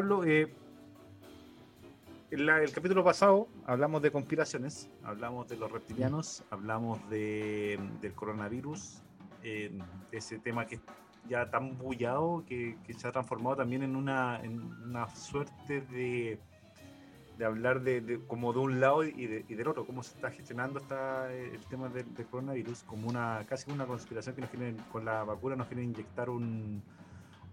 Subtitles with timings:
[0.00, 0.50] Pablo, eh,
[2.30, 9.02] el capítulo pasado hablamos de conspiraciones, hablamos de los reptilianos, hablamos de, del coronavirus,
[9.42, 9.70] eh,
[10.10, 10.80] ese tema que
[11.28, 16.40] ya tan bullado que, se ha transformado también en una, en una suerte de,
[17.36, 21.30] de hablar de, como de un lado y, del otro, cómo se está gestionando está
[21.30, 25.56] el tema del, coronavirus, como una casi una conspiración que nos quieren, con la vacuna
[25.56, 26.82] nos quieren inyectar un,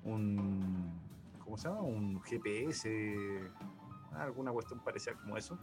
[0.05, 1.06] un
[1.47, 1.81] ¿cómo se llama?
[1.81, 3.49] un GPS
[4.11, 5.57] alguna cuestión parecida como eso.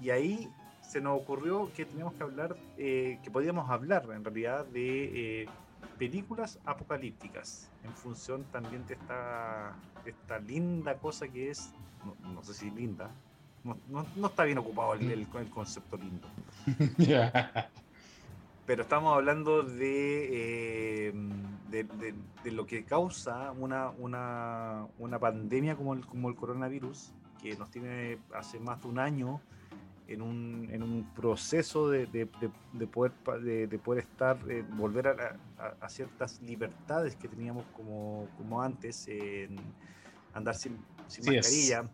[0.00, 0.48] Y ahí
[0.80, 5.48] se nos ocurrió que teníamos que hablar, eh, que podíamos hablar en realidad de eh,
[5.98, 11.72] películas apocalípticas, en función también de esta, esta linda cosa que es,
[12.22, 13.10] no, sé si linda,
[13.64, 13.76] no,
[14.16, 16.28] no, está bien ocupado el, el, concepto lindo.
[18.72, 21.12] Pero estamos hablando de, eh,
[21.68, 21.84] de,
[22.42, 27.12] de, lo que causa una, una, una pandemia como el, como el coronavirus,
[27.42, 29.42] que nos tiene hace más de un año
[30.08, 32.26] en un, en un proceso de, de,
[32.72, 33.12] de poder,
[33.42, 35.36] de, poder estar, eh, volver a,
[35.78, 39.58] a, ciertas libertades que teníamos como, como antes, en
[40.32, 40.78] andar sin,
[41.08, 41.90] sin mascarilla,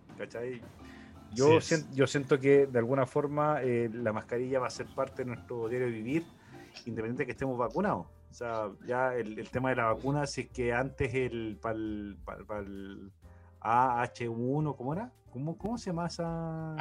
[1.35, 5.25] Yo, siento, yo siento que de alguna forma eh, la mascarilla va a ser parte
[5.25, 6.38] de nuestro diario de vivir,
[6.87, 8.07] independientemente de que estemos vacunados.
[8.31, 11.77] O sea, ya el, el tema de la vacuna, si es que antes el, para
[11.77, 12.17] el,
[12.61, 13.13] el
[13.61, 15.11] AH1, ¿cómo era?
[15.31, 16.77] ¿Cómo, cómo se llama esa?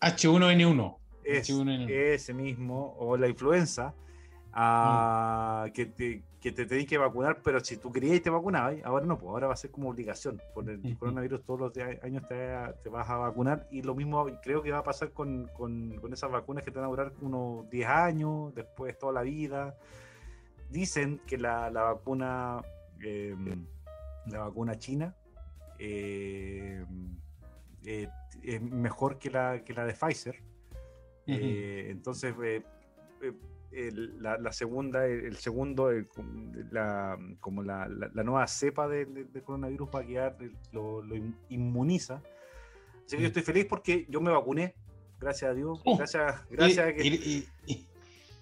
[0.00, 0.96] H1N1.
[1.24, 3.94] Eh, ese mismo, o la influenza,
[4.54, 5.72] mm.
[5.72, 9.04] que, te, que te tenéis que vacunar, pero si tú querías y te vacunabas, ahora
[9.04, 10.40] no, pues ahora va a ser como obligación.
[10.54, 11.72] Por el coronavirus todos los
[12.04, 15.96] años te, vas a vacunar y lo mismo creo que va a pasar con, con,
[15.96, 19.76] con esas vacunas que te van a durar unos 10 años, después toda la vida.
[20.70, 22.62] Dicen que la, la vacuna,
[23.00, 23.66] em,
[24.26, 25.16] la vacuna china,
[25.80, 26.84] eh,
[27.84, 28.08] eh,
[28.44, 30.36] es mejor que la, que la de Pfizer.
[31.26, 32.36] Eh, entonces,
[34.18, 35.90] la, segunda, el, segundo,
[36.70, 37.88] la, como la,
[38.24, 40.36] nueva cepa de, coronavirus va a quedar,
[40.72, 41.02] lo,
[41.48, 42.22] inmuniza.
[43.04, 44.74] Así que yo estoy feliz porque yo me vacuné,
[45.20, 45.80] gracias a Dios.
[45.84, 47.46] Oh, gracias, gracias y,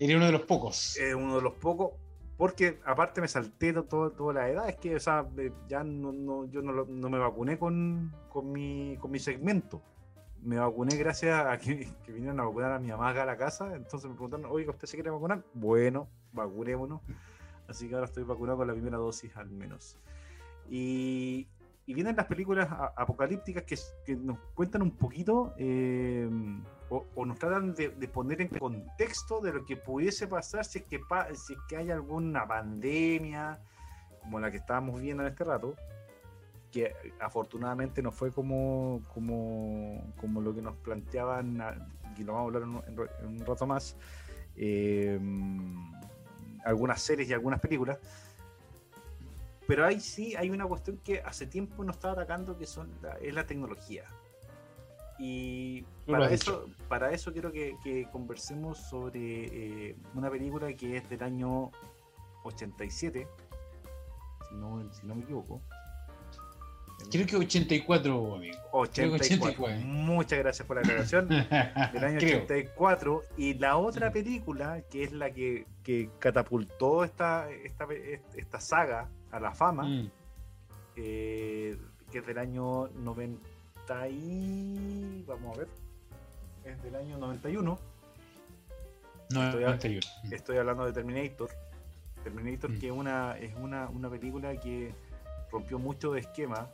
[0.00, 0.98] Eres uno de los pocos.
[1.14, 1.92] uno de los pocos
[2.36, 5.26] porque aparte me salté todo, toda la edad, es que o sea,
[5.68, 9.82] ya no, yo no, me vacuné con, con, mi, con mi segmento.
[10.44, 13.74] Me vacuné gracias a que, vinieron a vacunar a mi mamá a la casa.
[13.74, 15.42] Entonces me preguntaron, oiga, ¿usted se quiere vacunar?
[15.54, 17.00] Bueno, vacunémonos.
[17.66, 19.98] Así que ahora estoy vacunado con la primera dosis al menos.
[20.68, 21.48] Y,
[21.86, 23.64] vienen las películas apocalípticas
[24.04, 26.28] que, nos cuentan un poquito eh,
[26.90, 31.00] o, nos tratan de, poner en contexto de lo que pudiese pasar si es que,
[31.34, 33.60] si es que hay alguna pandemia
[34.20, 35.74] como la que estábamos viendo en este rato,
[36.74, 41.62] que afortunadamente no fue como, como, como lo que nos planteaban,
[42.18, 42.84] y lo vamos a hablar
[43.22, 43.96] en, un rato más,
[44.56, 45.18] eh,
[46.64, 47.98] algunas series y algunas películas
[49.66, 52.90] pero ahí sí hay una cuestión que hace tiempo nos está atacando, que son
[53.20, 54.04] es la tecnología.
[55.18, 61.22] Y para eso, para eso quiero que, conversemos sobre eh, una película que es del
[61.22, 61.70] año
[62.42, 63.26] 87,
[64.48, 65.62] si no, si no me equivoco.
[67.10, 68.58] Creo que 84, amigo.
[68.72, 69.68] 84.
[69.84, 71.28] Muchas gracias por la aclaración.
[71.92, 73.22] del año 84.
[73.36, 77.86] Y la otra película, que es la que, que catapultó esta, esta,
[78.36, 80.10] esta saga a la fama, mm.
[80.96, 81.76] eh,
[82.10, 85.24] que es del año 90 y...
[85.26, 85.68] vamos a ver,
[86.64, 87.78] es del año 91.
[89.28, 90.00] estoy,
[90.30, 91.50] estoy, hablando de Terminator.
[92.22, 92.78] Terminator mm.
[92.78, 94.94] que una, es una, una película que
[95.50, 96.68] rompió mucho de esquema.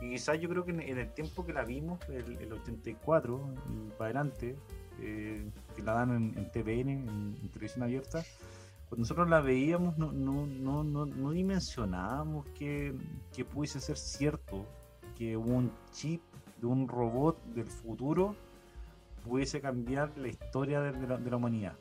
[0.00, 3.54] Y quizás yo creo que en, el tiempo que la vimos, el, 84,
[3.98, 4.56] para adelante,
[5.00, 8.22] eh, que la dan en, en TVN, en televisión abierta,
[8.90, 12.92] cuando nosotros la veíamos no, no, no, no, no dimensionábamos que,
[13.32, 14.66] que pudiese ser cierto
[15.16, 16.20] que un chip
[16.60, 18.34] de un robot del futuro
[19.24, 21.74] pudiese cambiar la historia de, la, humanidad.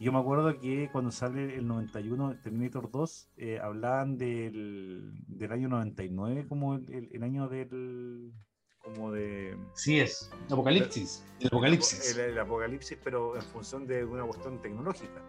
[0.00, 5.52] Y yo me acuerdo que cuando sale el 91 Terminator 2, eh, hablaban del, del,
[5.52, 8.32] año 99 como el, año del...
[8.78, 9.58] como de...
[9.74, 11.22] Sí es, apocalipsis.
[11.38, 12.16] El, apocalipsis.
[12.16, 15.22] el, apocalipsis, pero en función de una cuestión tecnológica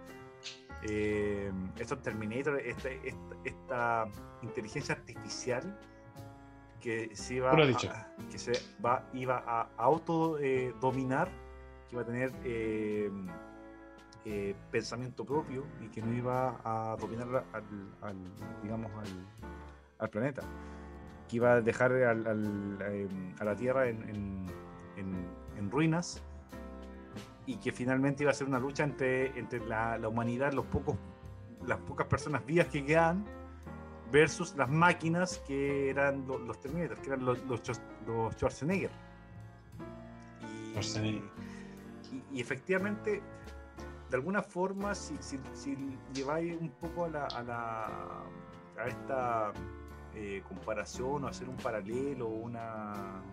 [0.83, 2.89] eh, estos Terminator, esta,
[3.43, 4.07] esta,
[4.41, 5.77] inteligencia artificial
[6.79, 8.53] que se iba, a, que se
[8.83, 11.31] va, iba a autodominar, eh,
[11.89, 12.31] que iba a tener
[14.25, 17.43] eh, pensamiento propio y que no iba a dominar
[18.01, 18.15] al,
[18.61, 19.07] digamos, al,
[19.99, 20.43] al planeta
[21.27, 24.45] que iba a dejar al- al- em, a la Tierra en, en-
[24.97, 25.27] en-
[25.57, 26.21] en ruinas
[27.45, 30.95] y que finalmente iba a ser una lucha entre, entre la, la humanidad, los pocos,
[31.65, 33.23] las pocas personas vivas que quedan
[34.11, 37.61] versus las máquinas que eran lo- los, Terminator, que eran los, los,
[38.05, 38.91] los Schwarzenegger.
[40.41, 41.23] Y, Schwarzenegger.
[42.11, 43.21] y- y efectivamente,
[44.11, 45.17] de alguna forma, si,
[46.13, 48.25] lleváis un poco a,
[48.85, 49.53] esta
[50.13, 53.23] eh, comparación o hacer un paralelo, una.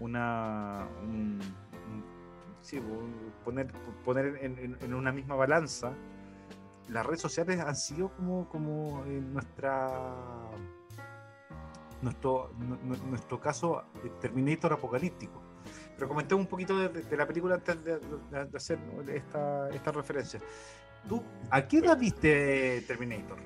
[0.00, 2.04] una un- un-
[2.60, 2.82] sí,
[3.44, 3.72] poner,
[4.04, 5.92] poner en, una misma balanza,
[6.88, 10.50] las redes sociales han sido como, como en nuestra.
[12.02, 15.45] Nuestro, nu- nu- nuestro caso eh, Terminator apocalíptico.
[15.96, 18.78] Pero comenté un poquito de, de la película antes de, de- de hacer
[19.14, 20.40] esta, esta referencia.
[21.08, 23.38] ¿Tú a qué edad viste Terminator?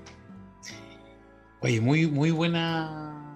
[1.60, 3.34] Oye, muy, muy buena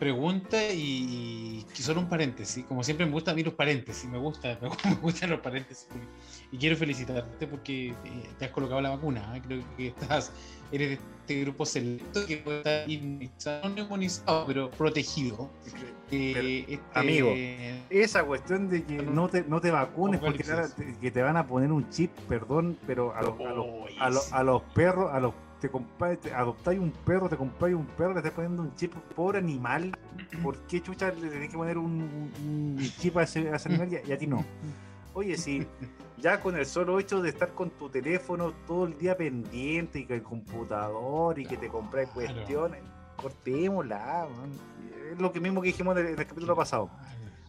[0.00, 2.64] pregunta y, y solo un paréntesis.
[2.64, 5.86] Como siempre me gustan a mí los paréntesis, me gusta, me gustan los paréntesis.
[6.50, 7.94] Y quiero felicitarte porque eh,
[8.38, 9.36] te has colocado la vacuna.
[9.36, 9.42] ¿eh?
[9.46, 10.32] Creo que estás,
[10.72, 15.48] eres de este grupo selecto que puede estar inmunizado, no inmunizado, pero protegido.
[16.10, 17.32] Eh, este- amigo,
[17.90, 21.46] Esa cuestión de que no te, no te vacunes porque te- que te van a
[21.46, 23.66] poner un chip, perdón, pero a los, a los,
[24.00, 25.68] a los, a los perros, a los te
[26.16, 29.92] te adoptáis un perro, te compráis un perro, le estás poniendo un chip, pobre animal.
[30.42, 33.96] ¿Por qué chucha le tenés que poner un, chip a ese, a ese animal y
[33.96, 34.44] a, y a ti no?
[35.12, 35.66] Oye, si
[36.16, 40.06] ya con el solo hecho de estar con tu teléfono todo el día pendiente y
[40.06, 42.80] que el computador y que te compras cuestiones,
[43.16, 44.28] cortémosla.
[44.36, 44.50] man.
[45.10, 46.90] Es lo que mismo que dijimos en el, en el capítulo pasado.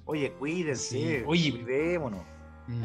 [0.06, 1.52] Oye, cuídense, Sí, oye.
[1.52, 2.22] cuidémonos.
[2.68, 2.84] Mm.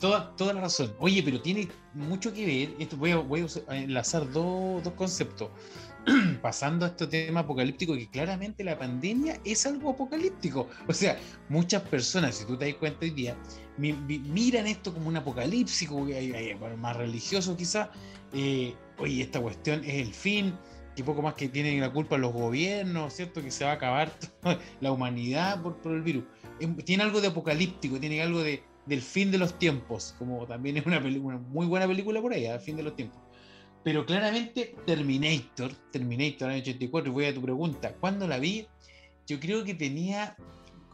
[0.00, 0.92] Toda, toda la razón.
[0.98, 2.76] Oye, pero tiene mucho que ver.
[2.78, 5.50] Esto voy a, voy a enlazar dos, dos conceptos.
[6.42, 10.68] Pasando a este tema apocalíptico, que claramente la pandemia es algo apocalíptico.
[10.86, 11.18] O sea,
[11.48, 13.36] muchas personas, si tú te das cuenta hoy día,
[13.78, 16.06] mi- mi- miran esto como un apocalipsis, como
[16.76, 17.88] más religioso quizás.
[18.98, 20.54] oye, esta cuestión es el fin,
[20.94, 23.42] que poco más que tienen la culpa los gobiernos, ¿cierto?
[23.42, 26.24] Que se va a acabar toda la humanidad por, por el virus.
[26.84, 30.86] Tiene algo de apocalíptico, tiene algo de, del fin de los tiempos, como también es
[30.86, 33.20] una, película, una muy buena película por ahí, al fin de los tiempos.
[33.82, 38.66] Pero claramente Terminator, Terminator año 84, voy a tu pregunta, ¿cuándo la vi?
[39.26, 40.36] Yo creo que tenía,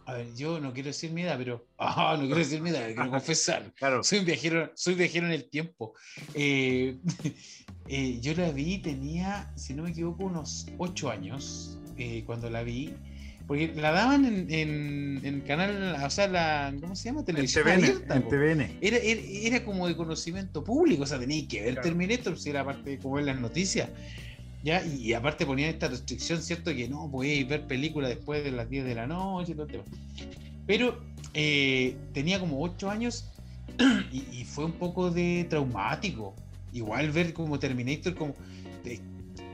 [0.07, 2.87] a ver, yo no quiero decir mi edad, pero, ah, no quiero decir mi edad,
[2.87, 5.95] quiero confesar, Claro, soy un viajero, soy viajero en el tiempo.
[6.35, 6.97] Eh,
[7.91, 12.63] eh, yo la vi, tenía, si no me equivoco, unos 8 años eh, cuando la
[12.63, 12.95] vi.
[13.49, 17.21] Porque la daban en, en, en canal, o sea, la, ¿cómo se llama?
[17.21, 18.29] en Televisión TVN, abierta, en.
[18.29, 18.79] TVN.
[18.81, 21.89] Era, era, era como de conocimiento público, o sea, tenías que ver Claro.
[21.89, 23.89] Terminator, si era parte de como ver las noticias.
[24.63, 24.85] ¿ya?
[24.87, 26.73] Y, y aparte ponían esta restricción, ¿cierto?
[26.73, 29.73] Que no podíais ver películas después de las 10 de la noche y todo el
[29.73, 29.85] tema.
[30.67, 31.01] Pero
[31.35, 33.31] eh, tenía como 8 años
[34.13, 36.37] y, y fue un poco de traumático.
[36.73, 38.35] Igual ver como Terminator, como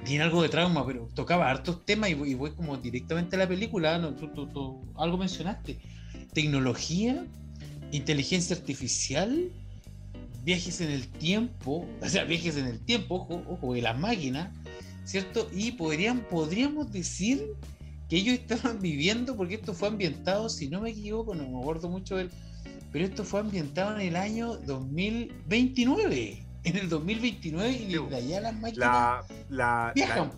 [0.07, 3.49] tiene algo de trauma, pero tocaba hartos temas y, y voy como directamente a la
[3.49, 3.97] película.
[4.97, 5.79] algo mencionaste.
[6.33, 7.27] Tecnología,
[7.91, 9.51] inteligencia artificial,
[10.45, 14.55] viajes en el tiempo, o sea, viajes en el tiempo, ojo, ojo, de las máquinas,
[15.05, 15.51] ¿cierto?
[15.53, 17.45] Y podrían, podríamos decir
[18.09, 21.89] que ellos estaban viviendo, porque esto fue ambientado, si no me equivoco, no me acuerdo
[21.89, 22.31] mucho del,
[22.93, 28.41] pero esto fue ambientado en el año 2029, en el 2029 y Sí, de allá
[28.41, 30.31] las máquinas La, la, viajan,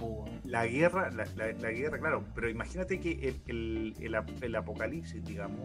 [0.44, 1.25] la, la guerra, la,
[1.70, 5.61] guerra, claro, pero imagínate que el, el, el ap- el apocalipsis, digamos,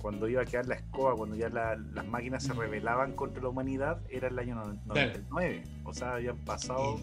[0.00, 3.48] cuando iba a quedar la escoba, cuando ya la- las máquinas se rebelaban contra la
[3.48, 5.64] humanidad, era el año no- 99.
[5.84, 7.00] O sea, habían pasado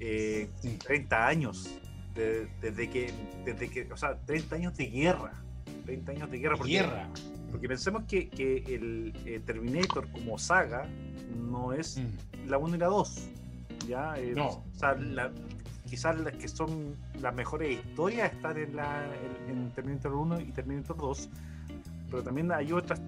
[0.00, 0.78] eh, Sí.
[0.78, 1.78] 30 años
[2.14, 3.12] de- desde, que,
[3.44, 5.32] desde que, o sea, 30 años de guerra.
[5.86, 6.56] 30 años de guerra.
[6.56, 7.08] Porque, guerra.
[7.50, 10.86] Porque pensemos que, que el eh, Terminator como saga
[11.36, 12.48] no es Mm.
[12.48, 13.28] la 1 y la 2.
[13.88, 14.14] ¿ya?
[14.18, 14.48] Eh, No.
[14.48, 15.32] o sea, la-
[15.88, 19.06] quizás las que son las mejores historias están en, la,
[19.48, 21.28] en, en Terminator 1 y Terminator 2,
[22.10, 23.00] pero también hay otras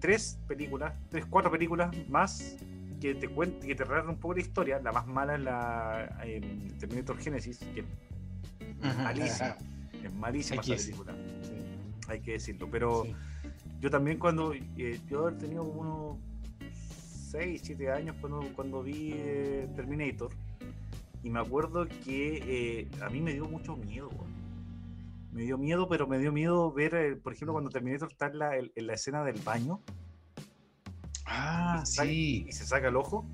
[0.00, 2.56] tres películas, tres, cuatro películas más
[3.00, 4.78] que te cuentan, que te relatan un poco la historia.
[4.80, 6.16] La más mala es la
[6.78, 9.58] Terminator Genesis, que es malísima, ajá.
[10.04, 11.14] es malísima esa película,
[12.08, 13.14] hay que decirlo, pero Sí.
[13.84, 15.28] Yo también cuando eh, yo
[15.62, 16.16] como unos
[17.30, 20.30] 6, 7 años cuando, cuando vi eh, Terminator
[21.22, 24.08] y me acuerdo que eh, a mí me dio mucho miedo.
[25.32, 28.38] Me dio miedo, pero me dio miedo ver, eh, por ejemplo, cuando Terminator está en
[28.38, 29.80] la, en- en la escena del baño
[31.26, 32.46] Ah, y se saca- sí.
[32.48, 33.26] y se saca el ojo.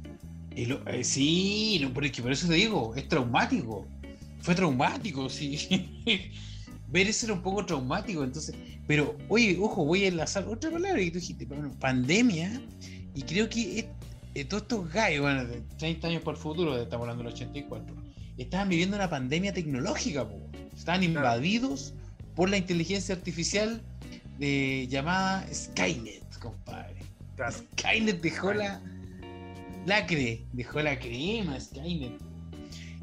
[0.56, 1.78] Y lo- eh, sí,
[2.10, 3.86] que por eso te digo, es traumático.
[4.40, 6.00] fue traumático, sí.
[6.88, 8.56] Ver eso era un poco traumático, entonces.
[8.90, 11.46] Pero, oye, ojo, voy a enlazar otra palabra que tú dijiste,
[11.78, 12.60] pandemia,
[13.14, 13.88] y creo que
[14.34, 17.94] eh, todos estos gallos, bueno, de 30 años por el futuro, estamos hablando del 84,
[18.36, 20.40] estaban viviendo una pandemia tecnológica, po.
[20.76, 21.94] estaban invadidos
[22.34, 23.80] por la inteligencia artificial
[24.40, 26.96] de, llamada Skynet, compadre.
[27.48, 28.82] Skynet dejó la
[29.86, 32.18] lacre, dejó la crema Skynet.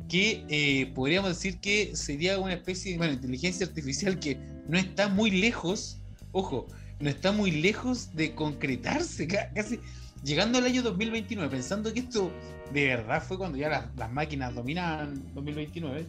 [0.10, 5.32] Que eh, podríamos decir que sería una especie de inteligencia artificial que no está muy
[5.32, 6.00] lejos,
[6.32, 6.68] ojo,
[7.00, 9.80] no está muy lejos de concretarse, casi
[10.24, 12.32] llegando al año 2029, pensando que esto
[12.74, 16.06] de verdad fue cuando ya las, máquinas dominaban 2029.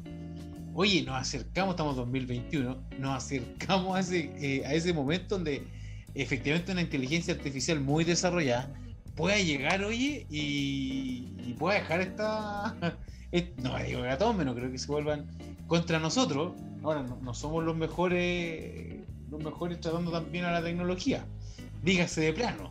[0.75, 5.65] Oye, nos acercamos, estamos en 2021, nos acercamos a ese, eh, a ese momento donde
[6.15, 8.73] efectivamente una inteligencia artificial muy desarrollada
[9.17, 12.77] pueda llegar, oye, y, y pueda dejar esta.
[13.63, 15.27] No digo que a todos menos, creo que se vuelvan
[15.67, 16.55] contra nosotros.
[16.83, 18.97] Ahora, no, somos los mejores,
[19.31, 21.25] los mejores tratando también a la tecnología.
[21.83, 22.71] Dígase de plano.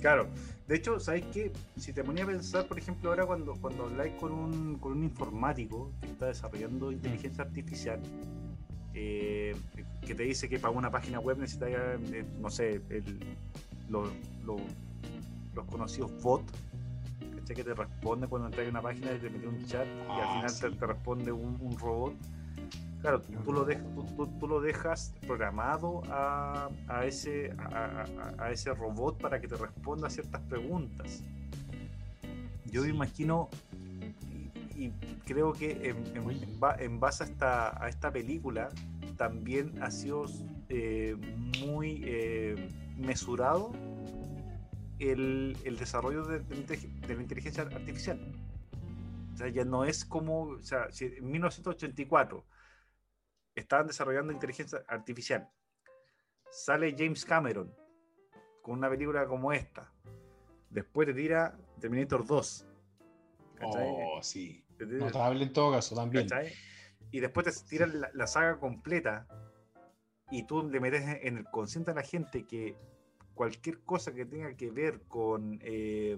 [0.00, 0.28] Claro.
[0.66, 1.52] De hecho, ¿sabes qué?
[1.76, 5.04] Si te ponía a pensar, por ejemplo, ahora cuando, cuando habláis con un, con un
[5.04, 8.00] informático que está desarrollando inteligencia artificial,
[8.94, 9.54] eh,
[10.06, 12.80] que te dice que para una página web necesitas, eh, no sé,
[13.88, 14.10] los
[15.66, 16.52] conocidos bots,
[17.44, 20.44] que te responde cuando entras en una página y te mete un chat y al
[20.44, 22.14] ah, final te, responde un, robot.
[23.00, 23.84] Claro, tú, lo, dejas,
[24.38, 30.10] tú, lo dejas programado a, a ese, a, ese robot para que te responda a
[30.10, 31.24] ciertas preguntas.
[32.66, 33.48] Yo me imagino
[34.76, 34.90] y,
[35.24, 38.68] creo que en, base a esta, a esta película
[39.16, 40.26] también ha sido
[40.68, 41.16] eh,
[41.60, 43.72] muy eh, mesurado
[45.10, 46.40] el, desarrollo de,
[47.08, 48.20] la inteligencia artificial.
[49.32, 52.44] O sea, ya no es como, o sea, si en 1984
[53.54, 55.48] estaban desarrollando inteligencia artificial,
[56.50, 57.74] sale James Cameron
[58.62, 59.92] con una película como esta,
[60.70, 62.66] después te tira Terminator 2.
[63.64, 64.64] Oh, sí.
[64.78, 66.26] Notable en todo caso también.
[67.10, 69.26] Y después te tiran la, la, saga completa
[70.30, 72.76] y tú le metes en el consciente a la gente que
[73.34, 76.16] cualquier cosa que tenga que ver con eh,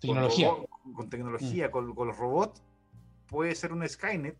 [0.00, 0.50] tecnología,
[0.94, 1.70] con, tecnología, mm.
[1.70, 2.62] con, los robots,
[3.26, 4.36] puede ser un Skynet,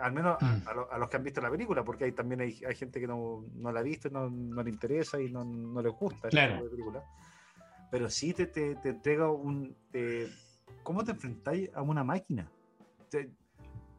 [0.00, 0.68] al menos mm.
[0.90, 3.80] a, los que han visto la película, porque hay, también hay, gente que no, la
[3.80, 7.04] ha visto, no, no le interesa y no, no les gusta la película.
[7.90, 9.76] Pero sí te, te, te entrega un...
[10.82, 12.50] ¿Cómo te enfrentáis a una máquina?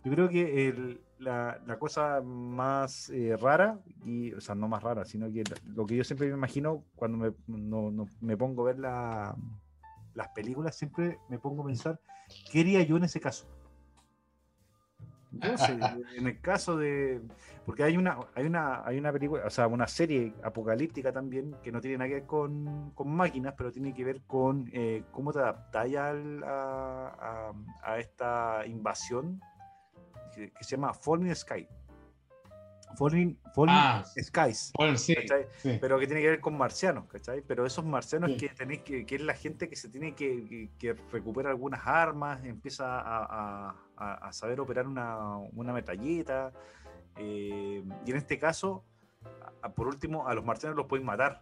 [0.03, 5.05] yo creo que el, la, cosa más eh, rara, y, o sea, no más rara,
[5.05, 8.79] sino que lo que yo siempre me imagino cuando me, no, me pongo a ver
[8.79, 9.35] la,
[10.13, 11.99] las películas, siempre me pongo a pensar,
[12.51, 13.45] ¿qué haría yo en ese caso?
[16.17, 17.21] en el caso de.
[17.65, 21.71] Porque hay una, hay una, hay una película, o sea, una serie apocalíptica también que
[21.71, 25.33] no tiene nada que ver con, con máquinas, pero tiene que ver con eh, cómo
[25.33, 27.53] te adaptas a,
[27.83, 29.41] a, esta invasión
[30.35, 31.67] que, se llama Falling Sky.
[32.97, 33.37] Falling,
[33.67, 34.71] ah, Skies.
[35.81, 37.41] Pero que tiene que ver con marcianos, ¿cachai?
[37.41, 40.93] Pero esos marcianos que tenéis que, que es la gente que se tiene que, que
[41.11, 46.53] recuperar algunas armas, empieza a, a, saber operar una, una metalleta.
[47.17, 48.85] Eh, y en este caso,
[49.75, 51.41] por último, a los marcianos los pueden matar.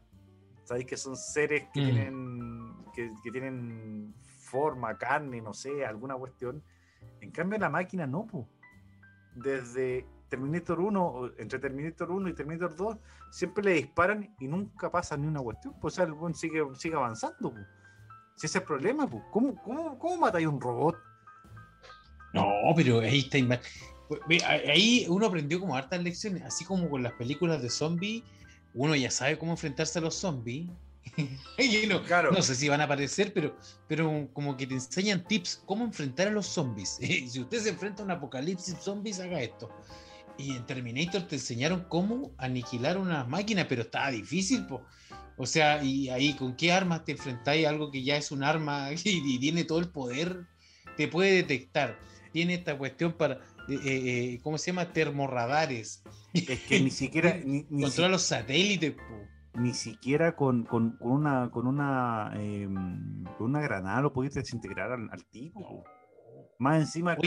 [0.64, 1.86] Sabéis que son seres que mm.
[1.86, 6.64] tienen que, tienen forma, carne, no sé, alguna cuestión.
[7.20, 8.46] En cambio, la máquina no, pues
[9.36, 12.98] desde Terminator 1, entre Terminator 1 y Terminator 2,
[13.32, 15.74] siempre le disparan y nunca pasa ni una cuestión.
[15.80, 17.52] Pues el buen sigue, sigue avanzando.
[17.52, 17.66] Pues.
[18.36, 19.24] Si ese es el problema, pues.
[19.32, 20.96] ¿Cómo, cómo, cómo matáis un robot?
[22.34, 23.38] No, pero ahí está.
[24.28, 28.24] Pues, ahí uno aprendió como hartas lecciones, así como con las películas de zombies,
[28.74, 30.70] uno ya sabe cómo enfrentarse a los zombies
[31.90, 32.32] no, claro.
[32.32, 33.56] no sé si van a aparecer, pero,
[33.88, 36.98] pero como que te enseñan tips cómo enfrentar a los zombies.
[37.28, 39.70] si usted se enfrenta a un apocalipsis zombies, haga esto.
[40.38, 44.66] Y en Terminator te enseñaron cómo aniquilar una máquina, pero estaba difícil,
[45.38, 48.90] O sea, y ahí con qué armas te enfrentáis algo que ya es un arma
[49.04, 50.48] y, tiene todo el poder,
[50.98, 52.00] te puede detectar.
[52.32, 53.36] Tiene esta cuestión para,
[53.70, 54.92] eh, eh, ¿cómo se llama?
[54.92, 56.02] Termorradares.
[56.34, 57.40] Es que ni siquiera...
[57.46, 58.96] Ni, Controla los satélites,
[59.56, 64.92] ni siquiera con, con, con una con una em, con una granada lo pudiste desintegrar
[64.92, 65.84] al, tipo.
[66.60, 67.18] Más encima,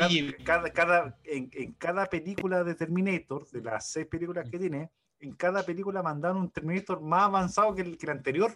[0.44, 4.90] cada, cada, en, en, cada película de Terminator, de las seis películas que tiene,
[5.20, 8.52] en cada película mandaron un Terminator más avanzado que el, que el anterior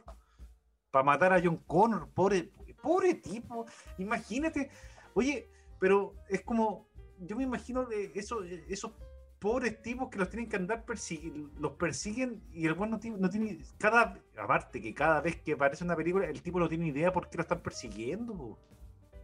[0.91, 2.09] para matar a John Connor.
[2.13, 2.51] Pobre,
[2.83, 3.67] pobre tipo.
[3.99, 4.71] Imagínate.
[5.15, 5.49] Oye,
[5.79, 8.93] pero es como yo me imagino de eso, esos
[9.41, 13.59] pobres tipos que los tienen que andar persiguiendo, los persiguen y el bueno no tiene,
[13.79, 17.29] cada, aparte que cada vez que aparece una película, el tipo no tiene idea por
[17.29, 18.59] qué lo están persiguiendo.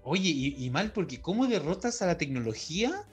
[0.02, 3.04] Oye, y, mal, porque ¿cómo derrotas a la tecnología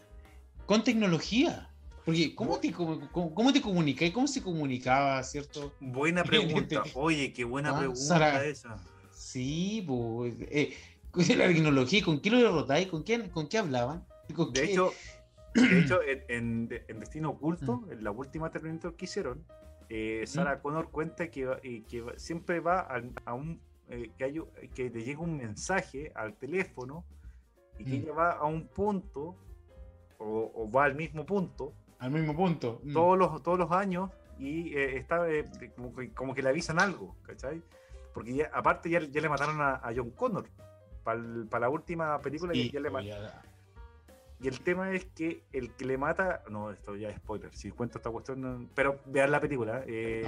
[0.66, 1.70] con tecnología?
[2.06, 4.12] Porque ¿cómo te, cómo, cómo te comunicas?
[4.12, 5.74] ¿Cómo se comunicaba, cierto?
[5.80, 6.84] Buena pregunta.
[6.94, 8.78] Oye, qué buena ah, pregunta esa.
[9.12, 10.36] Sí, pues.
[10.52, 10.76] Eh,
[11.36, 12.88] la tecnología, ¿con qué lo derrotáis?
[12.88, 14.06] ¿Con qué, con qué hablaban?
[14.54, 14.94] de hecho,
[15.54, 17.92] de hecho, en, Destino Oculto, mm.
[17.92, 19.46] en la última Terminator que hicieron,
[19.90, 20.62] eh, Sarah mm.
[20.62, 22.88] Connor cuenta que, que siempre va
[23.26, 23.62] a, un.
[23.90, 24.42] Eh, que, hay,
[24.74, 27.06] que le llega un mensaje al teléfono
[27.78, 28.02] y que mm.
[28.02, 29.36] ella va a un punto
[30.18, 31.74] o, va al mismo punto.
[32.00, 32.82] Al mismo punto.
[32.92, 35.26] Todos, los, todos los años y eh, está
[36.16, 37.62] como, que, le avisan algo, ¿cachai?
[38.14, 40.48] Porque ya, aparte ya, ya le mataron a, John Connor.
[41.04, 43.53] Para la última película ya, le pues mataron.
[44.44, 46.44] Y el tema es que el que le mata.
[46.50, 47.56] No, esto ya es spoiler.
[47.56, 48.70] Si cuento esta cuestión.
[48.76, 49.82] Pero vean la película.
[49.88, 50.26] Eh,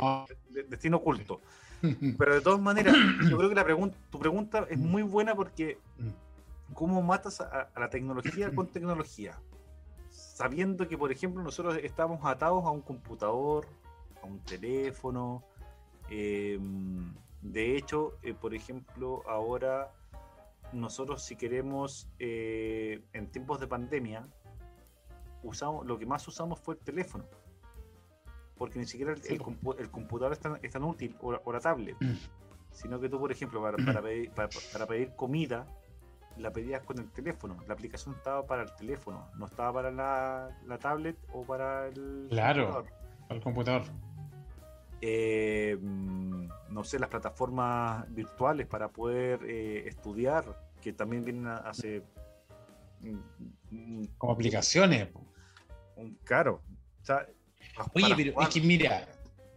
[0.69, 1.41] Destino oculto.
[2.17, 2.95] Pero de todas maneras,
[3.29, 5.77] yo creo que la pregunta, tu pregunta es muy buena porque.
[6.73, 9.37] ¿Cómo matas a, la tecnología con tecnología?
[10.09, 13.67] Sabiendo que, por ejemplo, nosotros estamos atados a un computador,
[14.23, 15.43] a un teléfono.
[16.09, 19.91] Em, de hecho, eh, por ejemplo, ahora
[20.73, 24.27] nosotros si queremos, eh, en tiempos de pandemia,
[25.43, 27.25] usamos, lo que más usamos fue el teléfono.
[28.57, 29.39] Porque ni siquiera el,
[29.91, 31.95] computador es tan, útil o, la tablet.
[31.99, 32.15] Mm.
[32.71, 35.67] Sino que tú, por ejemplo, para, para, pedir, para, pedir comida,
[36.37, 37.57] la pedías con el teléfono.
[37.67, 42.65] La aplicación estaba para el teléfono, no estaba para la, tablet o para el claro,
[42.65, 42.93] computador.
[43.27, 43.83] Para el computador.
[45.01, 50.45] Eh, no sé, las plataformas virtuales para poder eh, estudiar,
[50.81, 51.51] que también vienen
[53.71, 55.09] mm, como aplicaciones.
[55.95, 56.61] Un caro.
[57.93, 59.07] Oye, pero es que mira,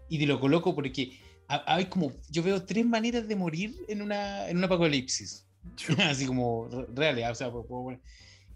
[0.09, 4.49] y te lo coloco porque hay como, yo veo tres maneras de morir en una
[4.49, 5.47] en un apocalipsis.
[5.99, 7.51] así como reales, o sea,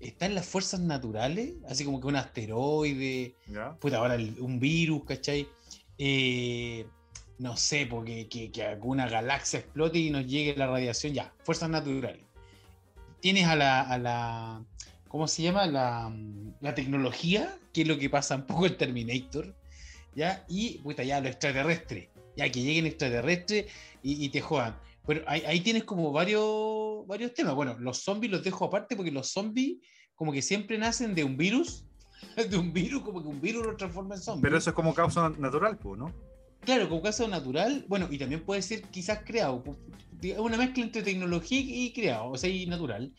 [0.01, 3.35] están las fuerzas naturales, así como que un asteroide,
[3.81, 5.49] puta, ahora un virus, ¿cachai?
[5.98, 6.87] Eh,
[7.38, 12.24] no sé, porque que, alguna galaxia explote y nos llegue la radiación, ya, fuerzas naturales.
[13.20, 14.64] Tienes a la, a la
[15.09, 15.66] ¿cómo se llama?
[15.66, 16.14] La,
[16.61, 19.55] la, tecnología, que es lo que pasa un poco el Terminator,
[20.14, 20.44] ¿ya?
[20.48, 23.66] Y, puta, ya lo extraterrestre, ya que lleguen extraterrestres
[24.02, 24.78] y, te juegan.
[25.07, 27.55] Pero ahí, ahí, tienes como varios, varios temas.
[27.55, 29.78] Bueno, los zombies los dejo aparte porque los zombies
[30.14, 31.85] como que siempre nacen de un virus
[32.51, 34.43] de un virus, como que un virus lo transforma en zombie.
[34.43, 36.13] Pero eso es como causa natural, ¿no?
[36.65, 39.65] Claro, como causa natural, bueno, y también puede ser quizás creado,
[40.39, 43.13] una mezcla entre tecnología y creado, o sea, y natural.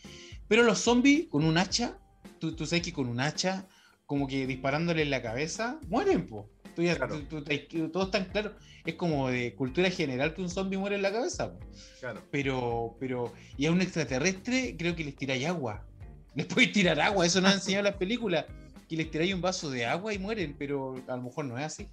[0.48, 1.98] Pero los zombies con un hacha,
[2.40, 3.68] tú, tú sabes que con un hacha,
[4.06, 6.50] como que disparándole en la cabeza, mueren, po.
[6.76, 8.56] Tú ya, todo está claro.
[8.86, 11.54] Es como de cultura general que un zombie muere en la cabeza.
[12.00, 12.22] Claro.
[12.32, 15.86] Pero, pero, y a un extraterrestre creo que les tiráis agua.
[16.36, 18.46] Les podéis tirar agua, eso no han enseñado las películas
[18.94, 21.66] y les tiráis un vaso de agua y mueren, pero a lo mejor no es
[21.66, 21.88] así.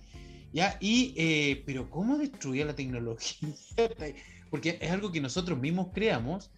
[0.53, 0.77] ¿Ya?
[0.81, 3.49] Y, eh, pero ¿cómo destruir la tecnología?
[4.51, 6.51] Porque es algo que nosotros mismos creamos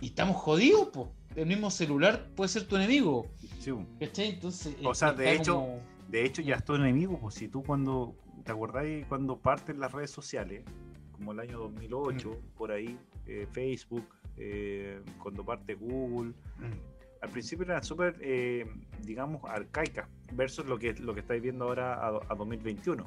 [0.00, 1.08] y estamos jodidos, pues.
[1.36, 3.26] El mismo celular puede ser tu enemigo.
[3.58, 3.72] Sí.
[4.00, 5.66] Entonces, o sea, de hecho,
[6.08, 9.92] de hecho ya es tu enemigo, pues si tú cuando, ¿te acordáis cuando parten las
[9.92, 10.64] redes sociales?
[11.10, 12.56] Como el año 2008, mm.
[12.56, 14.06] por ahí, eh, Facebook,
[14.38, 16.91] eh, cuando parte Google, mm
[17.22, 18.66] al principio eran súper, eh,
[19.00, 23.04] digamos, arcaicas versus lo que, lo que estáis viendo ahora a, 2021.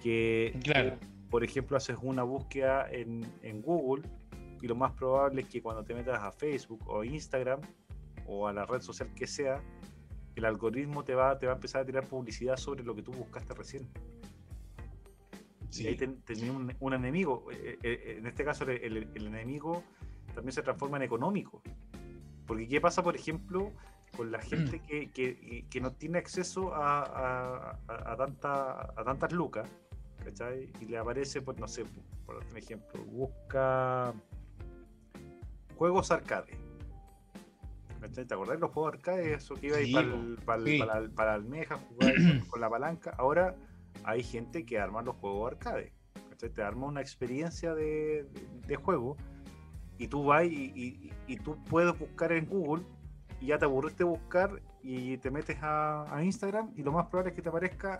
[0.00, 0.96] Que, claro.
[1.28, 3.26] por ejemplo, haces una búsqueda en,
[3.62, 4.08] Google
[4.62, 7.60] y lo más probable es que cuando te metas a Facebook o Instagram
[8.26, 9.60] o a la red social que sea,
[10.36, 13.10] el algoritmo te va, te va a empezar a tirar publicidad sobre lo que tú
[13.10, 13.88] buscaste recién.
[15.72, 17.48] Y ahí tenías un, enemigo.
[17.52, 19.82] Eh, eh, en este caso, el, el enemigo
[20.32, 21.60] también se transforma en económico.
[22.46, 23.72] Porque ¿qué pasa, por ejemplo,
[24.16, 25.68] con la gente mm.
[25.68, 27.78] que, no tiene acceso a,
[28.16, 29.68] tanta, a tantas lucas?
[30.24, 30.70] ¿Cachai?
[30.80, 31.84] Y le aparece, pues no sé,
[32.24, 34.12] por ejemplo, busca
[35.76, 36.58] juegos arcade.
[38.14, 39.34] ¿Te acordás de los juegos arcade?
[39.34, 42.14] Eso que iba ahí para, para, para, almeja, jugar
[42.48, 43.14] con la palanca.
[43.18, 43.56] Ahora
[44.04, 45.92] hay gente que arma los juegos arcade.
[46.30, 46.50] ¿cachai?
[46.50, 48.28] Te arma una experiencia de,
[48.66, 49.16] de juego
[49.98, 51.10] y tú vas y,
[51.42, 52.84] tú puedes buscar en Google
[53.40, 57.36] y ya te aburriste buscar y te metes a, Instagram y lo más probable es
[57.36, 57.98] que te aparezca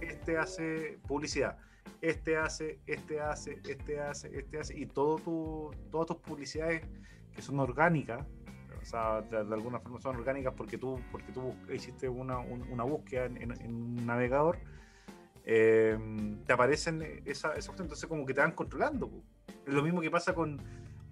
[0.00, 1.56] este hace publicidad,
[2.00, 6.82] este hace, este hace, este hace, este hace y todo tu, todas tus publicidades
[7.34, 8.26] que son orgánicas,
[8.80, 13.26] O sea, de, alguna forma son orgánicas porque tú, porque tú hiciste una, una búsqueda
[13.26, 14.58] en, un navegador,
[15.44, 15.98] eh,
[16.46, 19.10] te aparecen esa, esa entonces como que te van controlando.
[19.66, 20.60] Es lo mismo que pasa con,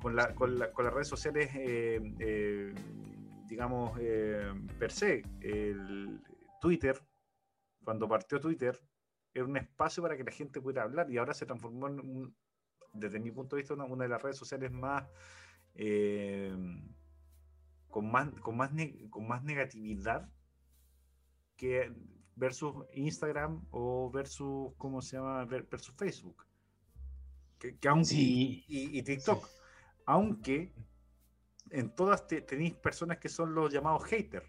[0.04, 2.74] con, la, con, la, con las redes sociales, eh, eh,
[3.46, 3.98] digamos,
[4.78, 5.22] per se.
[5.40, 6.20] El
[6.60, 7.00] Twitter,
[7.82, 8.78] cuando partió Twitter,
[9.32, 12.36] era un espacio para que la gente pudiera hablar y ahora se transformó en,
[12.92, 15.08] desde mi punto de vista, una, una de las redes sociales más
[17.88, 18.72] con más, con más,
[19.08, 20.28] con más negatividad
[21.56, 21.90] que
[22.36, 25.46] versus Instagram o versus, ¿cómo se llama?
[25.46, 26.44] Versus Facebook.
[27.58, 27.78] Que,
[28.10, 29.63] y, TikTok.
[30.06, 30.72] Aunque
[31.70, 34.46] en todas tenéis personas que son los llamados haters,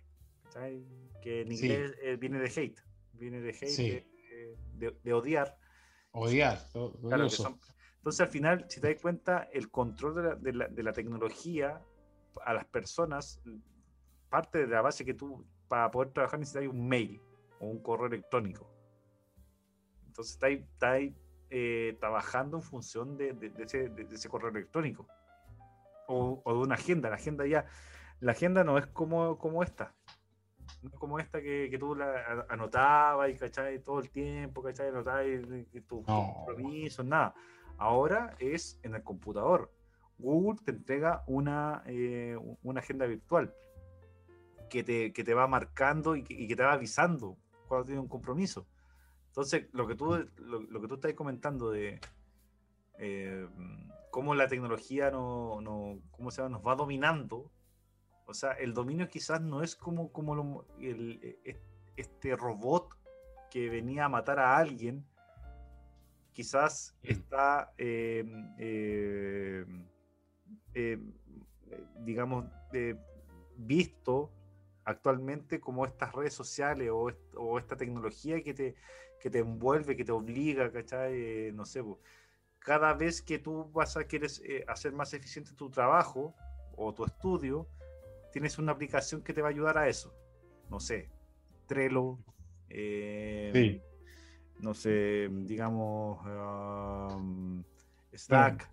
[1.22, 2.80] que en inglés eh, viene de hate,
[3.14, 4.06] viene de hate,
[5.04, 5.58] de, odiar.
[6.12, 6.60] Odiar.
[6.74, 10.94] entonces al final, si te das cuenta, el control de la, de la, de la
[10.94, 11.82] tecnología
[12.46, 13.42] a las personas,
[14.30, 17.22] parte de la base que tú, para poder trabajar necesitas un mail
[17.60, 18.70] o un correo electrónico.
[20.08, 21.16] Entonces está ahí, está ahí
[21.50, 25.08] eh, trabajando en función de, de, ese, de, ese, correo electrónico
[26.08, 27.10] o, o, de una agenda.
[27.10, 27.66] La agenda ya,
[28.20, 29.94] la agenda no es como, como esta.
[30.82, 34.90] No es como esta que, que tú la anotabas y cachai todo el tiempo, cachai,
[34.90, 35.26] anotabas
[35.88, 37.34] tus compromisos, nada.
[37.78, 39.72] Ahora es en el computador.
[40.18, 43.54] Google te entrega una, eh, una agenda virtual
[44.70, 47.38] que te, que te va marcando y que, te va avisando
[47.68, 48.66] cuando tienes un compromiso.
[49.28, 52.00] Entonces, lo que tú, lo, que tú estás comentando de
[53.00, 53.48] eh,
[54.16, 57.52] cómo la tecnología no, no, ¿cómo se nos va dominando,
[58.26, 61.62] o sea, el dominio quizás no es como, como el, e,
[61.98, 62.98] este robot
[63.52, 65.06] que venía a matar a alguien,
[66.32, 67.12] quizás mm.
[67.12, 68.24] está eh,
[70.74, 70.98] eh,
[72.06, 72.46] digamos,
[73.58, 74.32] visto
[74.86, 78.76] actualmente como estas redes sociales o, esta tecnología que te,
[79.20, 81.14] que te envuelve, que te obliga, ¿cachai?
[81.16, 81.84] Eh, no sé,
[82.66, 86.34] cada vez que tú vas a quieres eh, hacer más eficiente tu trabajo
[86.76, 87.68] o tu estudio,
[88.32, 90.14] tienes una aplicación que te va a ayudar a eso.
[90.70, 91.10] No sé,
[91.68, 92.18] Trello,
[94.60, 97.64] no sé, digamos, um,
[98.14, 98.68] Slack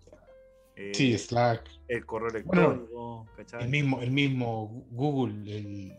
[0.93, 1.69] sí, eh, Slack.
[1.87, 3.27] El correo electrónico,
[3.59, 5.93] El mismo, el mismo Google, el,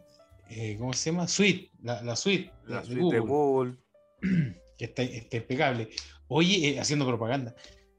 [0.50, 1.28] eh, ¿cómo se llama?
[1.28, 2.50] Suite, la, suite.
[2.66, 3.76] La de suite Google.
[4.76, 5.88] Que está, impecable.
[6.26, 7.54] Oye, eh, haciendo propaganda.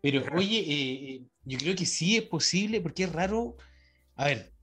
[0.05, 3.57] Pero, oye, yo creo que sí es posible, porque es raro.
[4.15, 4.53] A ver,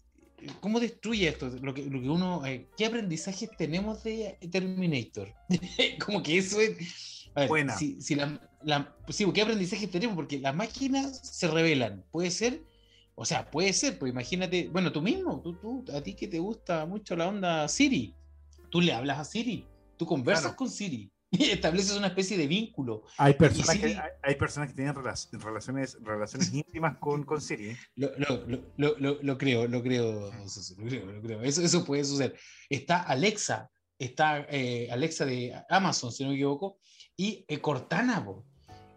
[0.61, 1.49] ¿cómo destruye esto?
[1.61, 2.43] Lo que, lo que uno.
[2.77, 5.35] ¿Qué aprendizajes tenemos de Terminator?
[6.07, 7.77] Como que eso es Buena.
[7.77, 10.15] Si, si la, la, pues sí, ¿qué aprendizaje tenemos?
[10.15, 12.05] Porque las máquinas se revelan.
[12.13, 12.63] Puede ser,
[13.17, 16.39] o sea, puede ser, pues imagínate, bueno, tú mismo, tú, tú, a ti que te
[16.39, 18.15] gusta mucho la onda Siri,
[18.71, 23.05] tú le hablas a Siri, tú conversas con Siri y estableces una especie de vínculo.
[23.17, 27.75] Hay personas, que, hay, personas que tienen relaciones, relaciones íntimas con, con Siri.
[27.97, 31.43] Lo, lo, lo, lo, creo, lo creo, lo creo, lo creo.
[31.43, 32.37] Eso, eso puede suceder.
[32.69, 36.79] Está Alexa, está eh, Alexa de Amazon, si no me equivoco,
[37.17, 38.27] y eh, Cortana,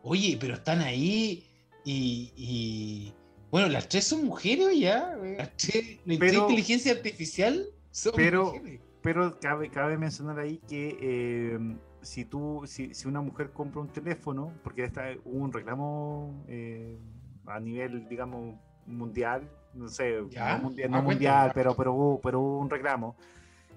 [0.01, 1.47] oye, pero están ahí
[1.85, 3.13] y,
[3.49, 8.81] bueno, las tres son mujeres ya, la inteligencia artificial son pero, mujeres.
[9.01, 11.59] Pero cabe, cabe mencionar ahí que eh,
[12.05, 16.97] si tú, si, una mujer compra un teléfono, porque está, hubo un reclamo eh,
[17.45, 22.59] a nivel, digamos, mundial, no sé, no mundial, no mundial pero, pero, hubo, pero hubo
[22.59, 23.15] un reclamo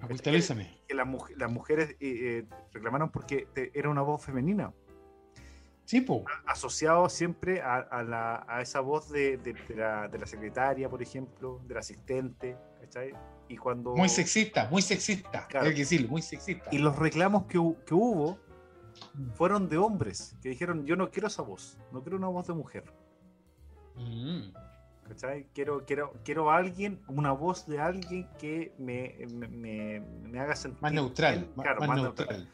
[0.07, 4.73] que, las mujeres eh, eh, reclamaron porque era una voz femenina.
[5.85, 6.23] Sí, po.
[6.45, 11.61] Asociado siempre a, la, a esa voz de, de, la, de, la, secretaria, por ejemplo,
[11.65, 13.13] del asistente, ¿cachai?
[13.49, 13.95] Y cuando...
[13.95, 16.69] Muy sexista, muy sexista, hay que decirlo, muy sexista.
[16.71, 18.39] Y los reclamos que, que hubo
[19.33, 22.53] fueron de hombres que dijeron, yo no quiero esa voz, no quiero una voz de
[22.53, 22.83] mujer.
[23.95, 24.51] Mm.
[25.53, 29.15] Quiero, quiero, quiero alguien, una voz de alguien que me,
[29.49, 30.81] me, me, haga sentir.
[30.81, 31.49] Más neutral.
[31.55, 32.47] más, neutral.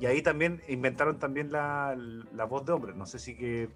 [0.00, 1.94] Y ahí también inventaron también la,
[2.32, 2.94] la, voz de hombre.
[2.94, 3.68] No sé si que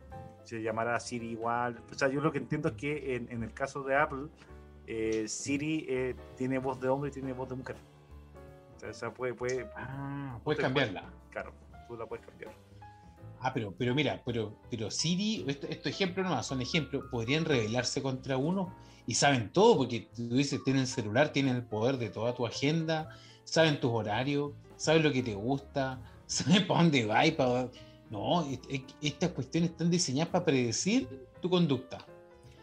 [0.44, 1.82] se llamará Siri igual.
[1.92, 4.28] O sea, yo lo que entiendo es que en, en el caso de Apple,
[4.86, 7.76] eh, Siri eh, tiene voz de hombre y tiene voz de mujer.
[8.88, 11.10] O sea, puede, puede, ah, puedes cambiarla.
[11.30, 11.52] claro,
[11.88, 12.52] tú la puedes cambiar.
[13.40, 18.36] Ah, pero, pero mira, pero, pero Siri, estos ejemplos nomás son ejemplos, podrían rebelarse contra
[18.36, 18.72] uno
[19.06, 23.08] y saben todo, porque tú dices, tienen celular, tienen el poder de toda tu agenda,
[23.44, 27.30] saben tus horarios, saben lo que te gusta, saben para dónde vas.
[27.32, 27.70] Para...
[28.10, 28.46] No,
[29.00, 31.08] estas cuestiones están diseñadas para predecir
[31.40, 31.98] tu conducta.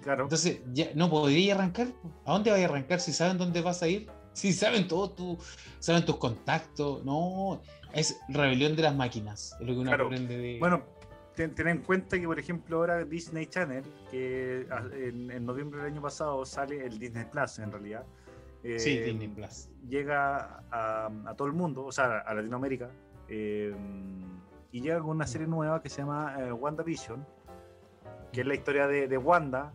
[0.04, 0.24] Claro.
[0.24, 1.88] Entonces, ya no podría arrancar.
[2.26, 4.10] ¿A dónde vas a arrancar si saben dónde vas a ir?
[4.34, 5.38] Si saben todo, tú,
[5.80, 7.04] saben tus contactos.
[7.06, 7.62] No,
[7.94, 9.56] es rebelión de las máquinas.
[9.60, 10.06] Es lo que uno Claro.
[10.08, 10.58] aprende de.
[10.60, 10.84] Bueno,
[11.36, 15.82] ten, ten en cuenta que, por ejemplo, ahora Disney Channel, que a- en, en noviembre
[15.84, 18.04] del año pasado sale el Disney Plus, en realidad.
[18.63, 19.70] eh, sí, Disney Plus.
[19.88, 22.89] Llega a, a todo el mundo, o sea, a Latinoamérica,
[23.28, 23.76] eh,
[24.72, 27.26] y llega con una serie nueva que se llama eh, WandaVision,
[28.32, 29.74] que es la historia de, de Wanda,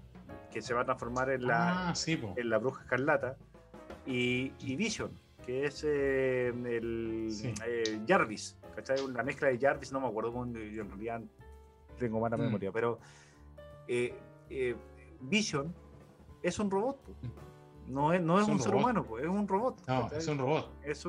[0.59, 3.37] que se va a transformar en la, ah, sí, en la bruja escarlata,
[4.05, 5.13] y, y Vision,
[5.47, 7.55] que es eh, el Sí.
[7.65, 9.01] eh, Jarvis, ¿cachai?
[9.03, 11.21] Una mezcla de Jarvis, no me acuerdo cómo, yo en realidad
[11.97, 12.41] tengo mala Mm.
[12.41, 12.99] memoria, pero
[13.87, 14.13] eh,
[14.51, 14.75] eh,
[15.21, 15.73] Vision
[16.43, 17.13] es un robot, po.
[17.87, 19.87] no es, no es, Es un, un ser humano, es un robot.
[19.87, 20.71] No, es un robot.
[20.83, 21.07] Es,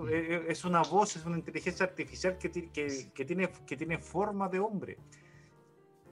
[0.47, 4.59] es- una voz, es una inteligencia artificial que, que, que tiene, que tiene forma de
[4.59, 4.97] hombre.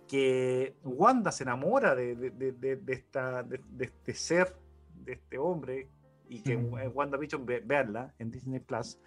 [0.08, 4.56] Que Wanda se enamora de, de, de- de- esta, de, este ser,
[5.04, 5.90] de este hombre,
[6.30, 6.78] y que Mm.
[6.80, 9.00] en WandaVision, ve, veanla en Disney Plus.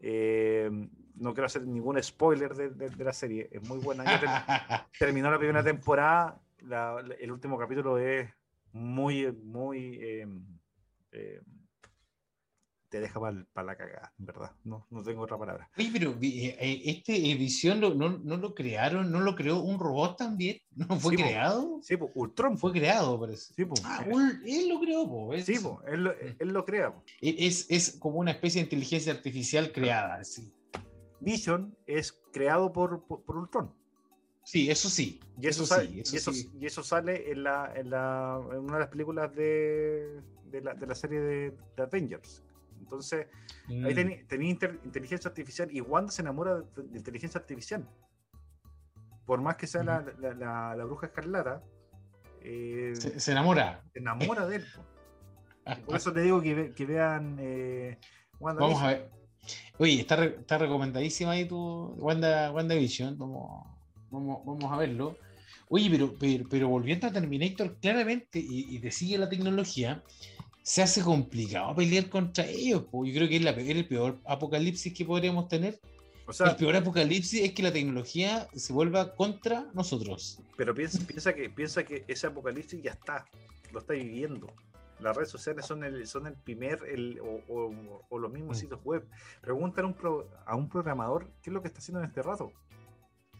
[0.00, 0.70] Eh,
[1.16, 4.04] no quiero hacer ningún spoiler de, la serie, es muy buena.
[4.04, 4.20] Ya
[4.98, 8.28] terminó la primera temporada, la- la- el último capítulo es
[8.72, 9.98] muy, muy...
[10.02, 10.26] eh,
[11.12, 11.40] eh,
[12.94, 14.52] te deja para la cagada, verdad.
[14.62, 15.68] No, no tengo otra palabra.
[15.76, 20.16] Oye, pero eh, eh, este lo- no, no lo crearon, no lo creó un robot
[20.16, 20.58] también.
[20.76, 21.22] ¿No fue Sí, po.
[21.24, 21.80] creado?
[21.82, 22.56] Sí, Ultron.
[22.56, 23.52] Fue creado, parece.
[23.52, 23.66] Sí.
[23.82, 24.04] Ah,
[24.46, 25.34] él lo creó, po.
[25.34, 25.54] Es, Sí,
[25.88, 26.94] él, lo- él lo crea.
[26.94, 27.02] po.
[27.20, 30.22] es, es como una especie de inteligencia artificial creada.
[30.22, 30.52] Sí,
[31.18, 33.74] Vision es creado por, por, por Ultron.
[34.44, 35.18] sí eso sí.
[35.42, 36.48] Y eso, Eso sale, sí, y, eso eso, sí.
[36.60, 40.74] y eso sale en, la, en, la, en una de las películas de, de, la,
[40.74, 42.43] de la serie de, de Avengers.
[42.84, 43.26] Entonces,
[43.68, 43.96] ahí Mm.
[43.98, 44.50] tení- tenía
[44.84, 47.88] inteligencia artificial y Wanda se enamora de, de inteligencia artificial.
[49.26, 51.62] Por más que sea la, la, la- la bruja escarlata,
[52.42, 53.82] eh, se, se enamora.
[53.92, 54.64] se enamora de él.
[55.86, 57.98] Por eso te digo que, ve- que vean eh,
[58.38, 59.10] Wanda Vamos a ver.
[59.78, 61.56] Oye, está, re- está recomendadísima ahí tu
[61.98, 63.16] Wanda, WandaVision.
[63.18, 63.66] Vamos,
[64.10, 65.16] vamos, vamos a verlo.
[65.70, 70.02] Oye, pero, pero, pero volviendo a Terminator, claramente, y, y te sigue la tecnología,
[70.64, 72.84] se hace complicado pelear contra ellos.
[72.90, 73.04] po.
[73.04, 75.78] Yo creo que es, la, es el peor apocalipsis que podríamos tener.
[76.26, 80.40] O el peor apocalipsis es que la tecnología se vuelva contra nosotros.
[80.56, 83.26] pero piensa, piensa, que, piensa que ese apocalipsis ya está,
[83.72, 84.46] lo está viviendo.
[85.00, 88.60] Las redes sociales son el, son el primer, el, o, o- o los mismos Mm.
[88.60, 89.06] sitios web.
[89.42, 92.22] Pregúntale a un, pro- a un programador qué es lo que está haciendo en este
[92.22, 92.50] rato.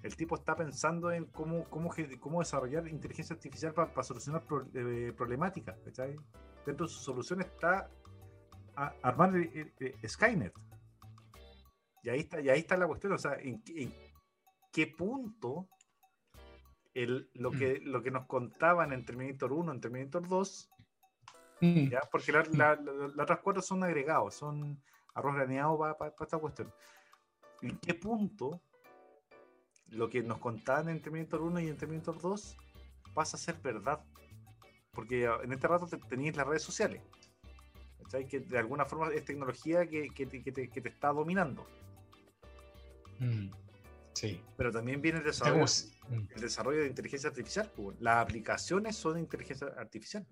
[0.03, 5.15] El tipo está pensando en cómo, cómo, cómo desarrollar inteligencia artificial para solucionar pro- eh,
[5.17, 5.79] problemáticas.
[5.87, 6.17] ¿cachai?
[6.67, 7.91] Dentro de su solución está
[8.77, 10.53] a- armar el- el- el Skynet.
[12.03, 13.13] Y ahí está, y ahí está la cuestión.
[13.13, 13.95] O sea, ¿en, qué- en
[14.73, 15.69] qué punto
[16.93, 20.71] el, lo, que, lo que nos contaban en Terminator 1, en Terminator 2,
[21.61, 21.89] Mm.
[21.89, 22.01] ¿ya?
[22.11, 24.83] porque la- la- la- las otras cuatro son agregados, son
[25.15, 26.73] arroz graneado para esta cuestión.
[27.63, 28.61] ¿En qué punto
[29.89, 32.57] lo que nos contaban en Terminator 1 y en Terminator 2
[33.15, 34.05] pasa a ser verdad?
[34.95, 37.03] Porque ah, en este rato te- tenéis las redes sociales.
[38.03, 38.27] ¿cachai?
[38.27, 41.67] Que de alguna forma es tecnología que, que te, que te- que te está dominando.
[43.19, 43.49] Mm.
[44.13, 44.41] Sí.
[44.57, 46.29] Pero también viene el desarrollo, mm.
[46.35, 47.71] el desarrollo de inteligencia artificial.
[47.75, 48.01] pues.
[48.01, 50.27] Las aplicaciones son de inteligencia artificial.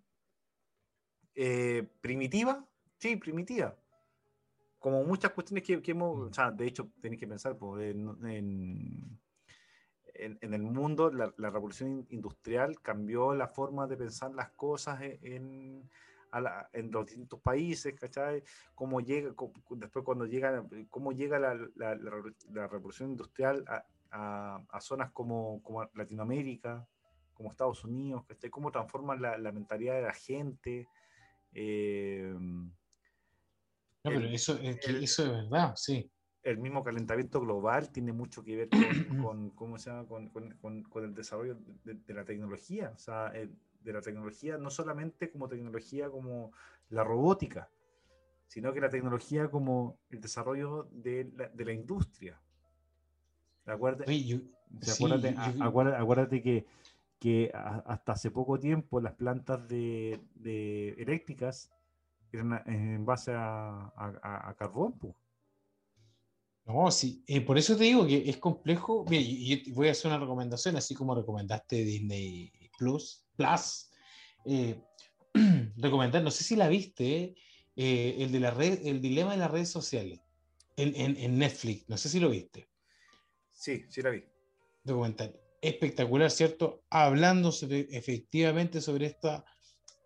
[1.34, 2.64] Eh, ¿Primitiva?
[2.98, 3.76] Sí, primitiva.
[4.78, 8.26] Como muchas cuestiones que, que hemos, o sea, de hecho, tenéis que pensar pues, en,
[8.26, 9.18] en-
[10.24, 14.50] en- en el mundo, la, la revolución in- industrial cambió la forma de pensar las
[14.52, 15.90] cosas en, en-
[16.30, 18.42] a la- en los distintos países, ¿cachai?
[18.74, 19.34] Cómo llega,
[19.70, 24.80] después cuando llega, cómo llega la, la- la revo- la revolución industrial a, a- a
[24.80, 26.86] zonas como, como Latinoamérica,
[27.34, 28.50] como Estados Unidos, ¿cachai?
[28.50, 30.86] Cómo transforman la, mentalidad de la gente.
[31.54, 32.72] eh, No,
[34.04, 36.10] pero el- eso, es que el- eso es verdad, sí.
[36.42, 38.80] El mismo calentamiento global tiene mucho que ver con,
[39.26, 40.06] con- ¿cómo se llama?
[40.06, 44.58] Con, con- con- el desarrollo de, de la tecnología, o sea, el- de la tecnología
[44.58, 46.52] no solamente como tecnología como
[46.90, 47.68] la robótica,
[48.46, 52.40] sino que la tecnología como el desarrollo de la, de la industria.
[53.66, 54.38] Acuérdate, Oye, yo-
[54.80, 56.66] Sí, sí, acuérdate, yo- a- yo- acuérdate- acuérdate que,
[57.18, 61.70] que hasta hace poco tiempo las plantas de, de eléctricas
[62.32, 64.92] eran a- en base a, a- a- a carbón.
[64.98, 65.14] pues.
[66.64, 69.04] No, sí, eh, por eso te digo que es complejo.
[69.08, 73.90] Mira, y, y voy a hacer una recomendación, así como recomendaste Disney Plus, Plus.
[74.46, 74.80] eh,
[75.76, 77.34] recomendar, no sé si la viste,
[77.74, 80.20] eh, el de la red, el dilema de las redes sociales
[80.76, 82.68] en, en- en Netflix, no sé si lo viste.
[83.50, 84.24] Sí, sí la vi.
[84.84, 86.82] Documental espectacular, ¿cierto?
[86.90, 89.44] Hablando sobre, efectivamente sobre esta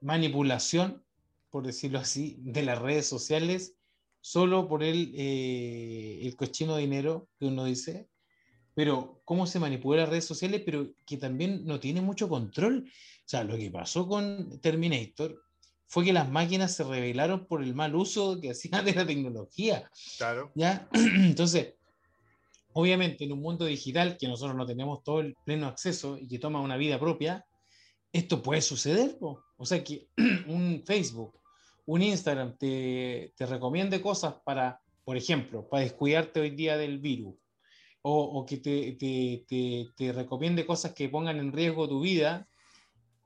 [0.02, 1.02] manipulación,
[1.50, 3.75] por decirlo así, de las redes sociales,
[4.26, 8.08] solo por el, eh, el cochino dinero que uno dice,
[8.74, 12.88] pero cómo se manipula las redes sociales, pero que también no tiene mucho control.
[12.88, 15.40] O sea, lo que pasó con Terminator
[15.86, 19.88] fue que las máquinas se revelaron por el mal uso que hacían de la tecnología.
[20.18, 20.50] Claro.
[20.56, 20.88] ¿ya?
[20.92, 21.74] Entonces,
[22.72, 26.40] obviamente en un mundo digital que nosotros no tenemos todo el pleno acceso y que
[26.40, 27.46] toma una vida propia,
[28.12, 29.18] esto puede suceder.
[29.18, 29.44] po.
[29.56, 30.08] O sea, que
[30.48, 31.38] un Facebook,
[31.86, 37.34] un Instagram te, te recomiende cosas para, por ejemplo, para descuidarte hoy día del virus,
[38.02, 42.46] o, o que te, te, te, te recomiende cosas que pongan en riesgo tu vida,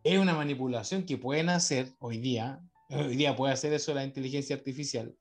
[0.02, 2.60] es una manipulación que pueden hacer hoy día.
[2.88, 5.14] Hoy día puede hacer eso la inteligencia artificial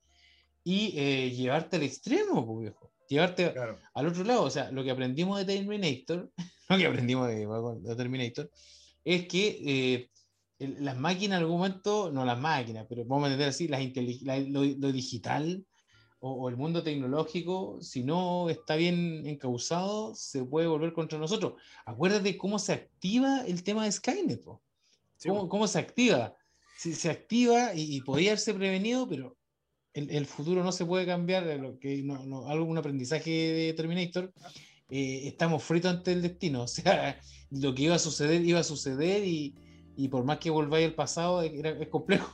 [0.64, 2.92] y eh, llevarte al extremo, pues, viejo.
[3.10, 3.78] Llevarte Claro.
[3.94, 4.44] al otro lado.
[4.44, 6.32] O sea, lo que aprendimos de Terminator,
[6.70, 8.50] lo que aprendimos de, de Terminator,
[9.04, 10.10] es que eh,
[10.60, 13.82] el- las máquinas en algún momento, no las máquinas, pero vamos a entender así, las
[14.24, 15.66] la- lo, lo digital
[16.20, 21.54] o, o el mundo tecnológico, si no está bien encauzado, se puede volver contra nosotros.
[21.86, 24.62] Acuérdate cómo se activa el tema de Skynet, po.
[25.18, 26.36] Sí, ¿Cómo, cómo se activa?
[26.78, 29.38] Si se activa y, y podía haberse prevenido, pero
[29.94, 33.74] el, el futuro no se puede cambiar, lo que no, no- algo, un aprendizaje de
[33.74, 34.34] Terminator,
[34.90, 36.64] eh, estamos fritos ante el destino.
[36.64, 37.20] O sea,
[37.52, 39.56] lo que iba a suceder, iba a suceder y,
[40.00, 42.34] y por más que volváis al pasado, era- es complejo.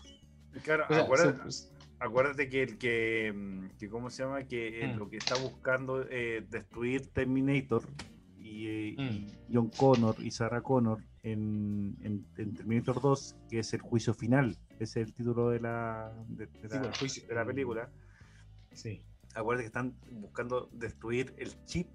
[0.64, 4.44] Claro, O sea, acuérdate, se- acuérdate que el que, mm, que ¿cómo se llama?
[4.44, 4.98] Que eh, Mm.
[5.00, 7.82] lo que está buscando eh, destruir Terminator
[8.38, 9.32] y, eh, y Mm.
[9.52, 14.56] John Connor y Sarah Connor en, en- en Terminator 2, que es el juicio final,
[14.80, 17.28] ese es el título de la, de, de la, juicio.
[17.28, 17.90] de la película.
[18.74, 19.02] sí.
[19.34, 21.88] Acuérdate que están buscando destruir el chip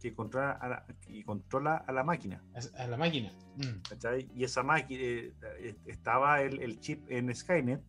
[0.00, 2.42] que controla a la, y controla a la máquina.
[2.76, 3.32] a, la máquina.
[3.56, 4.34] Mm.
[4.34, 7.82] Y esa máquina, eh, eh, estaba el, el chip en Skynet,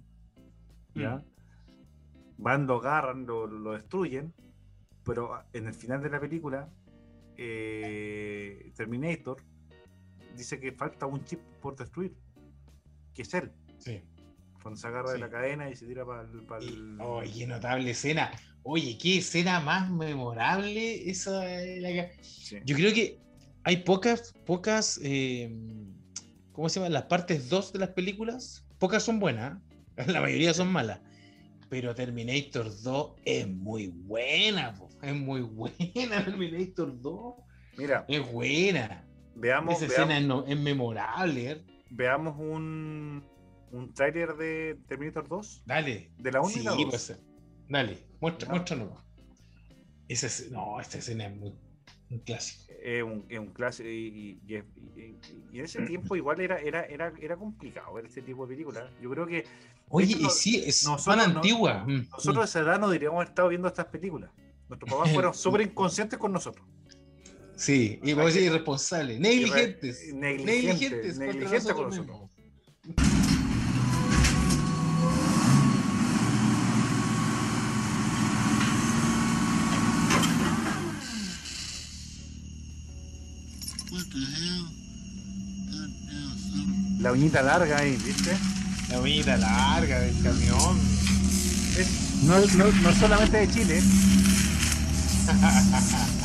[0.95, 1.17] ¿ya?
[1.17, 1.23] Mm.
[2.37, 4.33] Van, lo agarran, lo, lo destruyen,
[5.03, 6.69] pero en el final de la película,
[7.37, 9.37] eh, Terminator
[10.35, 12.15] dice que falta un chip por destruir,
[13.13, 13.99] que es él, Sí.
[14.61, 15.21] Cuando se agarra de Sí.
[15.21, 16.63] la cadena y se tira para el...
[16.63, 18.31] Y- Oye, qué notable escena.
[18.63, 21.31] Oye, qué escena más memorable esa.
[21.43, 22.11] la que-
[22.65, 23.19] Yo creo que
[23.63, 25.51] hay pocas, pocas, eh,
[26.51, 26.89] ¿cómo se llama?
[26.89, 29.57] Las partes 2 de las películas, pocas son buenas,
[29.97, 30.05] ¿eh?
[30.07, 30.99] la mayoría son malas.
[31.69, 34.89] Pero Terminator 2 es muy buena, po.
[35.01, 35.75] es muy buena
[36.25, 37.35] Terminator 2.
[37.77, 39.05] Mira, Es buena.
[39.35, 41.51] veamos, Esa veamos, escena es, no- es memorable.
[41.51, 41.61] ¿eh?
[41.89, 43.23] veamos un,
[43.71, 46.11] un tráiler de Terminator 2, Dale.
[46.17, 46.85] de la 1 Sí, y la 2.
[46.89, 47.19] pues,
[47.69, 48.53] dale, muestra, Ya.
[48.53, 48.89] muéstranos.
[50.07, 51.53] Esa es- no, esta escena es muy,
[52.09, 52.73] un clásico.
[52.83, 55.17] es un, es un clásico y, y- y- y-
[55.53, 58.91] y en ese tiempo igual era, era, era, era complicado ver este tipo de películas.
[59.01, 59.45] Yo creo que
[59.89, 61.85] Oye, hecho, y no- sí, es nosotros no- antigua.
[61.87, 64.31] Nosotros a esa edad no deberíamos haber estado viendo estas películas.
[64.67, 66.65] Nuestros papás fueron súper inconscientes con nosotros.
[67.55, 70.13] Sí, y vamos a decir irresponsables, negligentes.
[70.13, 72.30] Negligentes, Negligentes, negligentes con nosotros
[87.01, 88.31] La uñita larga ahí, ¿viste?
[88.89, 90.79] La uñita larga del camión.
[91.77, 93.81] Es- no, no, no solamente de Chile.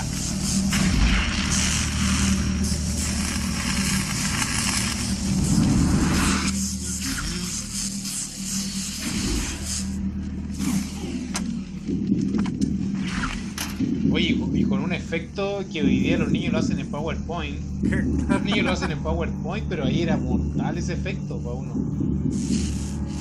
[14.97, 17.59] efecto que hoy día los niños lo hacen en PowerPoint.
[18.29, 21.73] Los niños lo hacen en PowerPoint, pero ahí era mortal ese efecto para uno.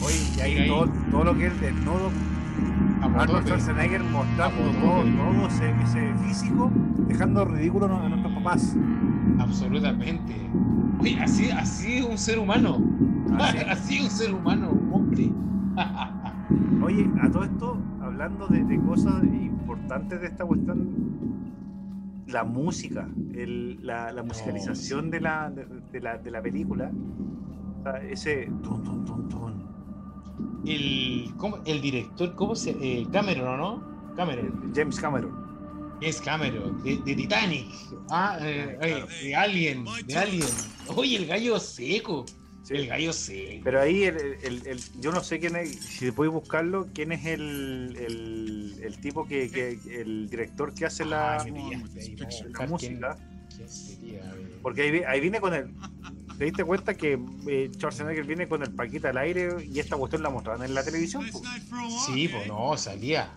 [0.04, 0.68] Oye, y ahí, Ahí.
[0.68, 2.12] Todo, todo lo que es el desnudo,
[3.02, 3.46] Arnold.
[3.46, 6.72] Schwarzenegger mostrando todo, todo ese, ese físico,
[7.08, 8.76] dejando ridículo a nuestros papás.
[9.40, 10.34] Absolutamente.
[11.00, 12.82] Oye, así, así un ser humano.
[13.38, 13.58] Así.
[13.70, 15.32] Así es un ser humano, un hombre.
[16.84, 20.88] Oye, a todo esto, hablando de, de cosas importantes de esta cuestión,
[22.28, 26.92] la música, el- la, la musicalización de, la, de, de la, de la película,
[27.80, 29.66] o sea, ese tun, tun, tun, tun,
[30.66, 34.16] El, ¿cómo- el director, ¿cómo se eh, Cameron, ¿o no?
[34.16, 34.72] Cameron.
[34.76, 35.46] James Cameron.
[36.02, 37.68] Es Cameron, de, de Titanic.
[38.10, 40.48] Ah, eh, eh, de Alien, de Alien.
[40.96, 42.26] Oye, el gallo seco.
[42.66, 42.74] Sí.
[42.74, 43.62] El gallo seco.
[43.64, 47.24] Pero ahí el, el- el- yo no sé quién es, si puedes buscarlo, quién es
[47.26, 53.18] el, el, el tipo que, que- el director que hace la, Ah, la buscar música.
[53.48, 54.34] quién- quién sería.
[54.64, 55.68] Porque ahí, ahí viene con el
[56.40, 60.22] ¿Te diste cuenta que eh, Schwarzenegger viene con el paquete al aire y esta cuestión
[60.24, 61.24] la mostraban en la televisión?
[61.32, 61.42] Po?
[62.08, 63.32] Sí, pues no, salía.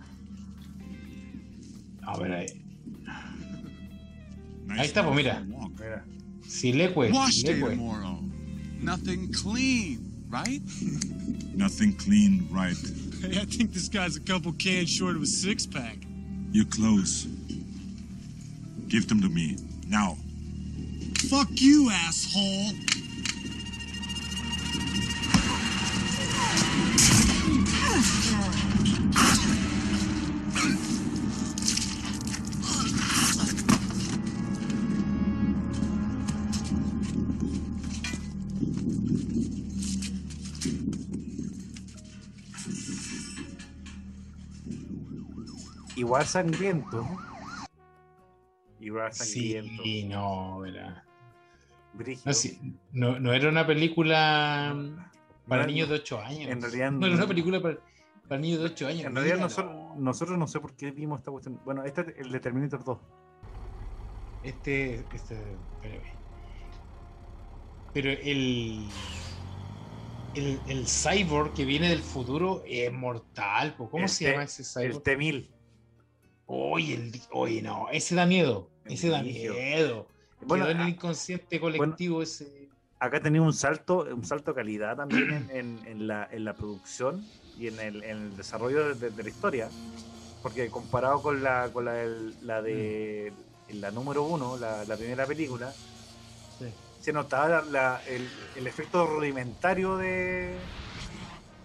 [2.03, 2.47] A ver ahí.
[4.71, 5.45] Ahí está, pues, mira.
[5.45, 6.05] Mira.
[6.47, 7.13] Silecue.
[7.31, 7.77] Silecue.
[8.79, 8.97] Tomorrow.
[8.97, 10.61] Nothing clean, right?
[11.55, 12.77] Nothing clean, right?
[13.21, 15.97] Hey, I think this guy's a couple cans short of a six pack.
[16.53, 17.27] You're close.
[18.89, 19.57] Give them to me.
[19.87, 20.17] Now.
[21.29, 22.73] Fuck you, asshole.
[28.41, 28.68] Oh,
[46.09, 47.07] Igual sangriento.
[48.81, 49.83] Igual sangriento.
[49.83, 51.05] Sí, no, era.
[52.25, 52.59] No, sí,
[52.93, 54.75] no, no era una película
[55.47, 56.51] para No, niños de 8 años.
[56.51, 57.77] en realidad no era una película para,
[58.27, 59.05] para niños de 8 años.
[59.05, 59.97] En realidad nosotros, no.
[59.99, 61.61] nosotros no sé por qué vimos esta cuestión.
[61.67, 62.99] Bueno, este es el de Terminator 2.
[64.45, 65.35] Este, este,
[65.75, 66.17] espérame.
[67.93, 68.87] Pero el,
[70.35, 73.75] el, el cyborg que viene del futuro es mortal.
[73.77, 75.03] ¿Cómo El se T- llama ese El cyborg?
[75.03, 75.49] T-1000.
[76.51, 78.71] Oye, el, oye, no, ese da miedo.
[78.87, 80.07] Ese da miedo.
[80.41, 82.69] Bueno, Quedó en el a- inconsciente colectivo ese.
[82.99, 86.55] acá tenía un salto, un salto de calidad también en, en- en la, en la
[86.55, 87.23] producción
[87.59, 89.69] y en el, en el desarrollo de, de- la historia.
[90.43, 92.03] Porque comparado con la, con la,
[92.43, 93.33] la de
[93.71, 95.71] la número uno, la, la primera película,
[96.59, 96.65] Sí.
[97.01, 98.27] se notaba el,
[98.57, 100.55] el efecto rudimentario de,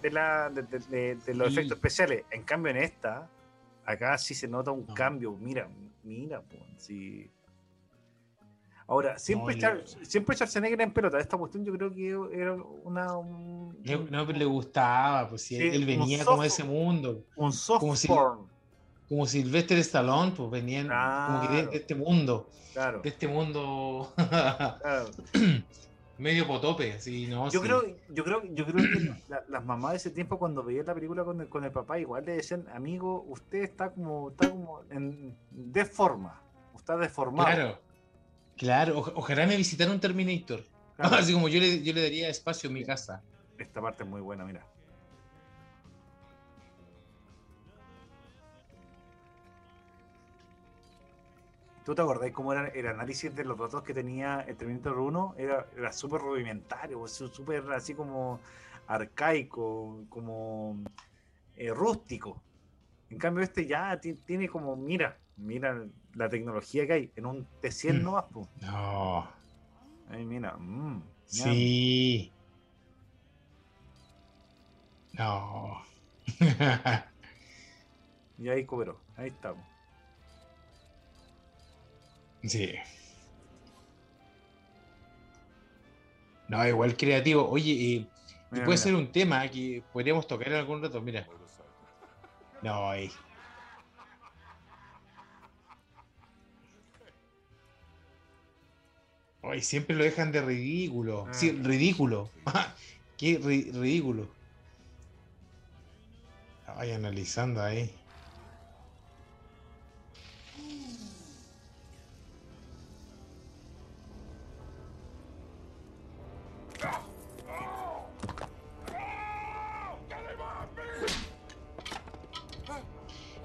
[0.02, 1.54] de, la, de- de los Sí.
[1.54, 2.24] efectos especiales.
[2.30, 3.28] En cambio, en esta,
[3.86, 4.94] acá sí se nota un No.
[4.94, 5.36] cambio.
[5.40, 5.68] Mira,
[6.02, 7.30] mira, po, sí.
[8.86, 11.18] Ahora, siempre, No, Char- le- siempre Schwarzenegger en pelota.
[11.18, 12.08] Esta cuestión yo creo que
[12.38, 12.54] era
[12.84, 16.64] una, un, Le- no, pero le gustaba, pues sí, él venía como de soft- ese
[16.68, 17.24] mundo.
[17.36, 18.40] un soft como si- porn.
[19.08, 21.70] Como Sylvester Stallone, pues venían como que de, Claro.
[21.70, 22.50] de este mundo.
[22.72, 25.10] Claro, De este mundo claro.
[26.18, 27.46] medio potope, así, ¿no?
[27.50, 27.66] Yo Sí.
[27.66, 30.94] creo, yo creo, yo creo que la- las mamás de ese tiempo cuando veían la
[30.94, 34.82] película con el, con el papá igual le decían, amigo, usted está como, está como
[34.90, 36.40] en deforma,
[36.76, 37.48] está deformado.
[37.54, 37.78] Claro,
[38.56, 38.98] claro.
[39.02, 40.62] Oj- ojalá me visitara un Terminator.
[40.96, 41.16] Claro.
[41.16, 43.22] Así como yo le, yo le daría espacio en mi casa.
[43.58, 44.64] Esta parte es muy buena, mira.
[51.84, 55.34] ¿Tú te acordás cómo era el análisis de los datos que tenía el Terminator 1?
[55.36, 58.40] Era, era súper rudimentario, sea, súper así como
[58.86, 60.78] arcaico, como
[61.56, 62.42] eh, rústico.
[63.10, 67.46] En cambio, este ya ti- tiene como, mira, mira la tecnología que hay en un
[67.60, 68.02] T100 Mm.
[68.04, 68.48] nomás, po.
[68.62, 69.28] No.
[70.08, 71.02] Ahí mira, mm.
[71.26, 72.32] Sí.
[75.12, 75.82] No.
[78.36, 79.73] Y ahí cooperó, ahí estamos.
[82.46, 82.74] Sí.
[86.48, 87.48] No, igual creativo.
[87.48, 88.08] Oye, eh, y
[88.50, 88.76] Mira, puede mira.
[88.76, 91.00] ser un tema que podríamos tocar en algún rato.
[91.00, 91.26] Mira.
[92.62, 93.10] No, ahí.
[99.42, 101.26] Ay, siempre lo dejan de ridículo.
[101.32, 101.62] Sí, Ah.
[101.66, 102.30] ridículo.
[103.18, 104.28] Qué ri- ridículo.
[106.66, 107.94] Ay, analizando ahí.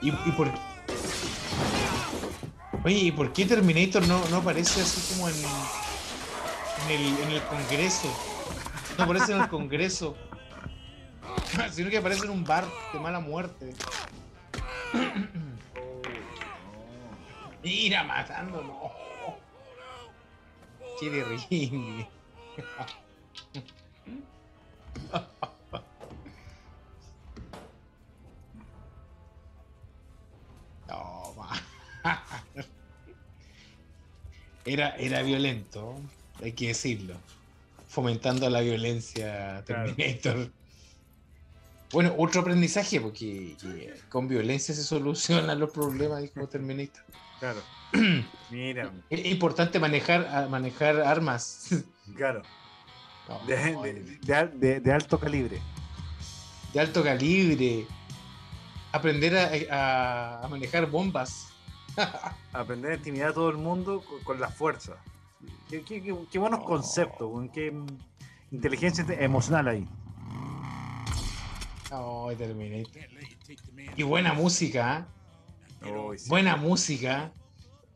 [0.10, 0.49] ¿Y, y por
[2.84, 7.43] Oye, ¿y por qué Terminator no, no aparece así como en, en, el, en el
[7.43, 8.07] Congreso?
[8.97, 10.16] No aparece en el Congreso.
[11.72, 13.74] Sino que aparece en un bar de mala muerte.
[17.64, 18.91] Mira, matando, no.
[20.99, 22.07] Qué terrible.
[34.66, 35.99] Era, era violento,
[36.43, 37.16] hay que decirlo.
[37.88, 39.93] Fomentando la violencia Claro.
[39.95, 40.51] Terminator.
[41.91, 47.03] Bueno, otro aprendizaje, porque que con violencia se solucionan los problemas, dijo Terminator.
[47.39, 47.62] Claro.
[48.51, 51.70] Mira, Es importante manejar, manejar armas.
[52.16, 52.43] claro.
[53.28, 55.60] No, De, de- de al- de- de alto calibre.
[56.74, 57.88] de alto calibre.
[58.91, 61.49] Aprender a, a- a manejar bombas.
[62.54, 64.94] Aprender a intimidar a todo el mundo con, con la fuerza.
[65.70, 66.66] Qué, qué- qué- qué buenos Oh.
[66.66, 67.74] conceptos, qué
[68.52, 69.88] inteligencia emocional ahí.
[71.92, 73.02] Oh, Terminator.
[73.96, 75.08] Y buena música,
[75.84, 75.92] ¿eh?
[75.92, 76.30] Oh, sí.
[76.30, 77.32] Buena música.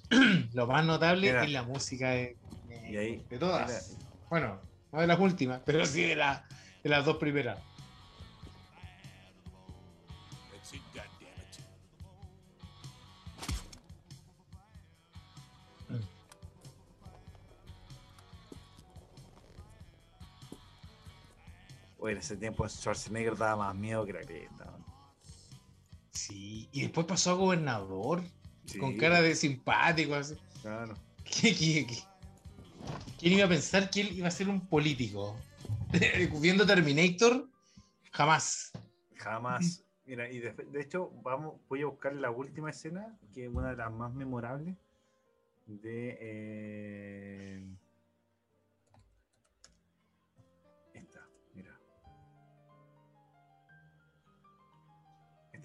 [0.53, 1.43] Lo más notable Mira.
[1.43, 2.37] es la música de,
[2.89, 3.97] Y ahí, de todas.
[4.29, 4.59] Bueno,
[4.91, 6.43] no de las últimas, pero sí de, la-
[6.83, 7.59] de las dos primeras.
[22.03, 24.77] Oye, en ese tiempo Schwarzenegger daba más miedo que la cresta.
[26.11, 28.21] Sí, y después pasó a gobernador
[28.65, 30.13] Sí, con cara de simpático.
[30.13, 30.35] Así.
[30.61, 30.97] Claro.
[31.23, 31.97] ¿Qué- qué- qué?
[33.19, 35.37] quién iba a pensar que él iba a ser un político?
[36.41, 37.47] Viendo Terminator,
[38.11, 38.73] jamás.
[39.15, 39.81] Jamás.
[40.05, 43.69] Mira, y de, de hecho, vamos, voy a buscar la última escena, que es una
[43.69, 44.75] de las más memorables
[45.67, 46.17] de.
[46.19, 47.65] eh,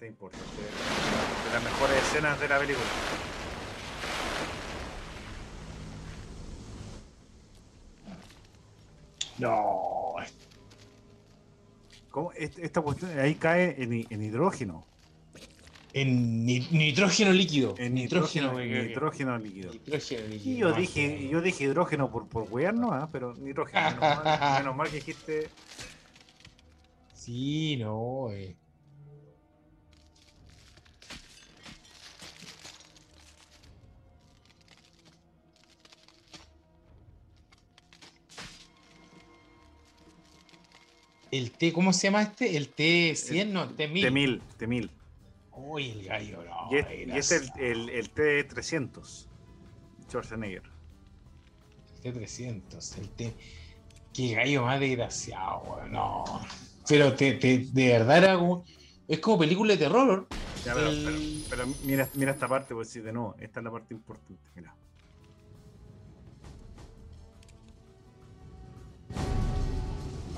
[0.01, 0.45] Importante.
[1.47, 2.85] De las mejores escenas de la película.
[9.37, 10.15] No,
[12.09, 12.31] ¿Cómo?
[12.33, 14.85] Est- Esta cuestión ahí cae en, en hidrógeno.
[15.93, 17.75] en ni- nitrógeno líquido.
[17.77, 19.71] En nitrógeno, nitrógeno, nitrógeno líquido.
[19.73, 20.55] Nitrógeno líquido.
[20.55, 21.29] Y yo no, dije, sí.
[21.29, 23.09] yo dije hidrógeno por, por wearnos, ¿ah?
[23.11, 23.81] pero nitrógeno.
[23.91, 25.49] Menos mal, menos mal que dijiste.
[27.13, 28.29] Sí, no.
[28.31, 28.55] eh.
[41.31, 42.57] El T, ¿cómo se llama este?
[42.57, 44.01] El T100, no, el T1000.
[44.11, 44.89] T1000, T1000.
[45.53, 46.69] Uy, el gallo, no.
[46.71, 49.27] Y, es- y es el, el, el T300.
[50.07, 50.63] Schwarzenegger.
[52.03, 53.35] El T300, el T.
[54.13, 56.23] Qué gallo más desgraciado, weón, no.
[56.87, 58.65] Pero te, te- de verdad era como.
[59.07, 60.27] Es como película de terror.
[60.65, 63.63] Ya, pero, El- pero- pero mira, mira esta parte, pues sí, de nuevo, esta es
[63.63, 64.41] la parte importante.
[64.55, 64.75] Mira.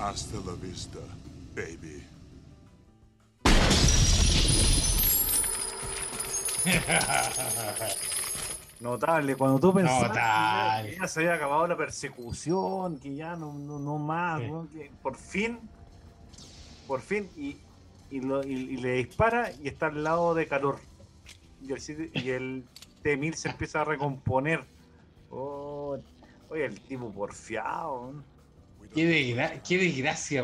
[0.02, 1.00] Hasta la vista,
[1.56, 2.04] baby.
[8.80, 10.90] Notable, cuando tú pensabas que ya, Notable.
[10.90, 14.48] que ya se había acabado la persecución, que ya no, no, no más, Sí.
[14.48, 15.60] weón, que por fin,
[16.88, 17.58] por fin, y,
[18.10, 20.80] y, lo- y- y le dispara y está al lado de calor.
[21.62, 22.64] Y el, y el
[23.04, 24.64] T-1000 se empieza a recomponer.
[25.30, 25.98] Oh,
[26.50, 28.14] oye, el tipo porfiado.
[28.94, 30.44] Qué, desgra- qué desgracia.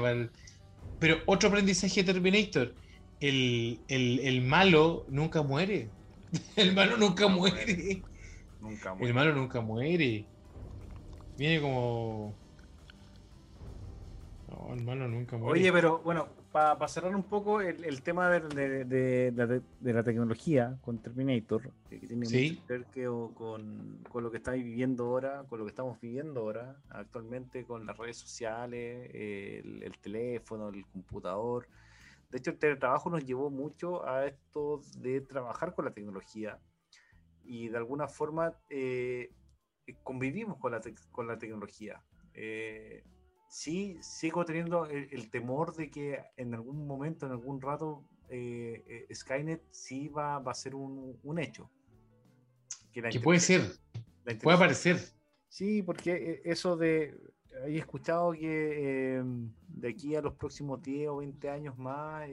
[1.00, 2.76] Pero otro aprendizaje de Terminator.
[3.20, 5.96] El, el- el malo nunca muere.
[6.56, 8.08] El malo nunca Nunca muere.
[8.60, 9.14] Nunca El muere.
[9.14, 10.30] malo nunca muere.
[11.36, 12.42] Viene como.
[14.48, 15.62] No, el malo nunca muere.
[15.62, 16.37] Oye, pero bueno,
[16.78, 18.40] para cerrar un poco el, el tema de,
[18.86, 22.50] de- de- de la, tecnología con Terminator, que tiene Sí.
[22.52, 23.06] mucho que ver que-
[23.36, 27.86] con, con lo que estáis viviendo ahora, con lo que estamos viviendo ahora, actualmente con
[27.86, 31.68] las redes sociales, el, el teléfono, el computador.
[32.30, 36.60] De hecho, el teletrabajo nos llevó mucho a esto de trabajar con la tecnología
[37.44, 39.32] y de alguna forma eh,
[40.04, 40.82] convivimos con la,
[41.12, 42.02] con la tecnología.
[42.34, 43.04] Eh,
[43.50, 49.06] sí sigo teniendo el, el temor de que en algún momento, en algún rato, eh,
[49.10, 51.70] eh, Skynet sí va, va a ser un, un hecho.
[52.92, 53.62] Que, puede ser,
[54.42, 54.98] puede aparecer.
[55.50, 57.16] Sí, porque eh, eso de.
[57.66, 59.24] He escuchado que eh,
[59.68, 62.28] de aquí a los próximos 10 o 20 años más,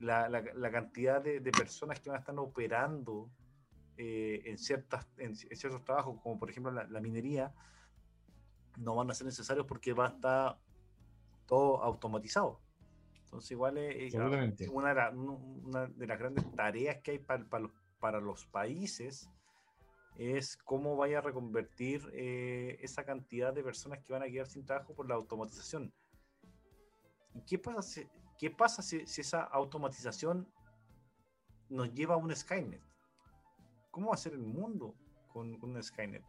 [0.00, 3.30] la, la- la cantidad de, de personas que van a estar operando
[3.96, 7.52] en, ciertas, en, en ciertos trabajos, como por ejemplo la, la minería,
[8.76, 10.58] no van a ser necesarios porque va a estar
[11.46, 12.60] todo automatizado.
[13.24, 14.14] Entonces, igual es,
[14.64, 18.20] es una, de la- una de las grandes tareas que hay para, para los, para
[18.20, 19.30] los países
[20.16, 24.64] es cómo vaya a reconvertir eh, esa cantidad de personas que van a quedar sin
[24.66, 25.92] trabajo por la automatización.
[27.34, 28.06] ¿Y ¿Qué pasa si,
[28.38, 30.52] qué pasa si, si esa automatización
[31.70, 32.82] nos lleva a un Skynet?
[33.90, 34.94] ¿Cómo va a ser el mundo
[35.32, 36.22] con, con un Skynet?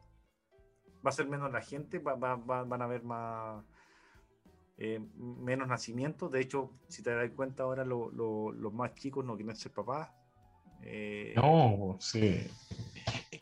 [1.05, 1.99] ¿Va a ser menos la gente?
[1.99, 3.63] ¿Va- va- va- ¿Van a haber más,
[4.77, 6.31] eh, menos nacimientos?
[6.31, 9.71] De hecho, si te das cuenta ahora, lo- lo- los más chicos no quieren ser
[9.71, 10.09] papás.
[10.81, 12.47] Eh, No, sí.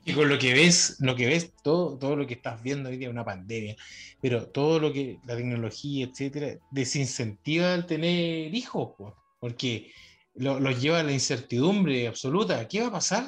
[0.06, 2.98] Y con lo que ves, lo que ves, todo, todo lo que estás viendo hoy
[2.98, 3.76] día es una pandemia,
[4.20, 9.92] pero todo lo que, la tecnología, etcétera, desincentiva el tener hijos, po, porque
[10.36, 12.68] lo- los lleva a la incertidumbre absoluta.
[12.68, 13.26] ¿Qué va a pasar?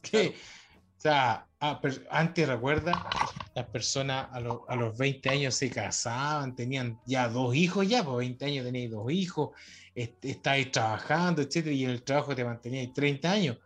[0.00, 0.34] ¿Qué?
[0.96, 2.92] sea, ah, per- antes recuerda,
[3.54, 8.02] las personas a, lo- a los 20 años se casaban, tenían ya dos hijos, ya,
[8.04, 9.50] por 20 años teníais dos hijos,
[9.94, 13.58] est- estáis trabajando, etcétera, y en el trabajo te manteníais 30 años.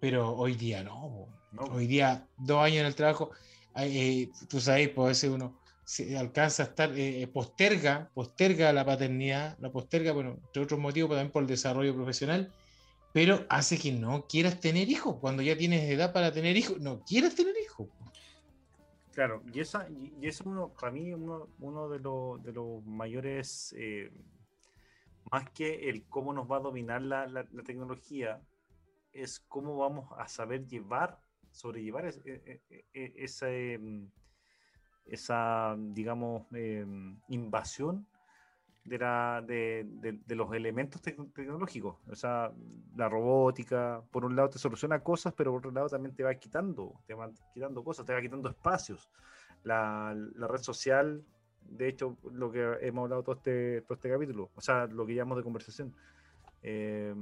[0.00, 0.92] Pero hoy día no.
[1.00, 1.28] po.
[1.52, 1.62] ¿no?
[1.74, 3.30] Hoy día, dos años en el trabajo,
[3.76, 8.84] eh, tú sabes, pues a veces uno se alcanza a estar, eh, posterga, posterga la
[8.84, 12.52] paternidad, la posterga, bueno, entre otros motivos, pero también por el desarrollo profesional,
[13.12, 15.16] pero hace que no quieras tener hijos.
[15.20, 17.88] Cuando ya tienes edad para tener hijos, no quieras tener hijos.
[19.12, 23.74] Claro, y esa, y eso uno, para mí uno, uno de, los de los mayores,
[23.78, 24.10] eh,
[25.30, 28.40] más que el cómo nos va a dominar la, la- tecnología,
[29.12, 33.48] es cómo vamos a saber llevar, sobrellevar es- e- e- e- esa,
[35.06, 36.46] esa digamos,
[37.28, 38.06] invasión
[38.84, 41.96] de, la, de, de- de los elementos tec- tecnológicos.
[42.10, 42.52] O sea,
[42.96, 46.34] la robótica, por un lado te soluciona cosas, pero por otro lado también te va
[46.34, 49.08] quitando, te va quitando cosas, te va quitando espacios.
[49.62, 51.24] La, la red social,
[51.60, 55.14] de hecho, lo que hemos hablado todo este, todo este capítulo, o sea, lo que
[55.14, 55.94] llamamos de conversación,
[56.62, 57.14] eh,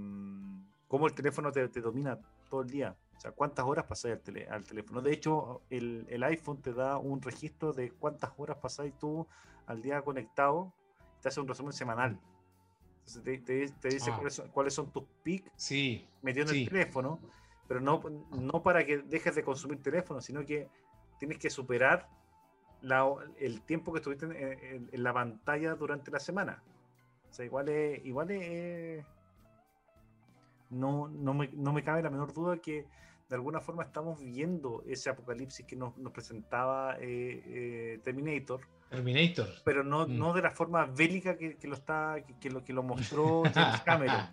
[0.88, 2.96] cómo el teléfono te, te domina todo el día.
[3.16, 5.02] O sea, cuántas horas pasáis al, tele- al teléfono.
[5.02, 9.26] De hecho, el, el iPhone te da un registro de cuántas horas pasáis tú
[9.66, 10.72] al día conectado
[11.20, 12.18] te hace un resumen semanal.
[13.06, 14.16] Entonces te, te- te dice Ah.
[14.16, 16.62] cuáles, son, cuáles son tus pics Sí, metido en Sí.
[16.62, 17.18] el teléfono,
[17.66, 18.00] pero no,
[18.30, 20.68] no para que dejes de consumir teléfono, sino que
[21.18, 22.08] tienes que superar
[22.82, 26.62] la- el tiempo que estuviste en, en- en la pantalla durante la semana.
[27.28, 29.04] O sea, igual es, igual es-
[30.70, 32.86] no, no, me, no me cabe la menor duda que
[33.28, 38.60] de alguna forma estamos viviendo ese apocalipsis que nos, nos presentaba eh, eh, Terminator,
[38.90, 39.48] Terminator.
[39.64, 40.18] pero no, Mm.
[40.18, 43.42] no de la forma bélica que, que lo está que, que lo que lo mostró
[43.54, 44.26] James Cameron.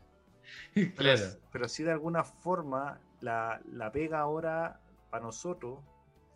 [0.74, 1.24] Pero, claro.
[1.51, 4.80] pero sí de alguna forma la, la pega ahora
[5.10, 5.80] para nosotros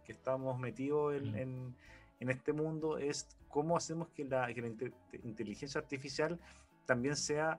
[0.05, 1.36] que estamos metidos en, Mm.
[1.36, 1.76] en-
[2.19, 4.93] en este mundo es cómo hacemos que la, que la inte-
[5.24, 6.39] inteligencia artificial
[6.86, 7.57] también sea,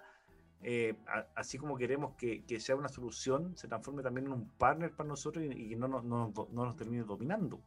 [0.62, 4.48] eh, a- así como queremos que, que sea una solución, se transforme también en un
[4.50, 7.60] partner para nosotros y, que no, no, do- no nos termine dominando.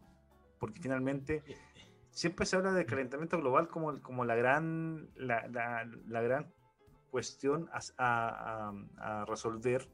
[0.58, 1.44] Porque finalmente
[2.16, 6.54] siempre se habla del calentamiento global como, como la gran la, la- la gran
[7.12, 9.86] cuestión a, a- a- resolver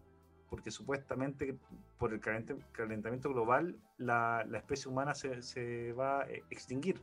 [0.50, 1.58] porque supuestamente
[1.98, 7.02] por el calent- calentamiento global la, la especie humana se, se va a extinguir.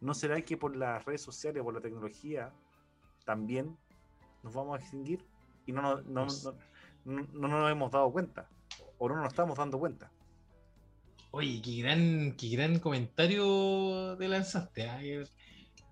[0.00, 2.52] ¿No será que por las redes sociales, por la tecnología,
[3.24, 3.78] también
[4.42, 5.24] nos vamos a extinguir?
[5.66, 8.48] Y no, nos- no, Pues- no- no- no nos hemos dado cuenta,
[8.98, 10.10] o no nos estamos dando cuenta.
[11.34, 14.86] Oye, qué gran, qué gran comentario te lanzaste.
[14.86, 15.02] ¿ah?
[15.02, 15.24] Eh,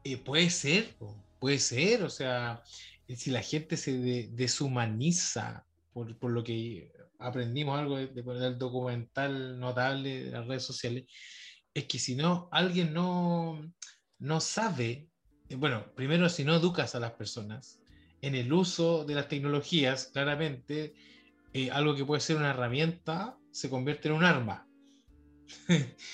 [0.04, 0.94] eh, puede ser,
[1.38, 2.02] puede ser.
[2.02, 2.62] O sea,
[3.08, 8.22] eh, si la gente se de- deshumaniza por, por lo que aprendimos algo de, de-
[8.22, 11.04] del documental notable de las redes sociales,
[11.72, 13.62] es que si no, alguien no,
[14.18, 15.08] no sabe,
[15.48, 17.80] eh, bueno, primero si no educas a las personas
[18.20, 20.92] en el uso de las tecnologías, claramente,
[21.54, 24.69] eh, algo que puede ser una herramienta se convierte en un arma.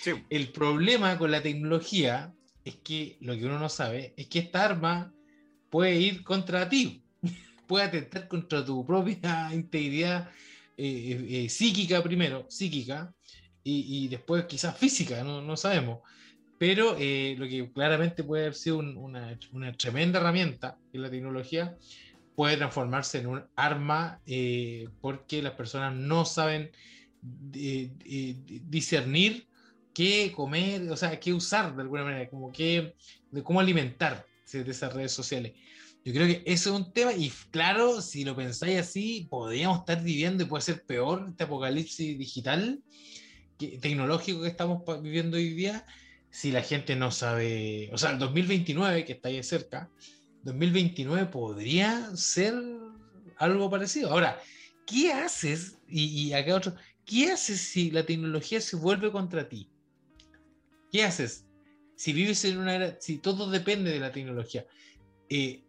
[0.00, 2.32] Sí, El problema con la tecnología
[2.64, 5.14] es que lo que uno no sabe es que esta arma
[5.70, 7.04] puede ir contra ti,
[7.66, 10.30] puede atentar contra tu propia integridad
[10.76, 13.12] eh, eh, eh, psíquica primero, psíquica,
[13.62, 16.00] y, y después quizás física, no, no sabemos.
[16.58, 21.10] Pero eh, lo que claramente puede haber sido un- una, una tremenda herramienta en la
[21.10, 21.76] tecnología
[22.34, 26.70] puede transformarse en un arma eh, porque las personas no saben
[28.68, 29.46] discernir
[29.94, 32.94] qué comer, o sea, qué usar de alguna manera, como que,
[33.30, 35.54] de cómo alimentar de esas redes sociales.
[36.04, 40.02] Yo creo que eso es un tema y claro, si lo pensáis así, podríamos estar
[40.02, 42.80] viviendo y puede ser peor este apocalipsis digital,
[43.58, 45.84] que, tecnológico que estamos viviendo hoy día,
[46.30, 49.90] si la gente no sabe, o sea, el 2029, que está ahí cerca,
[50.42, 52.54] 2029 podría ser
[53.38, 54.10] algo parecido.
[54.10, 54.38] Ahora,
[54.86, 55.78] ¿qué haces?
[55.88, 56.74] Y, y acá otro,
[57.06, 59.70] ¿qué haces si la tecnología se vuelve contra ti?
[60.92, 61.46] ¿Qué haces?
[61.96, 64.66] Si vives en una era, si todo depende de la tecnología,
[65.30, 65.64] eh,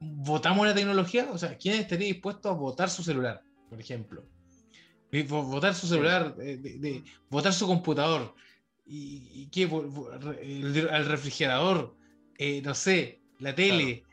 [0.00, 1.28] ¿votamos la tecnología?
[1.30, 4.24] O sea, ¿quién estaría dispuesto a votar su celular, por ejemplo?
[5.12, 8.34] Eh, vo- Votar su celular, eh, de- de- votar su computador,
[8.86, 11.96] y, y al refrigerador,
[12.38, 14.04] eh, no sé, la tele,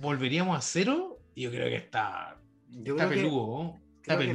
[0.00, 1.18] ¿volveríamos a cero?
[1.36, 4.32] Yo creo que está, yo está creo que- peludo, está creo que-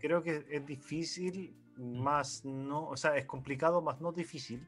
[0.00, 4.66] creo que es difícil, más no, o sea, es complicado, más no difícil,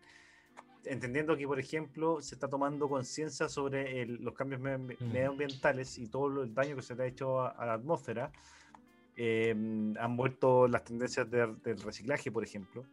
[0.84, 5.10] entendiendo que, por ejemplo, se está tomando conciencia sobre el- los cambios Mm.
[5.12, 8.30] medioambientales y todo el daño que se le ha hecho a, a la atmósfera.
[9.20, 9.50] eh,
[9.98, 12.84] han vuelto las tendencias de- del reciclaje, por ejemplo.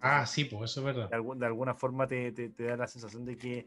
[0.00, 1.10] Ah, sí, pues eso es verdad.
[1.10, 3.66] de, algún- de alguna forma te, te- te da la sensación de que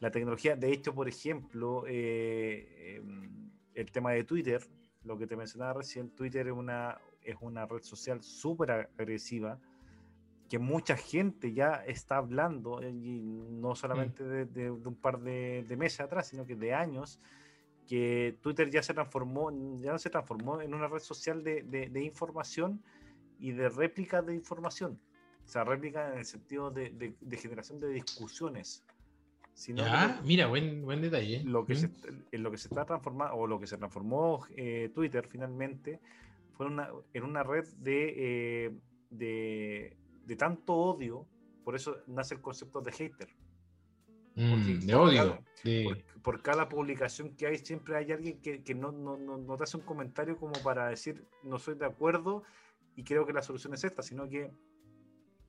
[0.00, 4.62] la tecnología, de hecho, por ejemplo, eh, em, el tema de Twitter,
[5.04, 9.58] lo que te mencionaba recién, Twitter es una, es una red social súper agresiva
[10.48, 15.18] que mucha gente ya está hablando, eh, y no solamente de, de- de un par
[15.20, 17.18] de, de meses atrás, sino que de años,
[17.88, 22.82] que Twitter ya se transformó, ya no se transformó en una red social de, información
[23.38, 25.00] y de réplica de información.
[25.44, 28.84] O sea, réplica en el sentido de generación de discusiones.
[29.54, 29.90] Sino que
[30.24, 31.42] mira, buen, buen detalle.
[31.44, 31.76] lo, que Mm.
[31.76, 31.90] se,
[32.32, 36.00] en lo que se está transformando, o lo que se transformó eh, Twitter finalmente,
[36.52, 38.14] fue una, en una red de,
[38.66, 38.70] eh,
[39.10, 41.26] de, de tanto odio,
[41.64, 43.28] por eso nace el concepto de hater.
[44.34, 45.44] Mm, de odio.
[45.62, 49.36] de- Por, por cada publicación que hay, siempre hay alguien que, que no, no, no,
[49.36, 52.42] no te hace un comentario como para decir no soy de acuerdo
[52.96, 54.50] y creo que la solución es esta, sino que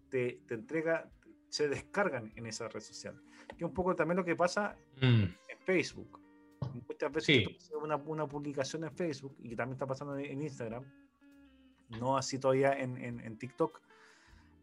[0.10, 1.10] te, te entrega,
[1.54, 3.16] se descargan en esa red social.
[3.56, 6.20] Que un poco también lo que pasa Mm, en Facebook.
[6.90, 7.58] Muchas veces Sí.
[7.80, 10.84] una, una publicación en Facebook y que también está pasando en, en Instagram,
[12.00, 13.82] no así todavía en, en- en TikTok,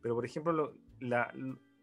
[0.03, 1.33] pero por ejemplo, lo- la-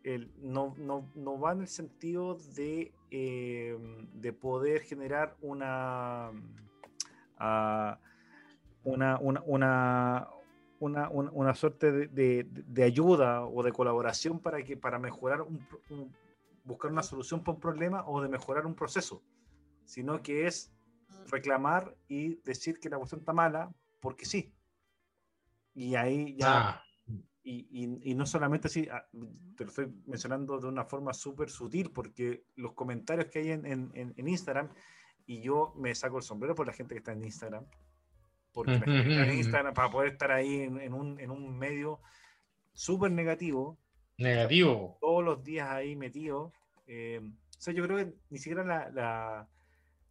[0.03, 3.77] el- no, no- no va en el sentido de, eh,
[4.13, 6.31] de poder generar una,
[7.37, 7.97] ah,
[8.83, 10.27] una, una, una,
[10.79, 15.41] una, una- una suerte de, de- de ayuda o de colaboración para, que, para mejorar
[15.41, 15.65] un,
[16.63, 19.23] buscar una solución para un problema o de mejorar un proceso,
[19.85, 20.71] sino que es
[21.27, 24.53] reclamar y decir que la cuestión está mala porque sí.
[25.73, 26.83] Y ahí ya, ah,
[27.43, 29.07] y, y- y no solamente así, ah,
[29.55, 33.65] te lo estoy mencionando de una forma súper sutil, porque los comentarios que hay en-
[33.93, 34.69] en Instagram,
[35.25, 37.65] y yo me saco el sombrero por la gente que está en Instagram,
[38.57, 39.39] porque la gente
[39.73, 41.99] para poder estar ahí en, en un, en un medio
[42.73, 43.77] súper negativo,
[44.17, 44.97] negativo.
[44.99, 46.51] todos los días ahí metido.
[46.87, 49.47] eh, o sea, yo creo que ni siquiera la- la-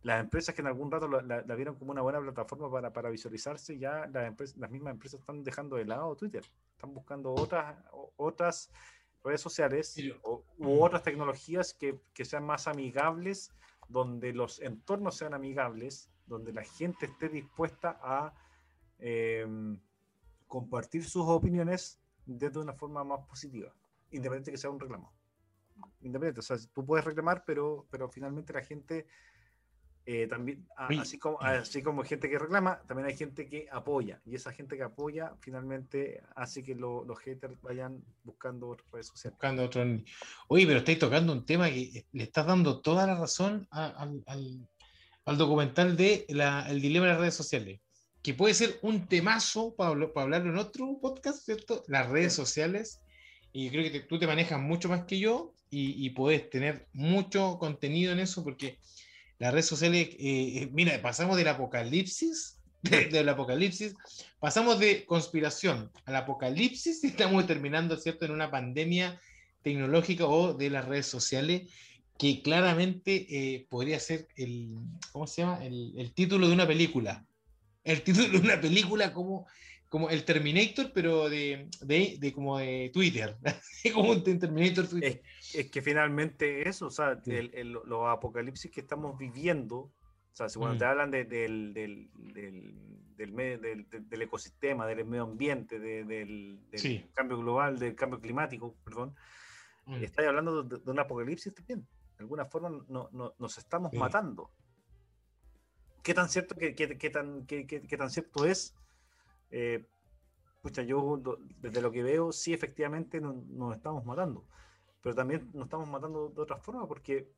[0.03, 3.77] las empresas que en algún rato la, vieron como una buena plataforma para, para visualizarse,
[3.79, 6.45] ya las, empresas, las mismas empresas están dejando de lado Twitter.
[6.77, 7.77] Están buscando otras,
[8.17, 8.71] otras
[9.25, 13.51] redes sociales o- u otras tecnologías que, que sean más amigables,
[13.89, 18.35] donde los entornos sean amigables, donde la gente esté dispuesta a
[18.99, 19.47] eh,
[20.47, 23.73] compartir sus opiniones desde una forma más positiva,
[24.11, 25.13] independiente que sea un reclamo.
[26.01, 29.07] Independiente, o sea, tú puedes reclamar, pero, pero finalmente la gente
[30.09, 34.21] eh, también, a- así como, así como gente que reclama, también hay gente que apoya,
[34.25, 39.09] y esa gente que apoya finalmente hace que lo- los haters vayan buscando otras redes
[39.09, 39.35] sociales.
[39.37, 39.83] Buscando otro.
[40.47, 44.69] Oye, pero estáis tocando un tema que le estás dando toda la razón al, al-
[45.27, 47.81] al documental de la- El dilema de las redes sociales.
[48.23, 51.85] Que puede ser un temazo para, para hablarlo en otro podcast, ¿cierto?
[51.89, 53.01] Las redes sociales.
[53.53, 56.87] Y creo que te- tú te manejas mucho más que yo y, y puedes tener
[56.93, 58.79] mucho contenido en eso porque
[59.39, 60.17] las redes sociales, eh,
[60.63, 63.95] eh, mira, pasamos del apocalipsis, de- del apocalipsis,
[64.41, 69.21] pasamos de conspiración al apocalipsis y estamos terminando, ¿cierto?, en una pandemia
[69.63, 71.71] tecnológica o de las redes sociales
[72.19, 74.75] que claramente eh, podría ser el,
[75.13, 75.65] ¿cómo se llama?
[75.65, 77.27] El, el título de una película.
[77.85, 79.47] El título de una película como,
[79.89, 83.37] como el Terminator, pero de, de, de como de Twitter.
[83.95, 85.23] como un Terminator Twitter.
[85.55, 87.31] Es que finalmente eso, o sea, Sí.
[87.33, 89.93] el- el- los apocalipsis que estamos viviendo, o
[90.33, 90.79] sea, si cuando Mm.
[90.79, 92.11] te hablan de- del, del,
[93.17, 97.05] del, del, ecosistema, del medio ambiente, de- del, Sí.
[97.15, 99.15] cambio global, del cambio climático, perdón,
[99.87, 100.03] Mm.
[100.03, 101.87] estáis hablando de, de un apocalipsis también.
[102.17, 103.99] De alguna forma no- no- nos estamos Sí.
[103.99, 104.51] matando.
[106.03, 108.75] ¿Qué tan cierto, qué, qué- qué tan, qué tan cierto es?
[109.51, 109.85] Eh,
[110.63, 111.21] pucha, yo
[111.61, 114.47] desde lo que veo, sí, efectivamente no- nos estamos matando.
[115.03, 117.31] Pero también nos estamos matando de otra forma porque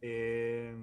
[0.00, 0.76] eh,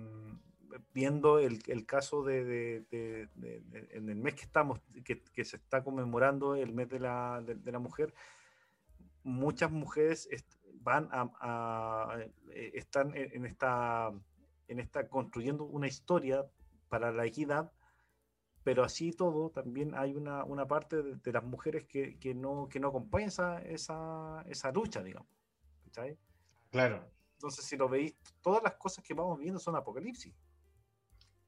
[0.93, 5.21] viendo el, el caso de, de- de- de- de- en el mes que estamos, que,
[5.21, 8.13] que se está conmemorando el mes de la, de- de la mujer,
[9.23, 10.54] muchas mujeres est-
[10.85, 12.19] van a, a-
[12.51, 14.11] eh, están en, en esta
[14.67, 16.45] en esta construyendo una historia
[16.89, 17.71] para la equidad
[18.63, 22.67] pero así todo también hay una, una parte de, de las mujeres que, que no
[22.69, 25.29] que no acompañan esa, esa, esa lucha digamos
[25.85, 26.17] ¿cachai?
[26.71, 27.11] Claro.
[27.33, 30.33] entonces si lo veis todas las cosas que vamos viendo son apocalipsis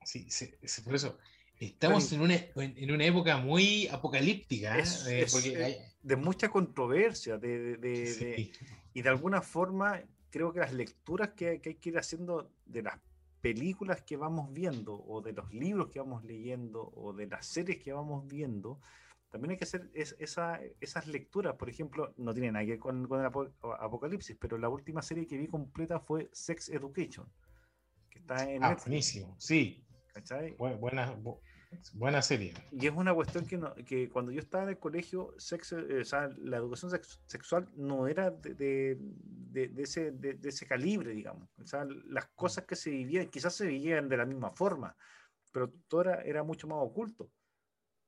[0.03, 1.17] Sí, sí, sí, por eso.
[1.59, 4.77] Estamos en una, en, una época muy apocalíptica.
[4.77, 4.81] ¿eh?
[4.81, 8.51] Es- Eh, es- porque hay- de mucha controversia de, de- de- sí.
[8.93, 12.83] y de alguna forma creo que las lecturas que, que hay que ir haciendo de
[12.83, 12.99] las
[13.41, 17.77] películas que vamos viendo, o de los libros que vamos leyendo, o de las series
[17.83, 18.79] que vamos viendo,
[19.29, 21.55] también hay que hacer es, esa, esas lecturas.
[21.55, 25.01] Por ejemplo, no tiene nada que ver con, con el apo- Apocalipsis, pero la última
[25.01, 27.27] serie que vi completa fue Sex Education,
[28.09, 29.35] que está en Ah, buenísimo.
[29.39, 29.83] Sí,
[30.17, 30.55] ¿cachai?
[30.57, 31.39] bu- buena, bu-
[31.93, 32.53] buena serie.
[32.71, 36.01] Y es una cuestión que, no- que cuando yo estaba en el colegio, sexo, eh,
[36.01, 40.65] o sea, la educación sex- sexual no era de, de- de- de ese, de, ese
[40.65, 41.49] calibre, digamos.
[41.59, 44.95] O sea, las cosas que se vivían, quizás se vivían de la misma forma,
[45.51, 47.29] pero todo era, era mucho más oculto.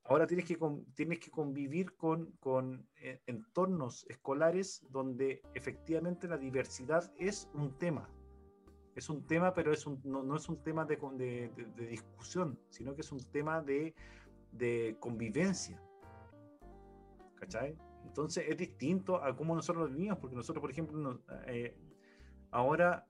[0.04, 6.38] Ahora tienes que, con- tienes que convivir con, con eh, entornos escolares donde efectivamente la
[6.38, 8.08] diversidad es un tema.
[9.00, 11.86] Es un tema, pero es un, no, no es un tema de, de- de- de
[11.86, 13.94] discusión, sino que es un tema de,
[14.52, 15.80] de convivencia.
[17.36, 17.78] ¿Cachai?
[18.04, 21.74] Entonces es distinto a cómo nosotros lo vivimos, porque nosotros, por ejemplo, eh,
[22.50, 23.06] ahora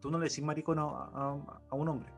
[0.00, 2.12] tú no le decís maricón a, a- a un hombre.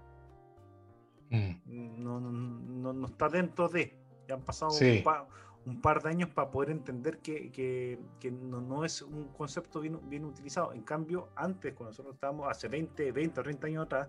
[1.30, 2.02] Mm.
[2.04, 3.98] No, no, no, no está dentro de.
[4.28, 5.02] Ya han pasado Sí.
[5.06, 5.26] un,
[5.68, 9.80] un par de años para poder entender que, que- que no, no es un concepto
[9.80, 10.72] bien, bien utilizado.
[10.72, 14.08] En cambio, antes, cuando nosotros estábamos hace 20, 20 o 30 años atrás,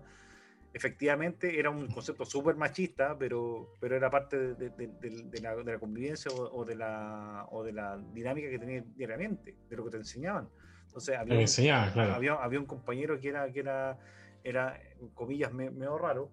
[0.72, 5.72] efectivamente era un concepto súper machista, pero, pero era parte de, de- de- la, de
[5.72, 9.84] la convivencia o, o de la, o de la dinámica que tenías diariamente, de lo
[9.84, 10.48] que te enseñaban.
[10.86, 12.14] Entonces, había, un- enseñaba, claro.
[12.14, 13.98] había, había un compañero que era, que era,
[14.44, 14.80] era
[15.14, 16.30] comillas, me- medio raro,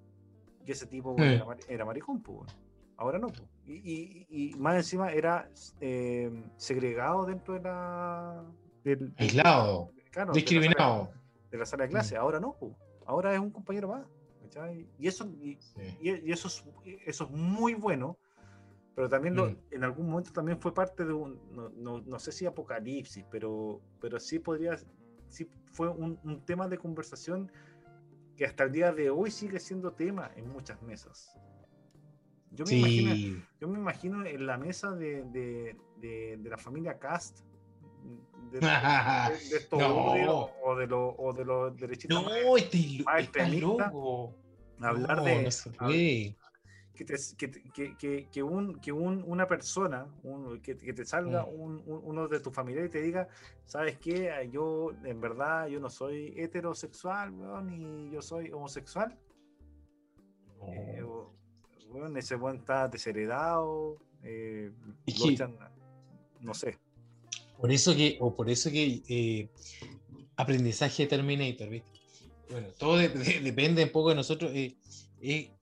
[0.65, 1.23] y ese tipo Sí.
[1.23, 2.53] era, era maricón, pues, bueno.
[2.97, 3.28] ahora no.
[3.28, 3.43] pues.
[3.68, 3.74] Y,
[4.30, 5.49] y- y más encima era
[5.82, 8.43] eh, segregado dentro de la...
[8.84, 11.11] del- Aislado, claro, de la sala- discriminado.
[11.51, 12.55] de la sala de clase, ahora no,
[13.05, 14.05] ahora es un compañero más.
[14.43, 14.88] ¿cachai?
[14.97, 15.97] Y eso, y, Sí.
[16.01, 16.63] y eso, es,
[17.05, 18.18] eso es muy bueno,
[18.95, 19.57] pero también lo- Mm.
[19.72, 23.82] en algún momento también fue parte de un, no, no- no sé si apocalipsis, pero,
[23.99, 24.78] pero sí podría,
[25.28, 27.51] sí fue un, un tema de conversación
[28.38, 31.38] que hasta el día de hoy sigue siendo tema en muchas mesas.
[32.52, 33.43] Yo me, imagino, Sí.
[33.60, 37.39] yo me imagino en la mesa de, de, de- de la familia Cast,
[38.52, 38.60] de,
[39.56, 40.50] estos No.
[40.64, 44.34] o de los o de los derechistas más- No, este más está extremista, loco.
[44.82, 46.38] hablar No, de no se hab- puede.
[46.95, 51.43] que, te- que, que, que, un, que un, una persona, un- que, que te salga
[51.45, 51.60] Mm.
[51.62, 53.28] un- un- uno de tus familiares y te diga,
[53.66, 54.32] ¿sabes qué?
[54.32, 59.16] Ah, Yo, en verdad, yo no soy heterosexual, weón, y yo soy homosexual.
[60.70, 61.04] Eh,
[61.98, 62.04] No.
[62.04, 64.72] o- weón, ese weón está desheredado, eh,
[65.06, 65.56] Es que- echan,
[66.41, 66.78] no sé.
[67.58, 69.50] Por eso que, o por eso que eh,
[70.36, 71.89] aprendizaje de Terminator, ¿viste?
[72.52, 74.52] Bueno, todo de- de- depende un poco de nosotros.
[74.54, 74.76] eh,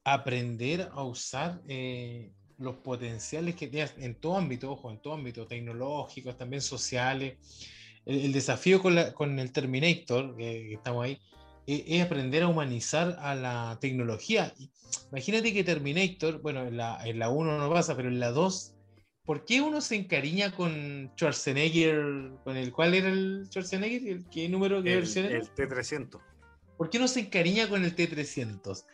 [0.04, 5.48] aprender a usar eh, los potenciales que tienes en todo ámbito, ojo, en todo ámbito,
[5.48, 7.38] tecnológicos, también sociales.
[8.06, 11.18] El, el desafío con, la- con el Terminator, que, estamos ahí,
[11.68, 14.54] es aprender a humanizar a la tecnología.
[15.12, 18.76] Imagínate que Terminator, bueno, en la, en la 1 no pasa, pero en la 2
[19.26, 22.32] ¿Por qué uno se encariña con Schwarzenegger?
[22.44, 24.08] ¿Con el cuál era el Schwarzenegger?
[24.08, 26.22] ¿El ¿Qué número, El, versión el T300.
[26.78, 28.86] ¿Por qué uno se encariña con el T300?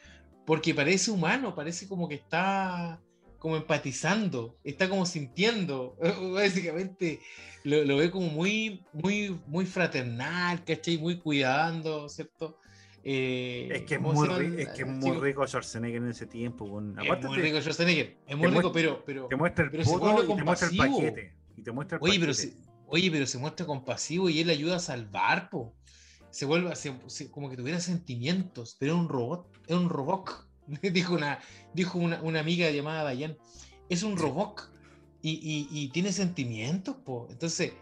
[0.46, 3.02] Porque parece humano, parece como que está
[3.40, 5.98] como empatizando, está como sintiendo.
[6.34, 7.20] Básicamente
[7.66, 10.98] lo, lo ve como muy, muy, muy fraternal, ¿cachai?
[10.98, 12.58] Muy cuidando, ¿cierto?
[13.04, 14.44] Eh, Es que es ¿cómo muy, se llama?
[14.46, 16.66] ri- es que muy rico Schwarzenegger en ese tiempo.
[16.66, 16.96] weón.
[17.00, 20.36] Es muy te- rico Schwarzenegger, es muy rico, pero, pero, te muestra el poto y
[20.36, 21.34] te muestra el paquete.
[21.58, 22.54] Y te muestra el Oye, pero se,
[22.88, 25.74] oye, pero se muestra compasivo y él ayuda a salvar, po.
[26.30, 30.30] Se vuelve se- se- como que tuviera sentimientos, pero es un robot, es un robot.
[30.94, 31.40] dijo una,
[31.74, 33.36] dijo una, una amiga llamada Dayan.
[33.90, 34.72] Es un robot
[35.24, 37.28] y, y- y tiene sentimientos, po.
[37.32, 37.74] Entonces,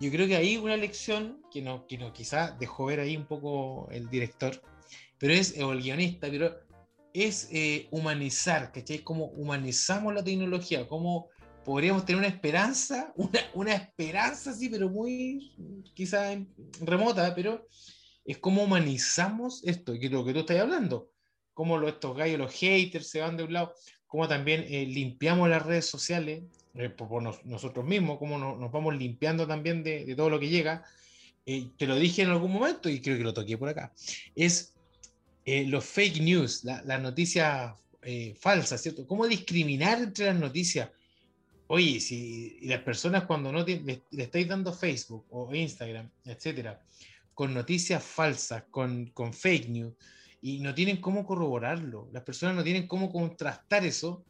[0.00, 3.26] yo creo que ahí una lección que no, que no, quizá dejó ver ahí un
[3.26, 4.60] poco el director,
[5.18, 6.56] pero es, o el guionista, pero
[7.12, 9.00] es eh, humanizar, ¿cachai?
[9.00, 11.28] Como humanizamos la tecnología, como
[11.64, 15.52] podríamos tener una esperanza, una, una esperanza, sí, pero muy
[15.94, 16.48] quizá en-
[16.80, 17.66] remota, pero
[18.24, 21.10] es como humanizamos esto, que es lo que tú estás hablando,
[21.54, 23.74] como los, estos gallos, los haters se van de un lado,
[24.06, 26.44] como también eh, limpiamos las redes sociales
[26.78, 30.30] eh, por, por nos- nosotros mismos, como nos, nos vamos limpiando también de, de todo
[30.30, 30.84] lo que llega.
[31.44, 33.92] Eh, te lo dije en algún momento y creo que lo toqué por acá.
[34.34, 34.74] Es
[35.44, 37.72] eh, los fake news, la- las noticias
[38.02, 39.06] eh, falsas, ¿cierto?
[39.06, 40.90] ¿Cómo discriminar entre las noticias?
[41.66, 46.80] Oye, si y las personas cuando no le, le estáis dando Facebook o Instagram, etcétera,
[47.34, 49.94] con noticias falsas, con, con fake news,
[50.40, 54.24] y no tienen cómo corroborarlo, las personas no tienen cómo contrastar eso,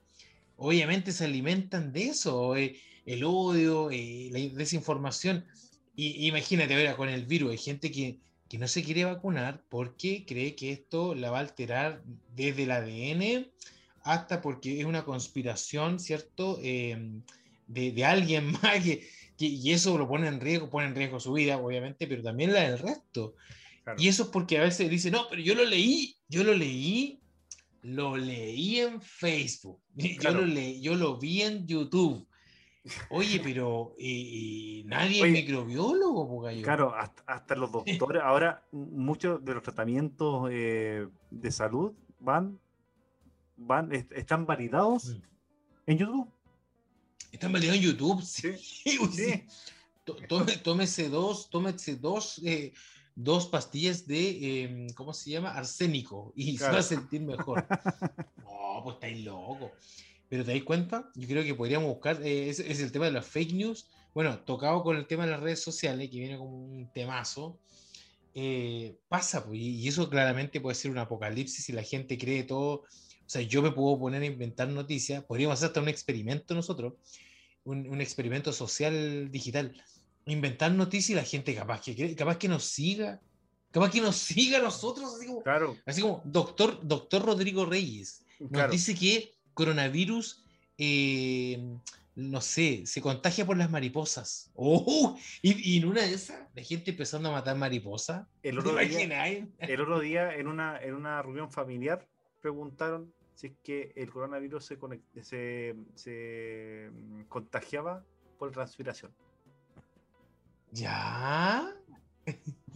[0.58, 5.46] obviamente se alimentan de eso, eh, el odio, eh, la desinformación.
[5.96, 10.24] Y, imagínate, ahora con el virus, hay gente que que no se quiere vacunar porque
[10.26, 12.02] cree que esto la va a alterar
[12.34, 13.46] desde el ADN
[14.02, 16.58] hasta porque es una conspiración, ¿cierto?
[16.62, 17.20] Eh,
[17.66, 19.06] de, de, alguien más que,
[19.36, 22.54] que, y eso lo pone en riesgo, pone en riesgo su vida, obviamente, pero también
[22.54, 23.34] la del resto.
[23.84, 24.00] Claro.
[24.00, 27.20] Y eso es porque a veces dice, no, pero yo lo leí, yo lo leí,
[27.88, 29.80] lo leí en Facebook,
[30.18, 30.40] claro.
[30.40, 32.26] yo, lo leí, yo lo vi en YouTube.
[33.10, 36.62] Oye, pero eh, nadie Oye, es microbiólogo, Pugayo.
[36.62, 42.58] Claro, hasta, hasta, los doctores, ahora muchos de los tratamientos eh, de salud van,
[43.56, 45.22] van, est están validados mm.
[45.86, 46.28] en YouTube.
[47.32, 48.56] Están validados en YouTube, sí.
[48.56, 48.98] sí.
[49.12, 49.44] sí.
[50.62, 52.72] Tómese dos, tómese dos, eh,
[53.20, 55.50] dos pastillas de, eh, ¿cómo se llama?
[55.50, 56.72] Arsénico y claro.
[56.72, 57.66] se va a sentir mejor.
[58.44, 59.72] no, pues estáis loco.
[60.28, 63.12] Pero te das cuenta, yo creo que podríamos buscar, eh, es, es, el tema de
[63.12, 66.64] las fake news, bueno, tocado con el tema de las redes sociales, que viene como
[66.64, 67.58] un temazo,
[68.34, 72.82] eh, pasa, pues, y eso claramente puede ser un apocalipsis si la gente cree todo,
[72.82, 72.86] o
[73.26, 76.92] sea, yo me puedo poner a inventar noticias, podríamos hacer hasta un experimento nosotros,
[77.64, 79.74] un, un experimento social digital,
[80.30, 83.20] inventar noticias y la gente capaz que, capaz que nos siga,
[83.70, 85.76] capaz que nos siga a nosotros, así como, claro.
[85.86, 88.72] así como doctor, doctor Rodrigo Reyes, nos claro.
[88.72, 90.44] dice que coronavirus,
[90.78, 91.76] eh,
[92.14, 94.52] no sé, se contagia por las mariposas.
[94.60, 98.26] Oh, y, y, en una de esas, la gente empezando a matar mariposas.
[98.42, 99.26] El otro, día,
[99.58, 102.06] el otro día, en una, en una reunión familiar,
[102.40, 104.78] preguntaron si es que el coronavirus se,
[105.22, 106.90] se, se
[107.28, 108.04] contagiaba
[108.36, 109.12] por transpiración.
[110.72, 111.74] ¿Ya?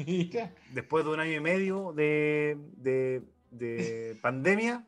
[0.73, 4.87] Después de un año y medio de, de, de pandemia,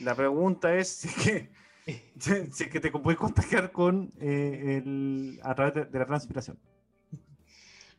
[0.00, 1.50] la pregunta es si es que,
[2.52, 6.58] si es que te puedes contagiar con eh, el, a través de, de la transpiración.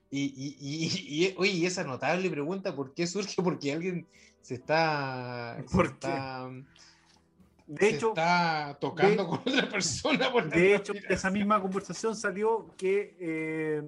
[0.09, 3.41] Y, y, y, y, oye, esa notable pregunta, ¿por qué surge?
[3.41, 4.07] Porque alguien
[4.41, 5.57] se está.
[5.57, 6.49] Se ¿Por está,
[7.67, 10.31] de se hecho, está tocando de, con otra persona.
[10.31, 13.83] Por de hecho, de esa misma conversación salió que eh,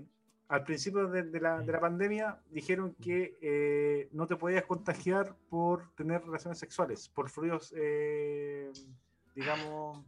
[0.49, 5.35] al principio de, de, la, de, la, pandemia dijeron que eh, no te podías contagiar
[5.49, 8.71] por tener relaciones sexuales, por fluidos, eh,
[9.33, 10.03] digamos.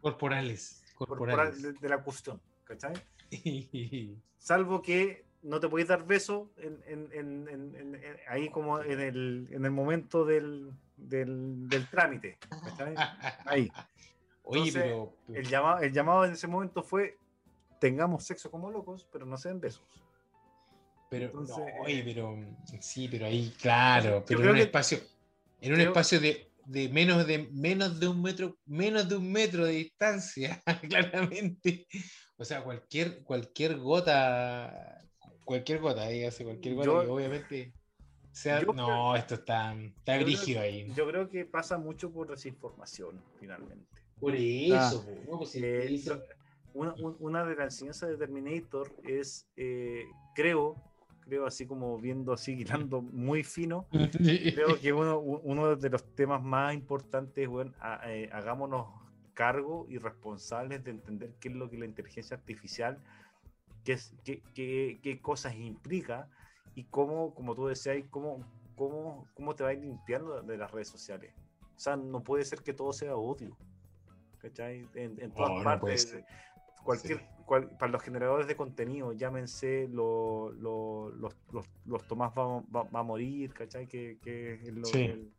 [0.00, 0.82] Corporales.
[0.96, 1.54] Corporales.
[1.54, 2.94] Corporal de, la cuestión, ¿cachai?
[4.38, 9.64] Salvo que no te podéis dar beso en, en, en, ahí como en el, en
[9.64, 12.38] el momento del, del, del trámite.
[13.44, 13.70] Ahí.
[14.50, 17.18] Oye, Entonces, pero, El, llamado, el llamado en ese momento fue
[17.80, 19.84] tengamos sexo como locos, pero no se den besos.
[21.10, 22.38] Pero, Entonces, no, oye, pero
[22.80, 24.98] sí, pero ahí, claro, pero en un espacio,
[25.60, 29.30] en un creo, espacio de, de, menos de menos de un metro, menos de un
[29.30, 31.86] metro de distancia, claramente.
[32.36, 35.02] O sea, cualquier, cualquier gota,
[35.44, 37.72] cualquier gota, dígase, cualquier gota, yo, obviamente.
[38.38, 40.86] Sea, no, creo, esto está, está brígido ahí.
[40.94, 43.84] Yo creo que pasa mucho por desinformación, finalmente.
[44.20, 45.38] Por eso, ah, ¿no?
[45.38, 46.00] pues, eh,
[46.72, 50.04] una, una, de las enseñanzas de Terminator es, eh,
[50.36, 50.76] creo,
[51.22, 56.40] creo así como viendo así, hilando muy fino, creo que uno, uno de los temas
[56.40, 58.86] más importantes, bueno, a, eh, hagámonos
[59.34, 62.98] cargo y responsables de entender qué es lo que la inteligencia artificial,
[63.82, 66.28] qué, es, qué, qué, qué cosas implica
[66.74, 68.44] y cómo, como tú decías, cómo,
[68.76, 71.34] cómo, cómo te va a ir limpiando de las redes sociales.
[71.76, 73.56] O sea, no puede ser que todo sea odio.
[74.38, 74.88] ¿Cachai?
[74.94, 76.14] En, en todas oh, partes.
[76.14, 76.20] No
[76.88, 77.24] cualquier, sí.
[77.44, 82.84] cual, para los generadores de contenido, llámense lo, lo, los, los, los, Tomás va, va,
[82.84, 83.86] va, a morir, ¿cachai?
[83.86, 85.02] Que, que es lo, sí.
[85.02, 85.32] el,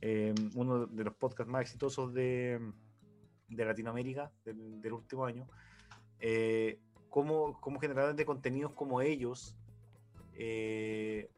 [0.00, 2.60] eh, uno de los podcasts más exitosos de,
[3.48, 5.46] de Latinoamérica del, del, último año.
[6.18, 9.54] Eh, como, como generadores de contenidos como ellos
[10.38, 11.30] eh,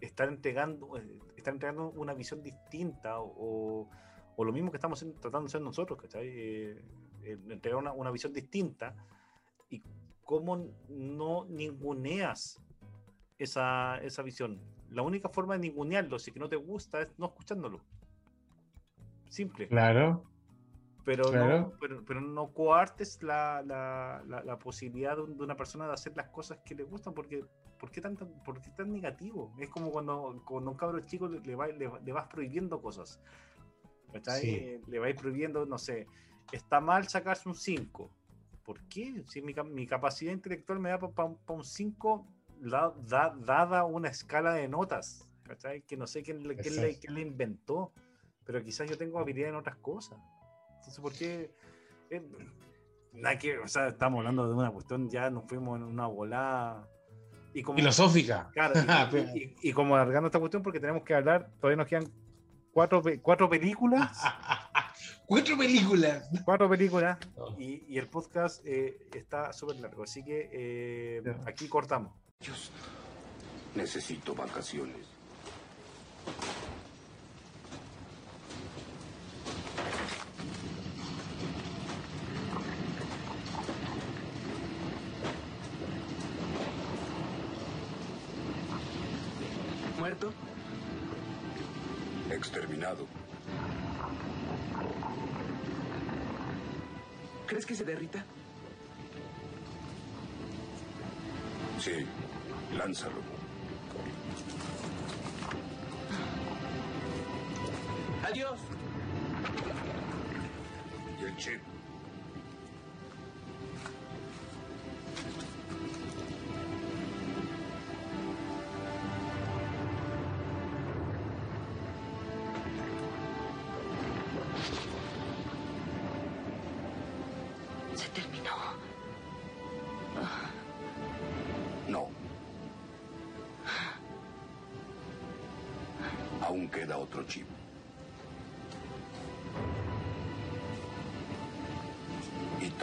[0.00, 0.96] están entregando
[1.36, 3.88] están entregando una visión distinta o,
[4.36, 6.28] o lo mismo que estamos tratando de hacer nosotros, ¿cachai?
[6.28, 6.82] Eh,
[7.48, 8.94] entregar una, una, visión distinta
[9.68, 9.82] y
[10.24, 12.60] cómo no ninguneas
[13.38, 14.60] esa, esa visión.
[14.90, 17.80] La única forma de ningunearlo, si que no te gusta, es no escuchándolo.
[19.28, 19.68] Simple.
[19.68, 20.24] Claro.
[21.04, 21.60] Pero, claro.
[21.60, 26.16] No, pero, pero, no coartes la, la, la, la posibilidad de, una persona de hacer
[26.16, 27.44] las cosas que le gustan, porque
[27.78, 29.54] ¿por qué, tanto, por qué tan negativo?
[29.58, 33.20] Es como cuando, cuando un cabro chico le, va, le, le vas prohibiendo cosas.
[34.40, 34.80] Sí.
[34.86, 36.06] Le vais prohibiendo, no sé,
[36.52, 38.10] está mal sacarse un 5.
[38.64, 39.22] ¿Por qué?
[39.28, 42.26] Si mi, mi, capacidad intelectual me da para pa, pa un 5,
[42.60, 45.82] da, da, dada una escala de notas, ¿cachai?
[45.82, 47.92] Que no sé quién, quién, le, quién, le, inventó,
[48.44, 50.18] pero quizás yo tengo habilidad en otras cosas.
[50.76, 51.50] Entonces, ¿por qué?
[52.10, 52.22] Eh,
[53.12, 56.88] nada que, o sea, estamos hablando de una cuestión, ya nos fuimos en una volada
[57.54, 58.50] Y como, Filosófica.
[58.52, 58.74] claro,
[59.12, 62.04] y- y, y- y como alargando esta cuestión, porque tenemos que hablar, todavía nos quedan
[62.72, 64.18] cuatro, cuatro películas.
[65.26, 66.28] Cuatro películas.
[66.44, 67.18] cuatro películas.
[67.58, 70.02] Y, y el podcast eh, está súper largo.
[70.04, 72.12] Así que eh, aquí cortamos.
[72.40, 72.70] Dios,
[73.74, 75.06] necesito vacaciones.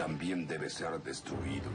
[0.06, 1.68] También debe ser destruido.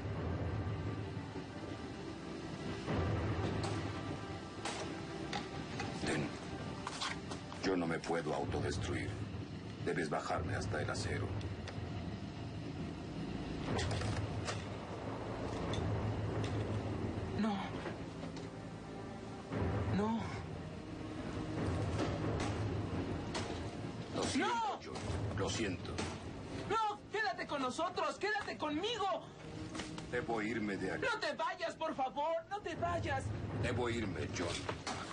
[6.06, 6.26] Ten.
[7.62, 9.10] Yo no me puedo autodestruir.
[9.86, 11.28] Debes bajarme hasta el acero.
[32.92, 33.24] Vayas.
[33.64, 34.58] Debo irme, John.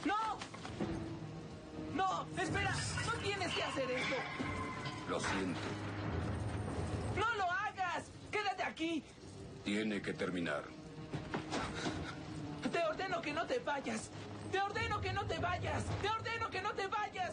[0.05, 0.39] No.
[1.95, 2.74] No, espera,
[3.07, 4.14] no tienes que hacer esto.
[5.09, 5.61] Lo siento.
[7.16, 8.05] No lo hagas.
[8.31, 9.05] Quédate aquí.
[9.64, 10.64] Tiene que terminar.
[12.72, 14.11] Te ordeno que no te vayas.
[14.51, 15.85] Te ordeno que no te vayas.
[16.03, 17.33] Te ordeno que no te vayas.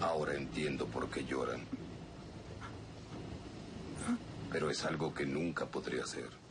[0.00, 1.75] Ahora entiendo por qué lloran.
[4.50, 6.45] Pero es algo que nunca podré hacer.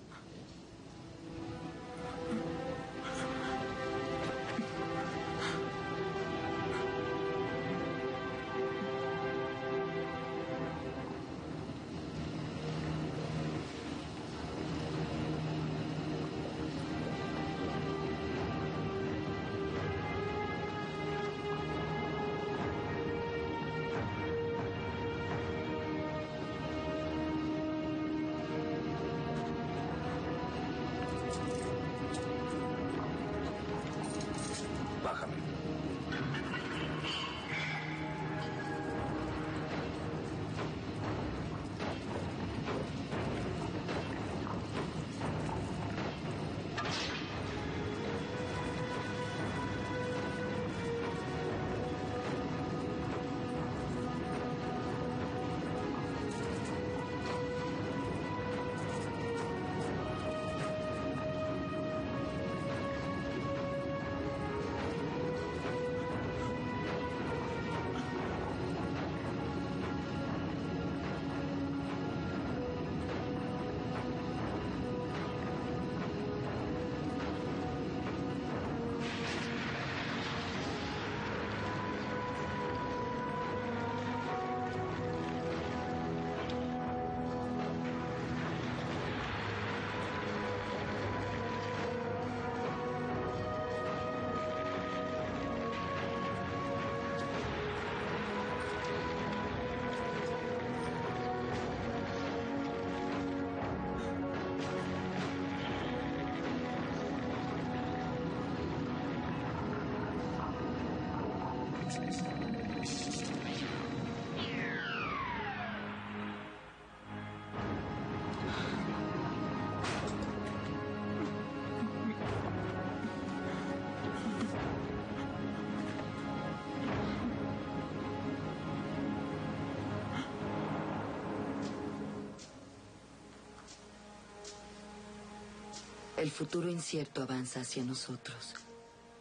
[136.35, 138.55] Futuro incierto avanza hacia nosotros.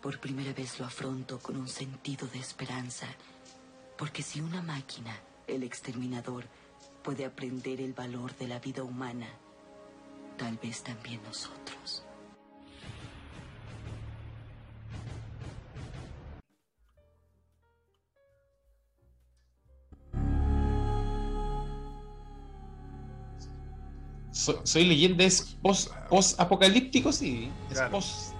[0.02, 3.06] Por primera vez lo afronto con un sentido de esperanza.
[3.96, 5.16] Porque si una máquina,
[5.46, 6.44] el exterminador,
[7.04, 9.28] puede aprender el valor de la vida humana,
[10.36, 12.03] tal vez también nosotros.
[24.44, 27.50] So- soy leyenda es post, post apocalíptico, sí.
[27.70, 27.92] Es Claro.
[27.92, 28.34] post,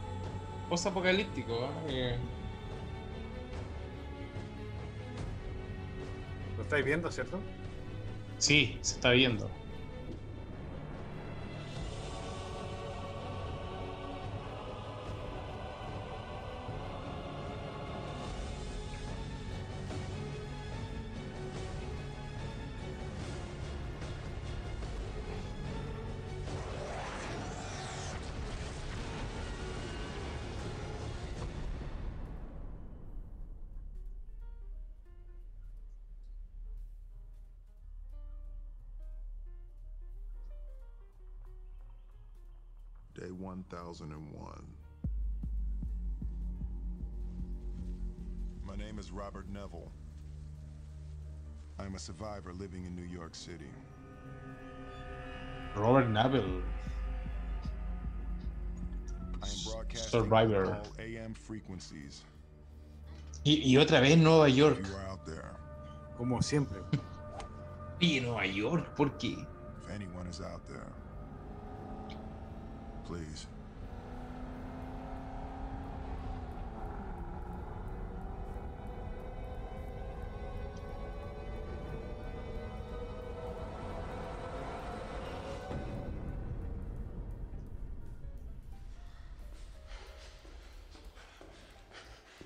[0.68, 1.70] post apocalíptico.
[1.88, 2.18] ¿eh?
[6.58, 7.38] Lo estáis viendo, ¿cierto?
[8.38, 9.50] Sí, se está viendo.
[43.14, 44.66] Day 1001.
[48.64, 49.90] My name is Robert Neville.
[51.78, 53.70] I'm a survivor living in New York City.
[55.76, 56.62] Robert Neville.
[59.42, 60.74] I am broadcasting Survivor.
[60.74, 62.22] all AM frequencies.
[63.44, 64.78] Y, y otra vez Nueva York.
[64.84, 65.20] you are out
[66.16, 66.78] Como siempre.
[68.00, 69.46] Y Nueva York, ¿por qué?
[69.80, 70.92] if anyone is out there,
[73.06, 73.46] please.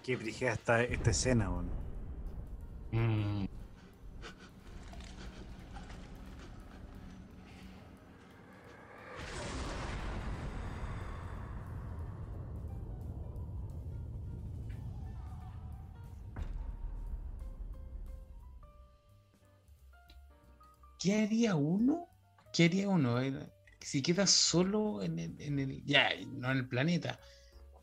[0.05, 1.88] Qué brigada esta, esta escena, weón.
[21.09, 22.07] ¿Qué haría uno?
[22.53, 23.19] ¿Qué haría uno?
[23.19, 23.33] eh?
[23.81, 27.19] Si queda solo en el, en el- ya, no en el planeta,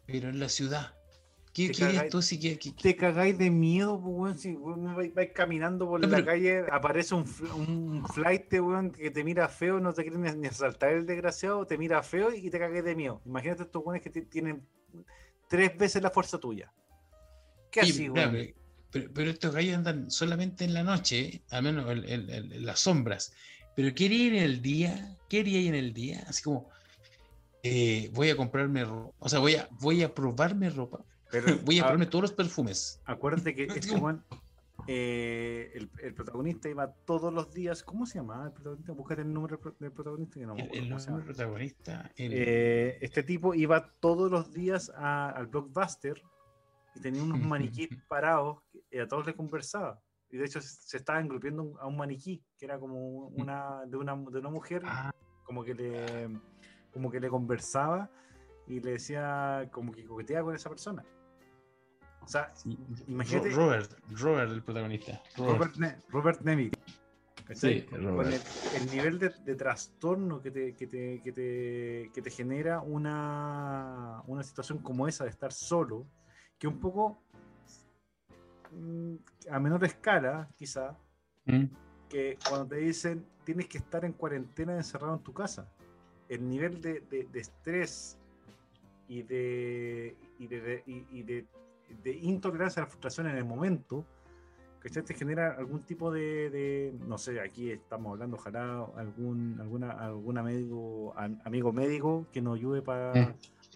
[0.05, 0.93] pero en la ciudad.
[1.51, 4.37] ¿Qué, harías tú si que, que- Te cagáis de miedo, weón.
[4.37, 7.25] Si weón, vais, vais caminando por No, la pero- calle, aparece un,
[7.55, 11.65] un flight, weón, que te mira feo, no te quiere ni, ni asaltar el desgraciado,
[11.65, 13.23] te mira feo y te cagáis de miedo.
[13.25, 14.67] Imagínate estos weones que ti- tienen
[15.49, 16.71] tres veces la fuerza tuya.
[17.71, 18.31] ¿Qué Sí, así, weón?
[18.33, 18.53] pero,
[19.13, 22.79] pero estos gallos andan solamente en la noche, al menos en, en- en- en las
[22.79, 23.33] sombras.
[23.75, 25.17] Pero ¿qué haría en el día?
[25.29, 26.23] ¿Qué haría en el día?
[26.27, 26.69] Así como,
[27.63, 31.79] eh, voy a comprarme ropa, o sea, voy a, voy a probarme ropa, Pero, voy
[31.79, 33.01] a ah, probarme todos los perfumes.
[33.05, 34.23] Acuérdate que este weón,
[34.87, 37.81] eh, el, el protagonista iba todos los días.
[37.83, 38.91] ¿Cómo se llamaba el protagonista?
[38.93, 41.23] Búscate el número del pro- del protagonista que no El, el nombre llama.
[41.25, 46.21] protagonista, el- Eh, este tipo iba todos los días a- al blockbuster
[46.95, 48.59] y tenía unos maniquíes parados
[48.95, 49.99] y a todos les conversaba.
[50.29, 54.15] Y de hecho se, estaba engrupiendo a un maniquí que era como una de una,
[54.15, 55.11] de una mujer Ah,
[55.43, 56.29] como que le
[56.91, 58.09] como que le conversaba
[58.67, 61.03] y le decía como que coqueteaba con esa persona.
[62.21, 65.21] O sea, sí, imagínate- Ro- Robert, Robert, el protagonista.
[65.37, 65.75] Robert.
[66.09, 66.71] Robert, Ne-.
[67.53, 68.29] Sí, Robert.
[68.73, 72.81] el, el nivel de, de trastorno que te, que te, que te, que te genera
[72.81, 76.07] una, una situación como esa de estar solo,
[76.57, 77.24] que un poco mm,
[79.49, 80.97] a menor escala, quizá,
[81.45, 81.65] Mm.
[82.09, 85.69] que cuando te dicen tienes que estar en cuarentena encerrado en tu casa,
[86.29, 88.17] el nivel de, de- de estrés
[89.07, 91.45] y de, y de, y- de-
[92.03, 94.03] de intolerancia a la frustración en el momento,
[94.79, 95.03] ¿cachai?
[95.03, 101.13] te genera algún tipo de, no sé, aquí estamos hablando, ojalá algún alguna alguna médico,
[101.15, 103.35] am- amigo médico que nos ayude para, Mm.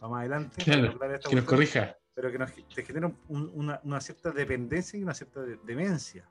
[0.09, 1.95] más adelante, Claro, para aclarar esta Que nos corrija.
[2.13, 6.27] Pero que nos, te genera un- una, una cierta dependencia y una cierta de- demencia.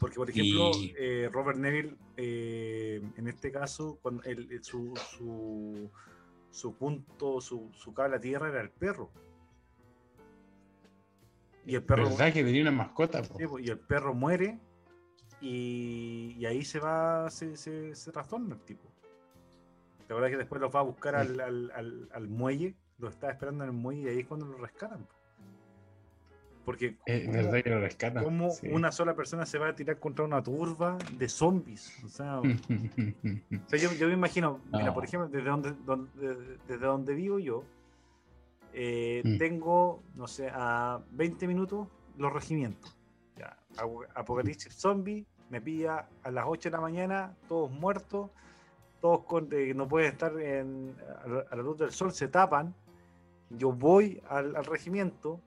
[0.00, 5.90] Porque, por ejemplo, Y- eh, Robert Neville, eh, en este caso, cuando el- su, su,
[6.50, 9.10] su punto, su, su cable a tierra era el perro.
[11.64, 13.22] Y el perro, ¿Verdad que tenía una mascota?
[13.22, 13.58] po?
[13.58, 14.58] y el perro muere
[15.40, 18.88] y, y ahí se va, se, se, se trastorna el tipo.
[20.08, 23.30] La verdad que después los va a buscar al, al, al- al muelle, lo está
[23.30, 25.06] esperando en el muelle y ahí es cuando lo rescatan.
[26.64, 28.22] Porque Es ¿cómo- verdad que lo rescatan.
[28.24, 28.68] cómo sí.
[28.68, 31.92] una sola persona se va a tirar contra una turba de zombies.
[32.04, 32.38] O sea,
[33.66, 37.40] o sea, yo, yo me imagino, mira, por ejemplo, desde donde, donde- desde donde vivo
[37.40, 37.64] yo,
[38.72, 39.38] eh, Mm.
[39.38, 42.96] tengo, no sé, a 20 minutos los regimientos.
[43.36, 43.58] Ya,
[44.14, 48.30] Apocalipsis Zombie, me pilla a las 8 de la mañana, todos muertos,
[49.00, 50.94] todos con, eh, no pueden estar en-
[51.50, 52.72] a la luz del sol, se tapan.
[53.58, 55.40] Yo voy al, al regimiento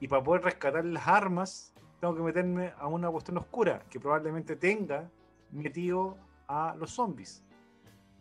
[0.00, 4.56] y para poder rescatar las armas, tengo que meterme a una cuestión oscura que probablemente
[4.56, 5.08] tenga
[5.50, 6.16] metido
[6.48, 7.42] a los zombies.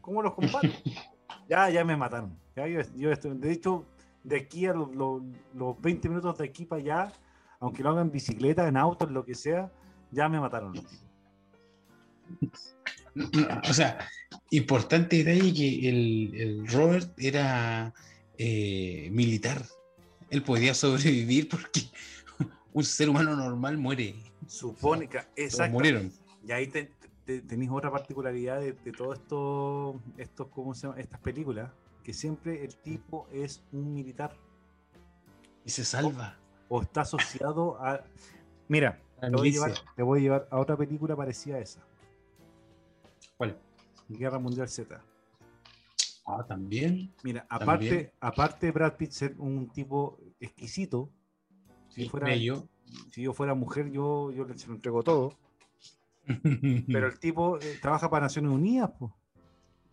[0.02, 0.68] ¿Cómo los combato?
[1.49, 2.38] ya, ya me mataron.
[2.56, 3.85] Ya yo, yo estoy- de hecho,
[4.23, 5.22] de aquí a los, los-
[5.53, 7.14] los 20 minutos de aquí para allá,
[7.60, 9.72] aunque lo hagan en bicicleta, en auto, en lo que sea,
[10.11, 10.73] ya me mataron.
[13.69, 13.99] O sea,
[14.52, 17.94] importante detalle que el, el Robert era
[18.38, 19.64] eh, militar.
[20.30, 21.82] Él podía sobrevivir porque
[22.74, 24.16] un ser humano normal muere.
[24.48, 25.74] Supone que, Todos exacto.
[25.74, 26.12] murieron.
[26.46, 26.92] Y ahí te-
[27.26, 31.00] te- tenéis otra particularidad de, de todo esto, estos, ¿cómo se llama?
[31.00, 31.72] Estas películas,
[32.04, 34.36] que siempre el tipo es un militar
[35.66, 36.38] Y se salva.
[36.68, 38.04] o está asociado a.
[38.68, 41.80] Mira, te voy, a llevar, te voy a llevar a otra película parecida a esa,
[43.38, 43.58] ¿Cuál?
[44.10, 45.02] Guerra Mundial Z.
[46.26, 47.14] Ah, también.
[47.24, 47.60] Mira, También.
[47.66, 51.10] aparte, aparte de Brad Pitt ser un tipo exquisito,
[51.90, 52.68] si, Sí, fuera, bello.
[53.12, 55.34] si yo fuera mujer, yo, yo le se lo entrego todo.
[56.88, 59.12] Pero el tipo eh, trabaja para Naciones Unidas, pues.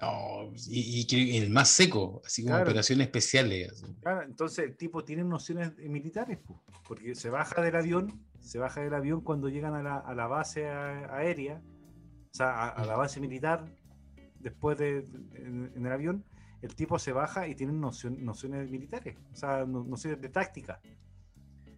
[0.00, 2.70] No, y, y el más seco, así como Claro.
[2.70, 3.84] operaciones especiales.
[4.00, 6.58] Claro, entonces el tipo tiene nociones eh, militares, po,
[6.88, 10.26] porque se baja del avión, se baja del avión cuando llegan a la, a la
[10.26, 11.60] base a- aérea,
[12.32, 13.66] o sea, a, a la base militar,
[14.40, 14.98] después de
[15.34, 16.24] en, en el avión,
[16.62, 20.80] el tipo se baja y tiene noción- nociones militares, o sea, no- nociones de táctica,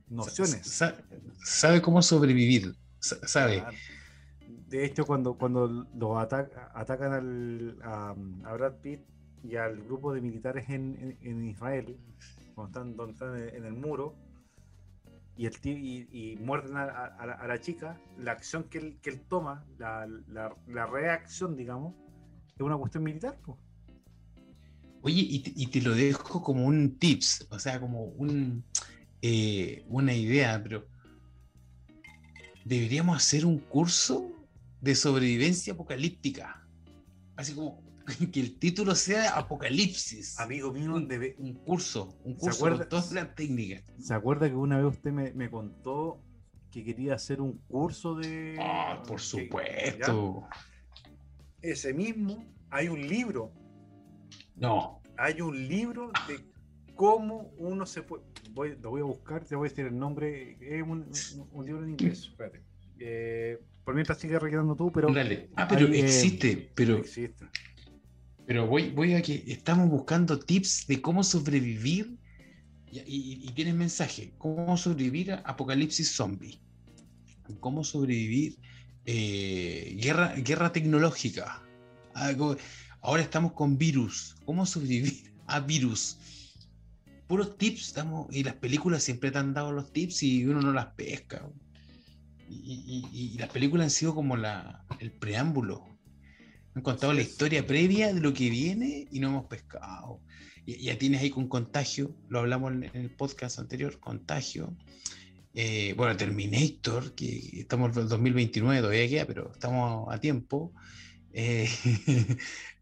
[0.08, 0.66] nociones.
[0.66, 0.96] Sa-
[1.44, 2.74] sabe cómo sobrevivir.
[2.98, 3.58] sa- Sabe.
[3.60, 3.76] Claro.
[4.68, 8.14] De hecho, cuando, cuando lo ataca- atacan al, a,
[8.44, 9.00] a Brad Pitt
[9.42, 11.98] y al grupo de militares en, en- en Israel,
[12.54, 14.14] cuando están, donde están en, el muro,
[15.36, 19.10] y, el y, y muerden a, la, a la chica, la acción que él, que
[19.10, 21.94] él toma, la, la- la reacción, digamos,
[22.64, 23.38] es una cuestión militar.
[23.44, 23.58] pues.
[25.02, 28.64] Oye, y te, y te lo dejo como un tips, o sea, como un,
[29.20, 30.86] eh, una idea, pero
[32.64, 34.30] deberíamos hacer un curso
[34.80, 36.66] de sobrevivencia apocalíptica.
[37.36, 37.82] Así como
[38.32, 40.38] que el título sea Apocalipsis.
[40.38, 42.78] Amigo mío, un, debe- un curso, un ¿Se curso acuerda?
[42.78, 43.82] con todas las técnicas.
[43.98, 46.22] ¿se acuerda que una vez usted me, me contó
[46.70, 48.56] que quería hacer un curso de...
[48.60, 50.48] Ah, por que- supuesto.
[50.50, 50.71] ¿ya?
[51.62, 53.52] Ese mismo, hay un libro
[54.56, 56.40] No, hay un libro de
[56.94, 58.24] cómo uno se puede.
[58.52, 60.58] Voy, lo voy a buscar, te voy a decir el nombre.
[60.60, 62.26] Es un, un- un libro en inglés.
[62.30, 62.62] Espérate.
[62.98, 65.12] Eh, por mientras sigue rellenando tú, pero.
[65.12, 65.50] dale.
[65.56, 67.46] Ah, pero hay, eh, existe, pero Existe.
[68.46, 72.18] Pero voy, voy a que estamos buscando tips de cómo sobrevivir.
[72.90, 76.60] Y, y- y tienes mensaje: cómo sobrevivir a apocalipsis zombie.
[77.60, 78.58] Cómo sobrevivir
[79.06, 81.62] eh, guerra, guerra tecnológica.
[82.14, 82.32] Ah,
[83.00, 84.36] Ahora estamos con virus.
[84.44, 86.18] ¿Cómo sobrevivir a virus?
[87.26, 87.88] Puros tips.
[87.88, 91.44] Estamos, y las películas siempre te han dado los tips y uno no las pesca.
[92.48, 95.84] Y, y- y las películas han sido como la, el preámbulo.
[96.74, 100.20] Han contado la historia previa de lo que viene y no hemos pescado.
[100.64, 104.76] Y- Ya tienes ahí con contagio, lo hablamos en el podcast anterior, contagio.
[105.54, 110.72] Eh, bueno, Terminator, que estamos en el 2029 todavía queda, pero estamos a tiempo.
[111.32, 111.68] Eh,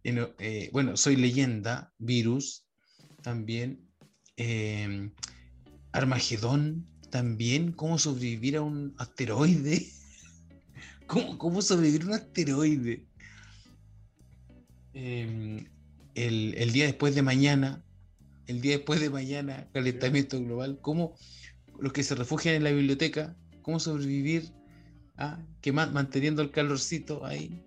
[0.05, 2.67] eh, bueno, Soy Leyenda, Virus,
[3.23, 3.89] también.
[4.37, 5.11] Eh,
[5.93, 7.73] Armagedón, también.
[7.73, 9.87] ¿Cómo sobrevivir a un asteroide?
[11.07, 13.07] ¿Cómo, cómo sobrevivir a un asteroide?
[14.95, 15.67] Eh,
[16.15, 17.85] el, el día después de mañana,
[18.47, 21.17] el día después de mañana, calentamiento global, cómo
[21.81, 24.53] los que se refugian en la biblioteca, cómo sobrevivir,
[25.17, 27.63] ah, que ma- manteniendo el calorcito ahí.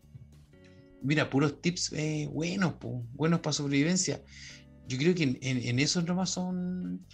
[1.02, 4.22] Mira, puros tips eh, buenos, po, buenos para sobrevivencia.
[4.88, 7.06] Yo creo que en, en, en esos nomás son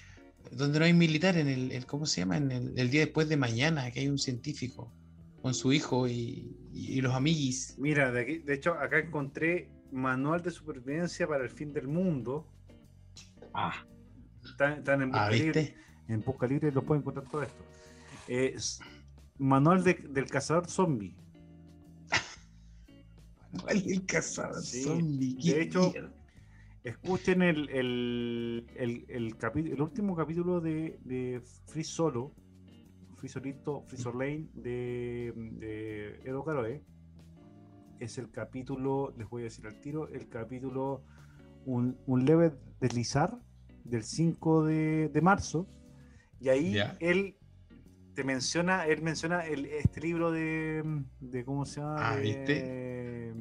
[0.51, 2.37] donde no hay militar, en el, el- ¿cómo se llama?
[2.37, 4.93] En el, el día después de mañana, que hay un científico
[5.41, 7.75] con su hijo y, y- y los amiguis.
[7.77, 12.47] Mira, de, aquí- de hecho, acá encontré Manual de Supervivencia para el Fin del Mundo.
[13.53, 13.85] Ah,
[14.43, 15.29] Están, están en ah.
[15.29, 15.75] ¿viste?
[16.09, 17.63] En busca libre los pueden encontrar todo esto.
[18.27, 18.55] Eh,
[19.37, 21.15] manual de- del cazador zombie.
[23.61, 25.35] ¿Cuál es el cazador Sí, zombie?
[25.35, 26.13] de ¿Qué hecho, mierda?
[26.83, 32.33] Escuchen el, el, el, el, capi- el último capítulo de, de Free Solo,
[33.17, 36.83] Free Solito, Free Lane de, de Edo Caroe.
[37.99, 41.03] Es el capítulo, les voy a decir al tiro, el capítulo
[41.65, 43.37] Un, un leve deslizar
[43.83, 45.67] del 5 de, de marzo.
[46.39, 47.37] Y ahí él
[48.13, 51.95] te menciona, él menciona el, este libro de, de ¿cómo se llama?
[52.11, 53.33] Ah, de, ¿viste?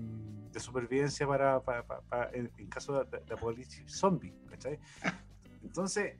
[0.53, 4.79] de supervivencia para, para- para- para- en, en caso de, de apocalipsis zombie, ¿cachai?
[5.63, 6.17] Entonces,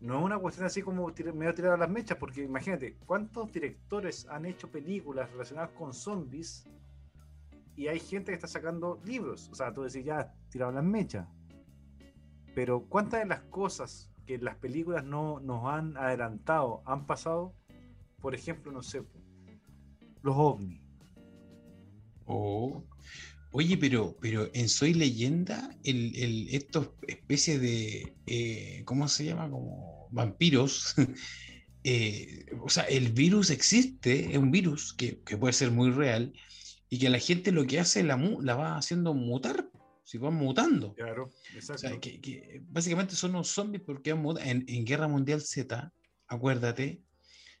[0.00, 4.26] no es una cuestión así como medio tirado a las mechas, porque imagínate, ¿cuántos directores
[4.28, 6.64] han hecho películas relacionadas con zombies?
[7.76, 9.48] Y hay gente que está sacando libros.
[9.50, 11.26] O sea, tú decís, ya, tirado las mechas.
[12.54, 17.52] Pero ¿cuántas de las cosas que las películas no nos han adelantado han pasado?
[18.20, 19.02] Por ejemplo, no sé,
[20.22, 20.80] los ovnis.
[22.26, 22.84] Oh.
[23.50, 29.50] Oye, pero, pero en Soy Leyenda, el, el- estos especies de, eh, ¿cómo se llama?
[29.50, 30.94] Como vampiros.
[31.82, 36.32] eh, o sea, el virus existe, es un virus que, que puede ser muy real
[36.88, 39.68] y que la gente lo que hace la, la va haciendo mutar,
[40.10, 40.92] si van mutando.
[40.94, 41.78] Claro, O exacto.
[41.78, 45.92] sea, que, que básicamente son unos zombies porque han muta- en, en Guerra Mundial Z,
[46.26, 47.00] acuérdate,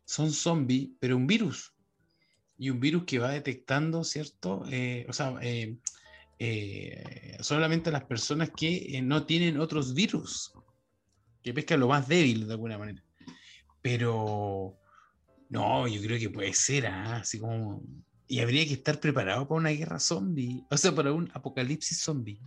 [0.04, 1.72] son zombies, pero un virus.
[2.58, 4.64] Y un virus que va detectando, ¿cierto?
[4.68, 5.76] Eh, o sea, eh,
[6.40, 10.52] eh, solamente las personas que eh, no tienen otros virus,
[11.44, 13.00] que pescan lo más débil de alguna manera.
[13.80, 14.76] Pero
[15.50, 17.80] no, yo creo que puede ser ah, así como.
[18.30, 22.40] Y habría que estar preparado para una guerra zombie, o sea, para un apocalipsis zombie.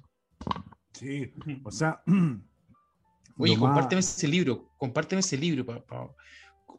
[0.94, 2.02] Sí, o sea.
[3.38, 6.08] Oye, más- compárteme ese libro, compárteme ese libro, pa- pa-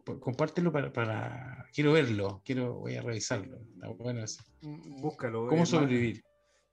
[0.07, 3.59] pa- compártelo para, para- quiero verlo, quiero, voy a revisarlo.
[3.99, 4.25] Bueno.
[4.63, 5.49] Búscalo.
[5.49, 6.25] ¿Cómo eh, sobrevivir?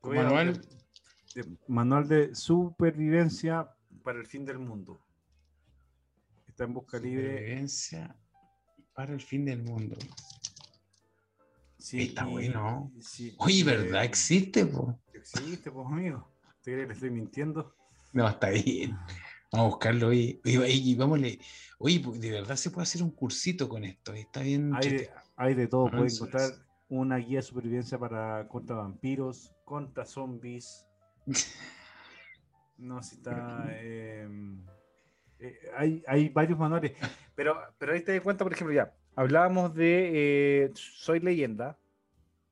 [0.02, 0.62] Manual,
[1.36, 3.68] de- manual de supervivencia
[4.04, 5.02] para el fin del mundo.
[6.48, 7.28] Está en busca libre.
[7.30, 8.16] supervivencia
[8.94, 9.98] para el fin del mundo.
[11.82, 12.92] Sí, Está y- bueno.
[13.00, 14.04] sí, Oye, eh, ¿verdad?
[14.04, 14.66] ¿Existe?
[14.68, 15.00] po?
[15.14, 16.32] Existe, pues, amigo.
[16.62, 17.76] ¿Te crees que le estoy mintiendo?
[18.14, 18.92] No, está bien.
[19.52, 20.08] Vamos a buscarlo.
[20.10, 21.32] Oye, oye, vámonos.
[21.80, 24.14] Oye, pues, de verdad se puede hacer un cursito con esto.
[24.14, 24.76] Está bien.
[24.76, 25.12] Hay de, chete.
[25.36, 25.88] hay de todo.
[25.88, 26.20] Avances.
[26.20, 26.52] encontrar
[26.88, 30.86] una guía de supervivencia para contra vampiros, contra zombies.
[32.78, 33.68] No, si está.
[33.70, 34.28] eh,
[35.40, 36.94] eh, hay, hay varios manuales.
[37.36, 38.92] Pero, pero ahí te das cuenta, por ejemplo, ya.
[39.16, 41.78] Hablábamos de eh, Soy leyenda.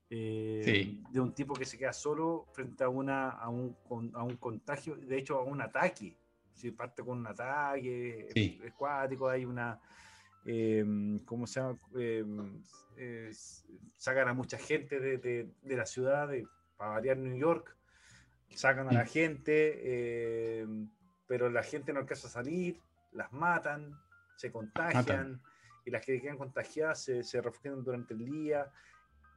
[0.09, 1.03] eh, Sí.
[1.11, 3.75] De un tipo que se queda solo frente a, una, a, un,
[4.13, 6.15] a un contagio, de hecho, a un ataque.
[6.53, 8.59] Si parte con un ataque, Sí.
[8.63, 9.79] es cuático, hay una.
[10.45, 10.83] eh,
[11.25, 11.77] ¿Cómo se llama?
[12.97, 13.65] Es-
[13.97, 16.45] sacan a mucha gente de, de- de la ciudad, de,
[16.77, 17.75] para variar New York,
[18.55, 20.67] sacan a la gente, eh,
[21.27, 22.81] pero la gente no alcanza a salir,
[23.13, 23.93] las matan,
[24.37, 25.41] se contagian, Matan.
[25.85, 28.71] Y las que quedan contagiadas se, se refugian durante el día.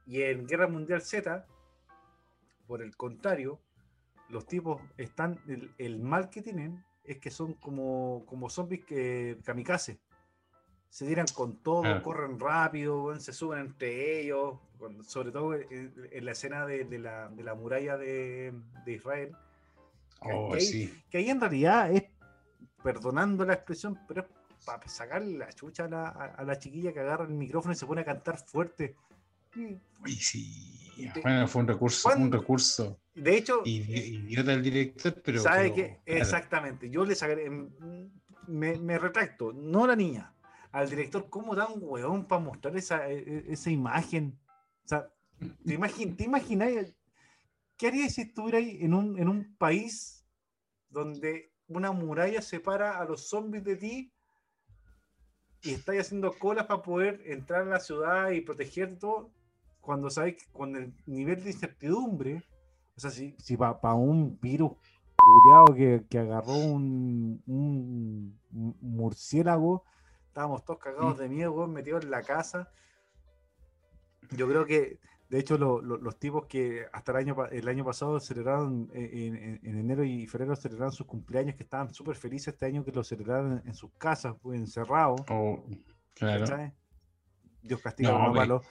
[0.05, 1.45] Y en Guerra Mundial Z,
[2.67, 3.59] por el contrario,
[4.29, 9.37] los tipos están, el, el mal que tienen es que son como, como zombies que
[9.43, 9.99] kamikaze.
[10.89, 12.03] Se tiran con todo, Claro.
[12.03, 16.99] corren rápido, se suben entre ellos, cuando- sobre todo en, en la escena de, de
[16.99, 18.53] la, de la muralla de,
[18.85, 19.35] de Israel.
[20.21, 21.03] Oh, que ahí- sí.
[21.09, 22.03] que ahí en realidad es,
[22.83, 24.27] perdonando la expresión, pero es
[24.65, 27.75] para sacarle la chucha a la, a- a la chiquilla que agarra el micrófono y
[27.75, 28.95] se pone a cantar fuerte.
[29.55, 30.91] Y, Uy, sí.
[31.13, 32.99] De- Bueno, fue un recurso, un recurso.
[33.15, 35.41] De hecho, idi- Idiota del director, pero.
[35.41, 35.99] ¿sabe pero, qué?
[36.05, 36.21] claro.
[36.21, 36.89] Exactamente.
[36.89, 37.49] Yo le sacaré.
[37.49, 38.11] mm,
[38.47, 40.33] Me, me retracto, no la niña.
[40.73, 44.37] Al director, ¿cómo da un hueón para mostrar esa, e- e- esa imagen?
[44.83, 45.07] O sea,
[45.65, 46.93] ¿te, imagin, ¿te imaginas?
[47.77, 50.25] ¿Qué harías si estuvieras en un, en un país
[50.89, 54.12] donde una muralla separa a los zombies de ti
[55.63, 59.31] y estáis haciendo colas para poder entrar a la ciudad y proteger todo?
[59.81, 62.43] Cuando sabes que con el nivel de incertidumbre,
[62.95, 64.73] o sea, si, si para un virus
[65.15, 68.39] culiado que, que agarró un, un-
[68.81, 69.83] murciélago,
[70.27, 72.71] estábamos todos cagados de miedo, metidos en la casa.
[74.31, 74.99] Yo creo que,
[75.33, 79.09] de hecho, lo- lo- los tipos que hasta el año, el año pasado celebraron, eh,
[79.13, 82.85] en, en- en enero y febrero celebraron sus cumpleaños, que estaban súper felices este año
[82.85, 85.21] que lo celebraron en, en sus casas, pues, encerrados.
[85.31, 85.65] Oh,
[86.13, 86.41] claro.
[86.45, 86.71] ¿cachai?
[87.63, 88.63] Dios castiga No, a los.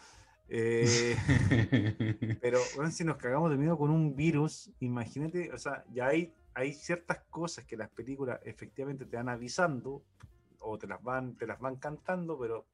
[0.48, 1.16] Eh,
[2.40, 6.32] pero bueno, si nos cagamos de miedo con un virus, imagínate, o sea, ya hay,
[6.54, 10.04] hay ciertas cosas que las películas efectivamente te van avisando
[10.60, 12.66] o te las van, te las van cantando, pero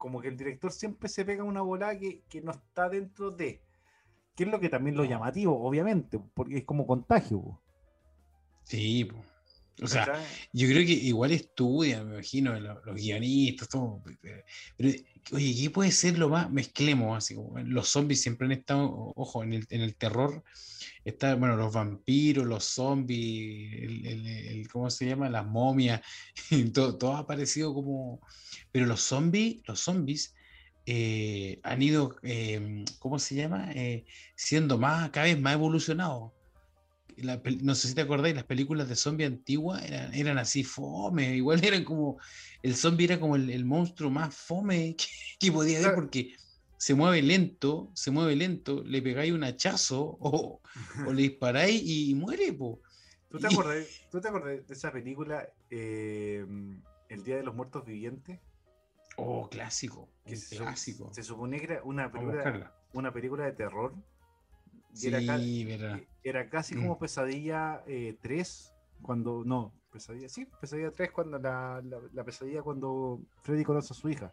[0.00, 3.60] como que el director siempre se pega una bola que, que no está dentro de.
[4.34, 7.42] Que es lo que también lo llamativo, obviamente, porque es como contagio.
[7.42, 7.60] po.
[8.62, 9.18] Sí, po.
[9.82, 10.04] O sea,
[10.52, 14.02] yo creo que igual estudian, me imagino, lo- los, guionistas, todo.
[14.76, 14.92] Pero,
[15.32, 16.50] oye, ¿qué puede ser lo más?
[16.50, 20.42] Mezclemos, así como los zombies siempre han estado, ojo, en el, en el terror.
[21.04, 25.28] Está, bueno, los vampiros, los zombies, el, el- el- ¿cómo se llama?
[25.30, 26.00] Las momias,
[26.74, 28.20] todo, todo ha aparecido como.
[28.72, 30.34] Pero los zombies, los zombies
[30.86, 33.70] eh, han ido, eh, ¿cómo se llama?
[33.72, 34.04] Eh,
[34.36, 36.32] siendo más, cada vez más evolucionados.
[37.22, 41.34] La no sé si te acordáis, las películas de zombie antiguas eran, eran así fome,
[41.36, 42.18] igual eran como,
[42.62, 45.04] el zombie era como el, el monstruo más fome que,
[45.38, 46.34] que podía haber porque
[46.76, 50.60] se mueve lento, se mueve lento, le pegáis un hachazo o,
[51.06, 52.80] o le disparáis y muere, po.
[53.28, 56.44] ¿Tú te Y- acordás, ¿tú te acordás de esa película eh,
[57.08, 58.40] El Día de los Muertos Vivientes?
[59.16, 61.12] Oh, clásico, Que se, clásico.
[61.12, 63.94] se supone que era una película, una película de terror.
[64.92, 66.00] Y Sí, era, ca- verdad.
[66.22, 66.82] era casi Mm.
[66.82, 69.42] como Pesadilla eh, 3, cuando.
[69.44, 74.08] No, Pesadilla, sí, Pesadilla 3, cuando la, la, la pesadilla cuando Freddy conoce a su
[74.08, 74.30] hija.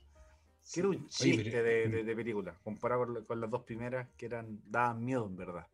[0.74, 3.50] Que era un Oye, chiste pero- de, de- de película, comparado con, la- con las
[3.50, 5.66] dos primeras que eran daban miedo, en verdad.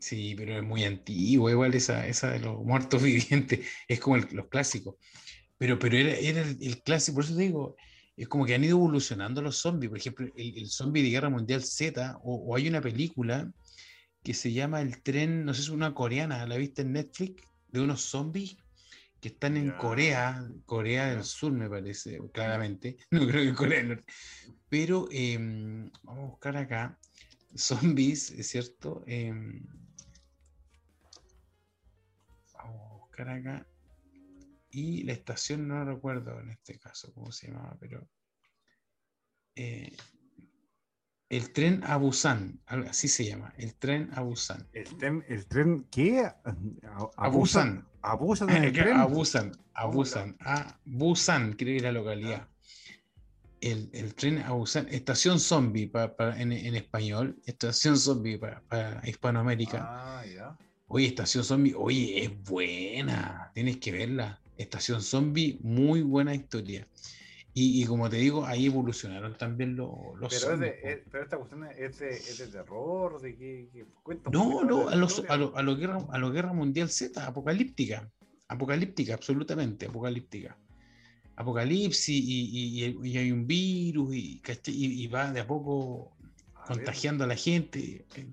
[0.00, 4.28] Sí, pero es muy antiguo, igual esa, esa de los muertos vivientes, es como el-
[4.32, 4.94] los clásicos.
[5.58, 7.76] Pero, pero era, era el, el clásico, por eso te digo,
[8.16, 9.90] es como que han ido evolucionando los zombies.
[9.90, 13.50] Por ejemplo, el, el zombie de Guerra Mundial Z, o, o hay una película
[14.22, 17.42] que se llama El tren, no sé si es una coreana, ¿la viste en Netflix?
[17.68, 18.56] De unos zombies
[19.20, 19.70] que están en.
[19.72, 22.96] Corea, Corea del Sur, me parece, claramente.
[23.10, 24.12] No creo que Corea del Norte.
[24.68, 26.98] Pero em, vamos a buscar acá
[27.54, 29.02] zombies, ¿es cierto?
[29.06, 29.66] Em,
[32.54, 33.66] vamos a buscar acá.
[34.70, 38.08] Y la estación no recuerdo en este caso cómo se llamaba, pero.
[39.56, 39.96] eh,
[41.28, 44.66] el tren a Busan, así se llama, el tren a Busan.
[44.72, 46.20] El tren, el tren ¿qué?
[46.24, 47.86] A- a- Abusan.
[48.02, 48.96] Abusan en el tren.
[48.96, 52.48] Abusan, abusan, a Busan, creo que es la localidad.
[53.60, 58.62] El, el tren a Busan, estación zombie pa- pa- en, en español, estación zombie para,
[58.62, 59.78] para Hispanoamérica.
[60.18, 60.58] Ah, ya.
[60.92, 64.40] Oye, Estación Zombie, oye, es buena, tienes que verla.
[64.62, 66.86] Estación Zombie, muy buena historia.
[67.52, 70.72] Y, y como te digo, ahí evolucionaron también lo- los Pero, es zombies.
[70.72, 70.88] de, po.
[70.88, 74.94] es- pero esta cuestión es de, es de terror, de cuenta un No, no, de
[74.94, 78.08] a, los, a, lo, a, lo guerra, a lo Guerra Mundial Z, apocalíptica.
[78.48, 80.56] Apocalíptica, absolutamente, apocalíptica.
[81.36, 82.50] Apocalipsis y,
[82.84, 86.12] y- y- hay un virus y, y, va de a poco
[86.54, 88.04] A ver, contagiando a la gente.
[88.14, 88.26] Eh,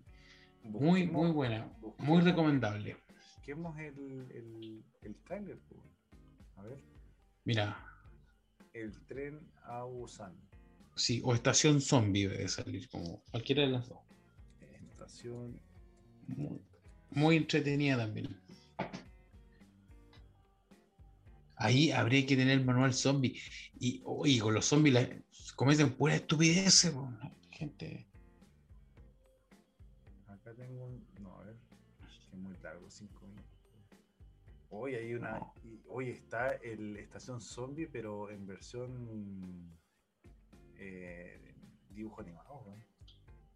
[0.64, 2.98] Muy, busquemos- muy buena, muy recomendable.
[3.38, 5.58] Busquemos el, el, el trailer.
[6.58, 6.78] A ver,
[7.46, 7.78] Mira,
[8.74, 10.36] el tren a Busan.
[10.96, 14.00] sí, o Estación Zombie debe salir, como cualquiera de las dos.
[14.92, 15.60] Estación.
[16.28, 16.62] Muy,
[17.12, 18.38] muy entretenida también.
[21.56, 23.40] Ahí habría que tener manual zombie.
[23.80, 25.10] Y oye, con los zombies la,
[25.56, 26.92] cometen pura estupidez.
[27.50, 28.08] Gente.
[30.28, 31.08] Acá tengo un.
[31.22, 31.56] No, a ver.
[32.00, 33.46] Que es muy largo, 5 minutos.
[34.70, 35.40] Hoy hay una.
[35.90, 39.78] Hoy está el Estación Zombie, pero en versión.
[40.76, 41.56] eh,
[41.90, 42.64] dibujo animado.
[42.68, 42.78] ¿no?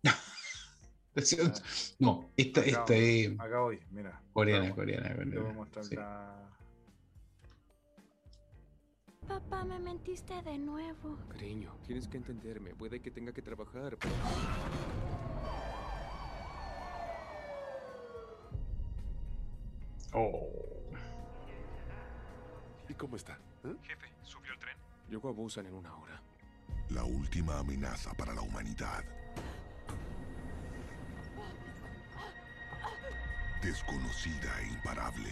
[1.99, 4.21] No, esta, Acá, esta es acá hoy, mira.
[4.31, 5.09] coreana, Vamos, coreana.
[5.09, 5.95] Te voy a coreana, mostrar sí.
[5.95, 6.49] la.
[9.27, 11.17] Papá, me mentiste de nuevo.
[11.29, 12.73] Cariño, tienes que entenderme.
[12.75, 13.97] Puede que tenga que trabajar.
[20.13, 20.80] Oh.
[22.91, 23.39] ¿Y cómo está?
[23.83, 24.77] Jefe, ¿subió el tren?
[25.07, 26.21] Llegó a Busan en una hora.
[26.89, 29.05] La última amenaza para la humanidad.
[33.61, 35.31] Desconocida e imparable.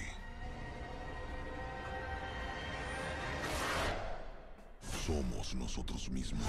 [5.05, 6.47] Somos nosotros mismos.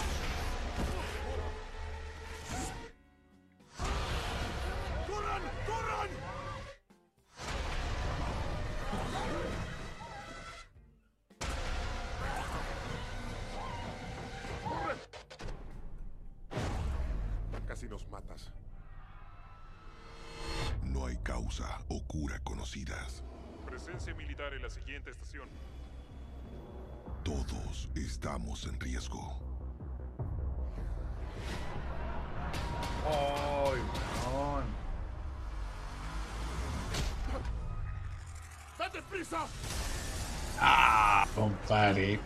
[41.70, 42.18] Compadre.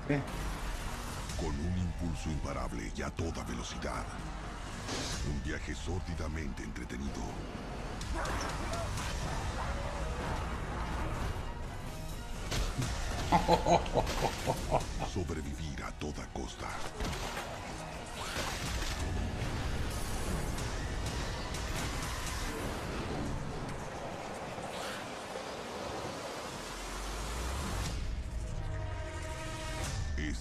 [1.37, 4.07] Con un impulso imparable y a toda velocidad.
[5.29, 7.21] Un viaje sórdidamente entretenido.
[15.13, 16.71] Sobrevivir a toda costa.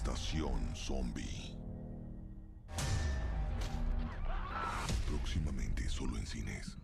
[0.08, 1.56] Estación Zombie.
[5.06, 6.76] Próximamente solo en cines.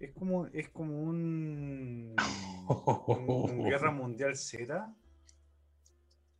[0.00, 2.16] Es como, es como un,
[2.66, 4.96] un- un Guerra Mundial Z,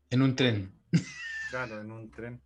[0.09, 0.73] En un tren.
[1.51, 2.41] claro, en un tren.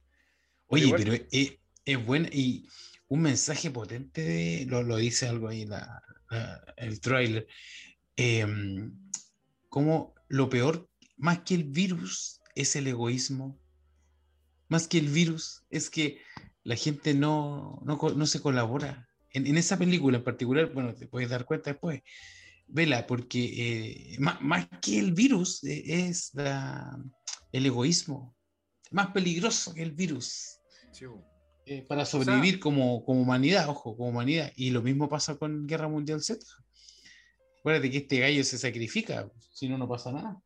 [0.66, 2.68] Oye, Igual- pero es, es bueno y
[3.06, 7.46] un mensaje potente, de- lo, lo dice algo ahí la, la- el tráiler,
[8.16, 8.92] em,
[9.68, 13.56] como lo peor, más que el virus, es el egoísmo.
[14.68, 16.20] Más que el virus, es que
[16.62, 19.08] la gente no, no, no se colabora.
[19.32, 22.02] En, en esa película en particular, bueno, te puedes dar cuenta después,
[22.66, 26.98] vela, porque eh, más, más que el virus eh, es la-
[27.52, 28.36] el egoísmo,
[28.90, 30.60] más peligroso que el virus
[30.92, 31.04] Sí,
[31.66, 34.52] eh, para sobrevivir como, como humanidad, ojo, como humanidad.
[34.56, 36.44] Y lo mismo pasa con Guerra Mundial Z.
[37.60, 40.42] Acuérdate que este gallo se sacrifica, si no, no pasa nada.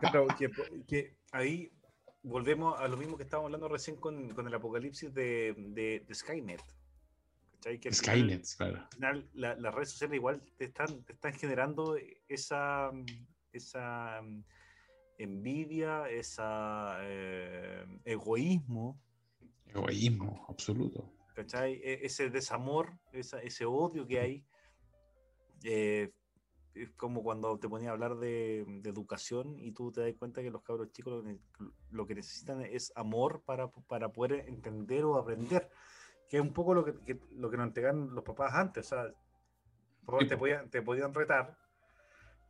[0.00, 0.50] Claro, que,
[0.86, 1.70] que ahí
[2.28, 6.14] volvemos a lo mismo que estábamos hablando recién con, con el apocalipsis de, de- de
[6.14, 6.60] Skynet.
[7.62, 8.76] Que al final- Skynet, claro.
[8.78, 11.96] al final la- las redes sociales igual te están, te están generando
[12.28, 12.90] esa,
[13.52, 14.44] esa mm,
[15.18, 19.00] envidia, esa eh, egoísmo,
[19.68, 21.12] Egoísmo absoluto.
[21.34, 21.74] ¿cachai?
[21.82, 24.44] E- ese desamor, esa- ese odio que hay.
[25.64, 26.12] eh,
[26.82, 30.42] es como cuando te ponía a hablar de, de educación y tú te das cuenta
[30.42, 31.38] que los cabros chicos lo, que-
[31.90, 35.68] lo que necesitan es amor para, para poder entender o aprender,
[36.28, 38.86] que es un poco lo que, que- lo que nos entregan los papás antes.
[38.86, 39.14] O sea,
[40.20, 40.40] Sí, te, po.
[40.40, 41.56] podían, te podían retar,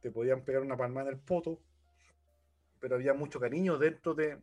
[0.02, 1.60] te podían pegar una palmada en el poto,
[2.80, 4.38] pero había mucho cariño dentro de...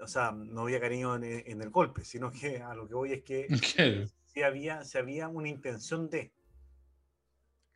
[0.00, 3.12] O sea, no había cariño en, en el golpe, sino que a lo que voy
[3.12, 3.48] es que
[4.26, 6.32] si había, si había una intención de.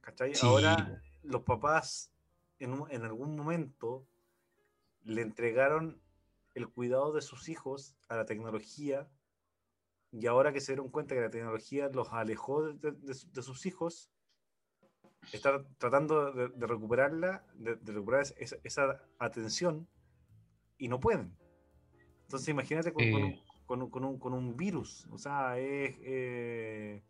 [0.08, 0.34] ¿Cachai?
[0.34, 2.10] Sí, Ahora los papás
[2.58, 4.06] en, un- en algún momento
[5.04, 6.00] le entregaron
[6.54, 9.06] el cuidado de sus hijos a la tecnología
[10.10, 13.30] y ahora que se dieron cuenta que la tecnología los alejó de, de- de su-
[13.30, 14.10] de sus hijos,
[15.34, 19.86] están tratando de, de recuperarla, de, recuperar esa, esa atención
[20.78, 21.36] y no pueden.
[22.22, 23.42] Entonces imagínate con, con un, Eh.
[23.66, 25.06] con un- con un- con un virus.
[25.10, 25.96] O sea, es...
[26.00, 27.02] eh,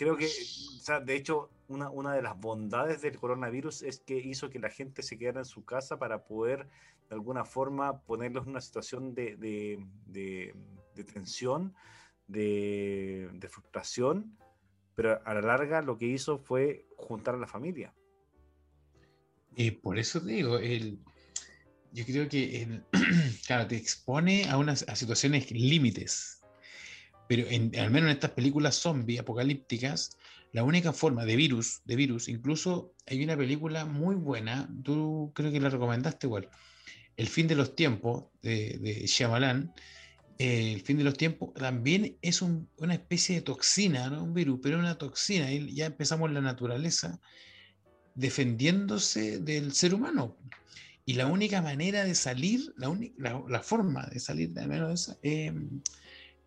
[0.00, 4.16] creo que, o sea, de hecho, una, una de las bondades del coronavirus es que
[4.16, 6.66] hizo que la gente se quedara en su casa para poder,
[7.10, 10.54] de alguna forma, ponerlos en una situación de, de- de-
[10.94, 11.74] de tensión,
[12.26, 14.38] de, de frustración,
[14.94, 17.94] pero a la larga lo que hizo fue juntar a la familia.
[19.54, 20.98] Y por eso te digo, el,
[21.92, 22.84] yo creo que el,
[23.46, 26.39] claro, te expone a unas a situaciones límites.
[27.30, 30.18] Pero en- al menos en estas películas zombie apocalípticas,
[30.50, 35.52] la única forma de virus, de virus, incluso hay una película muy buena, tú creo
[35.52, 36.48] que la recomendaste igual,
[37.16, 39.72] El fin de los tiempos, de, de Shyamalan,
[40.38, 44.34] eh, El fin de los tiempos, también es un- una especie de toxina, no un
[44.34, 47.20] virus, pero una toxina, y ya empezamos la naturaleza
[48.12, 50.36] defendiéndose del ser humano.
[51.04, 52.88] Y la única manera de salir, la,
[53.18, 55.52] la, la forma de salir de menos de esa, eh,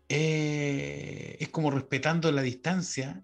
[0.08, 3.22] eh, es como respetando la distancia,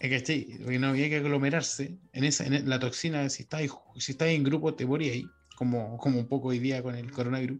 [0.00, 0.58] eh, ¿cachai?
[0.62, 4.74] Porque no había que aglomerarse en, esa, en la toxina, si estáis si en grupo
[4.74, 5.26] te morí ahí,
[5.56, 7.58] como, como un poco hoy día con el coronavirus.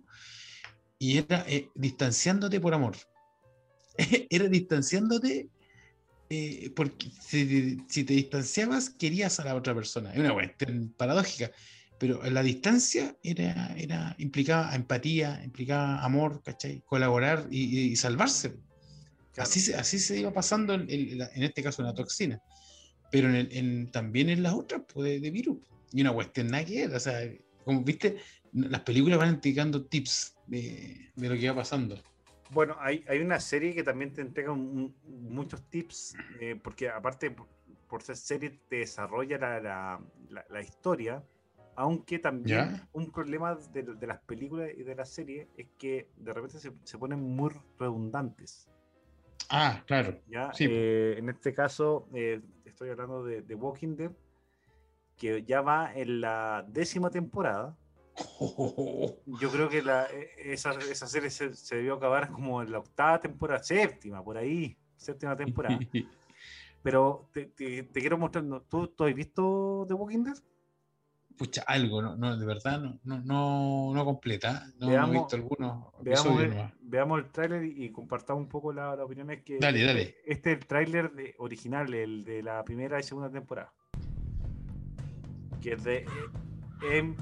[0.98, 2.96] Y era eh, distanciándote por amor.
[4.30, 5.48] era distanciándote
[6.30, 10.12] eh, porque si, si te distanciabas querías a la otra persona.
[10.12, 11.50] Es una cuestión paradójica,
[11.98, 16.82] pero la distancia era, era, implicaba empatía, implicaba amor, ¿cachai?
[16.86, 18.56] Colaborar y, y salvarse.
[19.36, 22.40] Así, se- así se iba pasando en, en este caso en la toxina,
[23.10, 25.58] pero en el- en- también en las otras pues, de, de virus.
[25.92, 27.20] Y una cuestión nada que ver, o sea,
[27.64, 28.16] como viste,
[28.52, 31.96] las películas van indicando tips de, de lo que va pasando.
[32.50, 37.30] Bueno, hay, hay una serie que también te entrega un- muchos tips, eh, porque aparte
[37.30, 37.46] por,
[37.88, 40.00] por ser serie te desarrolla la, la-
[40.30, 41.22] la- la historia,
[41.78, 42.88] aunque también ¿Ya?
[42.92, 46.72] un problema de, de las películas y de las series es que de repente se,
[46.82, 48.68] se ponen muy redundantes.
[49.48, 50.18] Ah, claro.
[50.26, 50.52] ¿ya?
[50.52, 50.66] Sí.
[50.68, 54.10] Eh, en este caso, eh, estoy hablando de, de Walking Dead,
[55.16, 57.78] que ya va en la décima temporada.
[59.40, 62.80] Yo creo que la, e- esa, esa serie se, se debió acabar como en la
[62.80, 65.78] octava temporada, séptima, por ahí, séptima temporada.
[66.82, 68.44] Pero te, te- te quiero mostrar.
[68.68, 70.38] ¿tú, tú has visto The Walking Dead?
[71.38, 74.66] Pucha, algo, no, no, de verdad, no, no, no, completa.
[74.78, 78.72] No, no he Veamos- visto algunos Veamos el, veamos el tráiler y, compartamos un poco
[78.72, 79.30] la, la opinión.
[79.30, 80.16] Es que Dale, dale.
[80.26, 83.72] Este es el tráiler de- original, el de la primera y segunda temporada.
[85.62, 86.06] Que es de, eh,
[86.98, 87.14] M-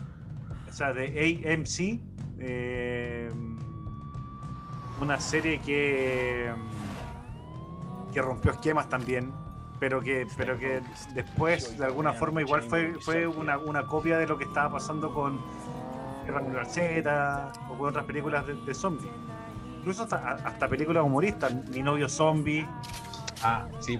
[0.68, 2.00] o sea, de AMC.
[2.38, 3.30] eh,
[5.00, 6.50] una serie que,
[8.12, 9.30] que rompió esquemas también.
[9.78, 10.80] Pero que, pero que
[11.12, 15.12] después, de alguna forma, igual fue, fue una, una copia de lo que estaba pasando
[15.12, 15.38] con
[16.32, 19.12] Mundial Z o con otras películas de, de zombies.
[19.78, 21.54] Incluso hasta, hasta películas humoristas.
[21.68, 22.66] Mi novio zombie.
[23.42, 23.98] Ah, sí,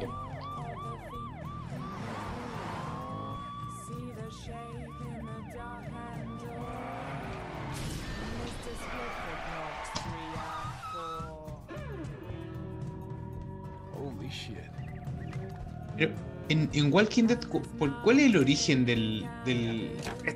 [16.49, 19.91] en, en Walking Dead, cu- ¿por- ¿cuál es el origen del, del,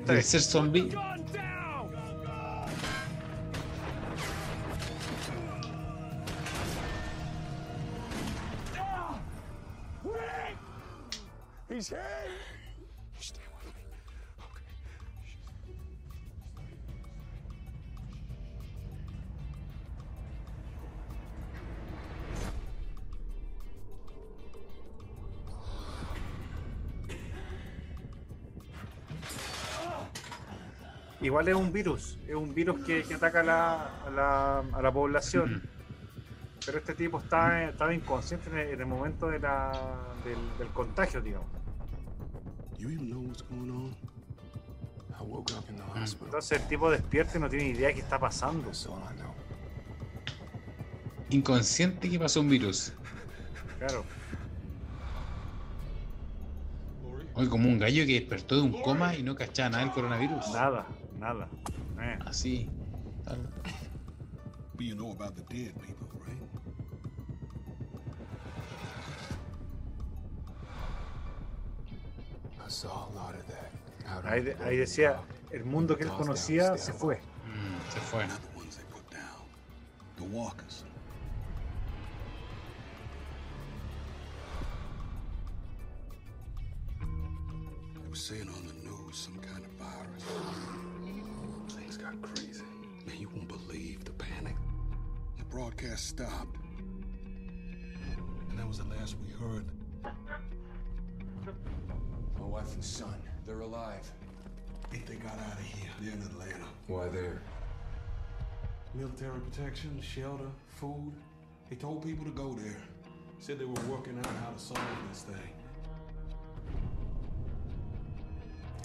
[0.05, 0.89] del ser zombie?
[31.31, 34.81] Igual es un virus, es un virus que, que ataca a la, a la, a
[34.81, 35.63] la población.
[36.65, 39.71] Pero este tipo está, estaba inconsciente en el, en el momento de la,
[40.25, 41.47] del, del contagio, digamos.
[46.03, 46.25] Hospital.
[46.25, 48.69] Entonces el tipo despierta y no tiene idea de qué está pasando.
[51.29, 52.91] Inconsciente que pasó un virus.
[53.79, 54.03] Claro.
[57.35, 60.49] Hoy como un gallo que despertó de un coma y no cachaba nada del coronavirus.
[60.53, 60.85] Nada,
[61.21, 61.47] nada.
[61.99, 62.17] Eh.
[62.25, 62.67] Así.
[63.23, 63.37] tal.
[64.75, 66.41] But you know about the dead people, right?
[74.25, 75.19] Ahí, the de- ahí decía,
[75.51, 77.17] el mundo que él conocía se fue.
[77.45, 78.25] Mm, se fue.
[88.09, 91.00] Were saying on the news some kind of virus.
[92.11, 92.63] Things got crazy.
[93.05, 94.55] Man, you won't believe the panic.
[95.37, 96.57] The broadcast stopped.
[98.49, 99.65] And that was the last we heard.
[102.39, 103.15] My wife and son,
[103.45, 104.11] they're alive.
[104.91, 105.89] If they got out of here.
[106.01, 106.65] They're in Atlanta.
[106.87, 107.41] Why there?
[108.93, 111.13] Military protection, shelter, food.
[111.69, 112.81] They told people to go there.
[113.39, 115.53] Said they were working out how to solve this thing.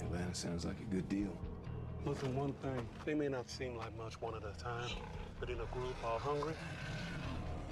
[0.01, 1.37] Atlanta sounds like a good deal.
[2.05, 4.89] Listen, one thing, they may not seem like much one at a time,
[5.39, 6.53] but in a group all hungry,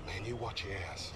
[0.06, 1.12] Man, you watch your ass.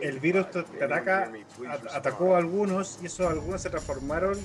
[0.00, 0.78] El virus 85.
[0.78, 1.32] te ataca,
[1.92, 4.38] atacó a algunos y esos algunos se transformaron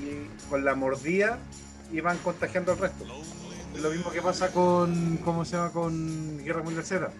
[0.00, 1.38] y con la mordida
[1.92, 3.04] iban contagiando al resto.
[3.74, 5.70] Es lo mismo que pasa con, ¿cómo se llama?
[5.70, 7.10] Con Guerra Mundial Z.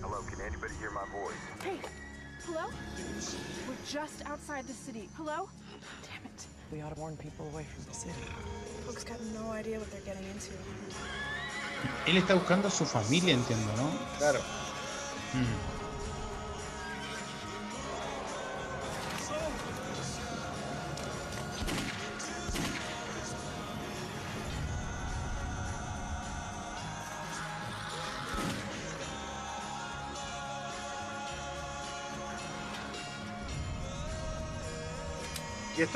[0.00, 1.36] Hello, can anybody hear my voice?
[1.62, 1.80] Hey,
[2.46, 2.68] hello?
[3.68, 5.08] We're just outside the city.
[5.16, 5.48] Hello?
[6.02, 6.46] Damn it.
[6.72, 8.14] We ought to warn people away from the city.
[8.86, 10.52] Folks got no idea what they're getting into.
[12.06, 13.90] Él está buscando a su familia, entiendo, ¿no?
[14.18, 14.40] Claro.
[15.34, 15.83] Mm.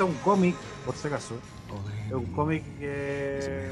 [0.03, 0.55] Es un cómic,
[0.85, 1.35] por si acaso.
[2.07, 3.69] Es un cómic que.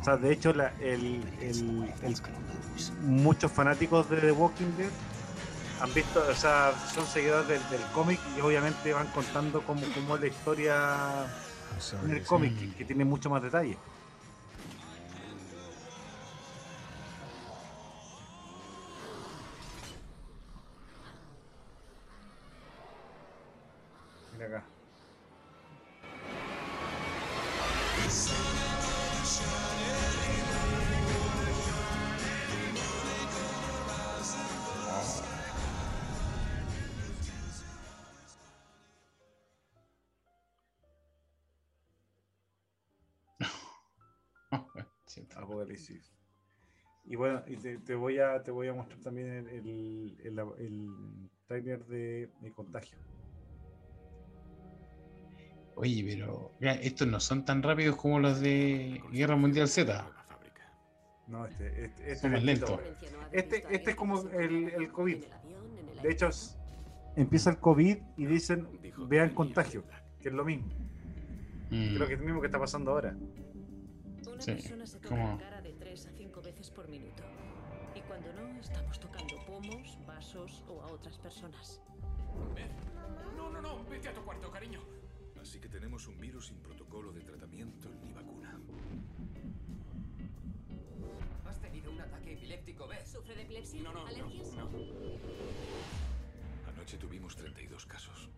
[0.00, 1.24] O sea, de hecho, la- el,
[3.02, 4.90] muchos fanáticos de The Walking Dead
[5.80, 10.14] han visto, o sea, son seguidores del, del cómic y obviamente van contando cómo, cómo
[10.14, 11.26] es la historia
[12.04, 13.76] en el cómic, que, que tiene mucho más detalle.
[45.72, 46.12] Apocalipsis.
[47.04, 50.38] Y bueno, y te, te voy a te voy a mostrar también el, el, el,
[50.58, 52.96] el trailer de, de Contagio.
[55.74, 60.06] Oye, pero mira, estos no son tan rápidos como los de Guerra Mundial Z.
[61.26, 62.80] No, este, este, este es lento.
[63.32, 65.24] Este, este es como el, el COVID.
[66.02, 66.58] De hecho, es-
[67.16, 68.68] empieza el COVID y dicen
[69.08, 69.84] vean contagio,
[70.20, 70.68] que es lo mismo.
[71.70, 73.16] Mm, Creo que es lo mismo que está pasando ahora.
[74.30, 75.38] Una Sí, persona se toca como-
[76.82, 77.22] por minuto.
[77.94, 81.80] Y cuando no, estamos tocando pomos, vasos o a otras personas.
[83.36, 84.80] No, no, no, vete a tu cuarto, cariño.
[85.40, 88.58] Así que tenemos un virus sin protocolo de tratamiento ni vacuna.
[91.46, 93.08] ¿Has tenido un ataque epiléptico, ves?
[93.08, 93.82] ¿Sufre de epilepsia?
[93.82, 94.52] No, no, no, ¿Alergias?
[94.54, 94.68] no.
[96.68, 98.28] Anoche tuvimos 32 casos.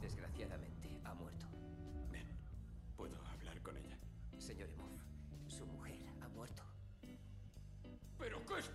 [0.00, 0.67] Desgraciadamente,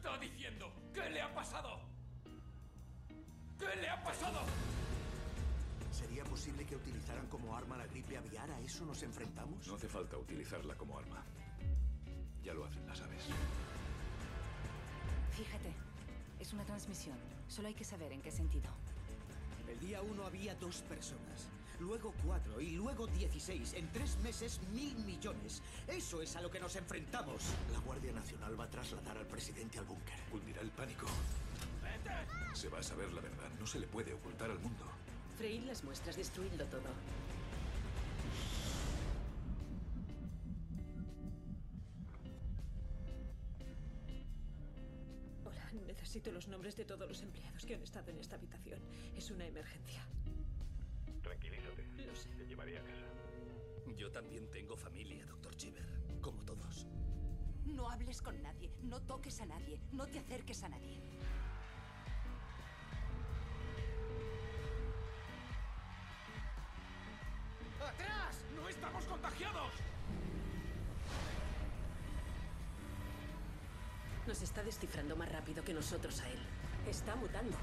[0.04, 0.70] está diciendo?
[0.94, 1.80] ¿Qué le ha pasado?
[3.58, 4.42] ¿Qué le ha pasado?
[5.92, 8.52] ¿Sería posible que utilizaran como arma la gripe aviar?
[8.52, 9.66] ¿A eso nos enfrentamos?
[9.66, 11.24] No hace falta utilizarla como arma.
[12.44, 13.24] Ya lo hacen las aves.
[15.38, 15.74] Fíjate,
[16.38, 17.18] es una transmisión.
[17.48, 18.70] Solo hay que saber en qué sentido.
[19.70, 21.48] El día uno había dos personas,
[21.80, 23.74] luego cuatro y luego dieciséis.
[23.74, 25.62] En tres meses, mil millones.
[25.88, 27.42] Eso es a lo que nos enfrentamos.
[27.72, 30.16] La Guardia Nacional va a trasladar al presidente al búnker.
[30.32, 31.08] Cundirá el pánico.
[32.54, 33.50] Se va a saber la verdad.
[33.60, 34.86] No se le puede ocultar al mundo.
[35.38, 36.90] Freír las muestras, destruidlo todo.
[45.46, 48.80] Hola, necesito los nombres de todos los empleados que han estado en esta habitación.
[49.16, 50.06] Es una emergencia.
[51.24, 51.88] Tranquilízate.
[52.06, 52.30] Lo sé.
[52.30, 53.08] Te llevaré a casa.
[53.98, 55.88] Yo también tengo familia, doctor Chiver,
[56.22, 56.88] como todos.
[57.66, 61.02] No hables con nadie, no toques a nadie, no te acerques a nadie.
[67.80, 68.46] ¡Atrás!
[68.56, 69.74] ¡No estamos contagiados!
[74.28, 76.40] Nos está descifrando más rápido que nosotros a él.
[76.88, 77.58] Está mutando.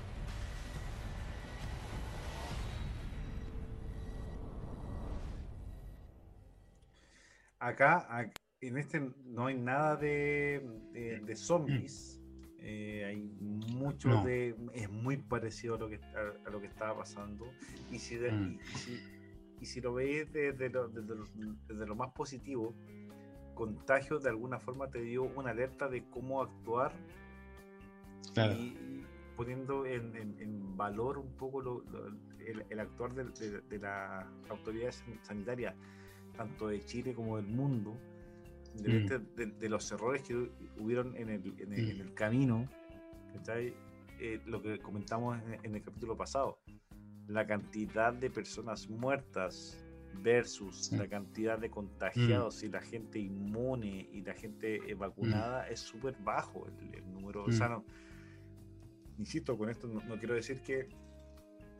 [7.61, 8.33] Acá, ac-
[8.63, 12.17] en este no hay nada de, de, de zombies.
[12.63, 14.25] eh, hay mucho No.
[14.25, 14.55] de.
[14.75, 17.47] Es muy parecido a lo que, a, a lo que estaba pasando.
[17.91, 18.59] Y si, de- Mm.
[18.75, 19.01] y, si,
[19.61, 22.75] y si lo veis desde lo, desde lo- desde lo más positivo,
[23.55, 26.93] Contagio de alguna forma te dio una alerta de cómo actuar
[28.33, 28.55] Claro.
[28.55, 29.05] y
[29.37, 31.85] poniendo en, en- en valor un poco lo-
[32.39, 35.75] el, el actuar de, de- de las autoridades sanitarias,
[36.41, 37.99] tanto de Chile como del mundo,
[38.77, 39.37] de, Mm.
[39.37, 42.67] de- de los errores que hu- hubieron en el, en el- en el camino.
[44.23, 46.59] Eh, lo que comentamos en, en el capítulo pasado,
[47.29, 49.85] la cantidad de personas muertas
[50.23, 51.73] versus la cantidad de Mm.
[51.73, 57.13] contagiados y la gente inmune y la gente eh, vacunada es súper bajo el, el
[57.13, 57.45] número.
[57.45, 57.73] O sea, Mm.
[57.73, 57.85] no-
[59.19, 60.89] insisto, con esto no, no quiero decir que,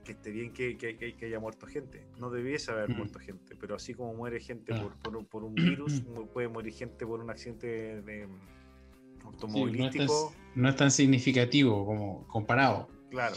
[0.05, 2.07] que esté bien que, que- haya muerto gente.
[2.19, 2.97] No debiese haber Mm.
[2.97, 4.95] muerto gente, pero así como muere gente Claro.
[5.03, 8.29] por, por- por un virus, mu- puede morir gente por un accidente de, de Sí,
[8.29, 10.35] no, es tan, automovilístico.
[10.55, 12.89] no es tan significativo como comparado.
[13.11, 13.37] Claro.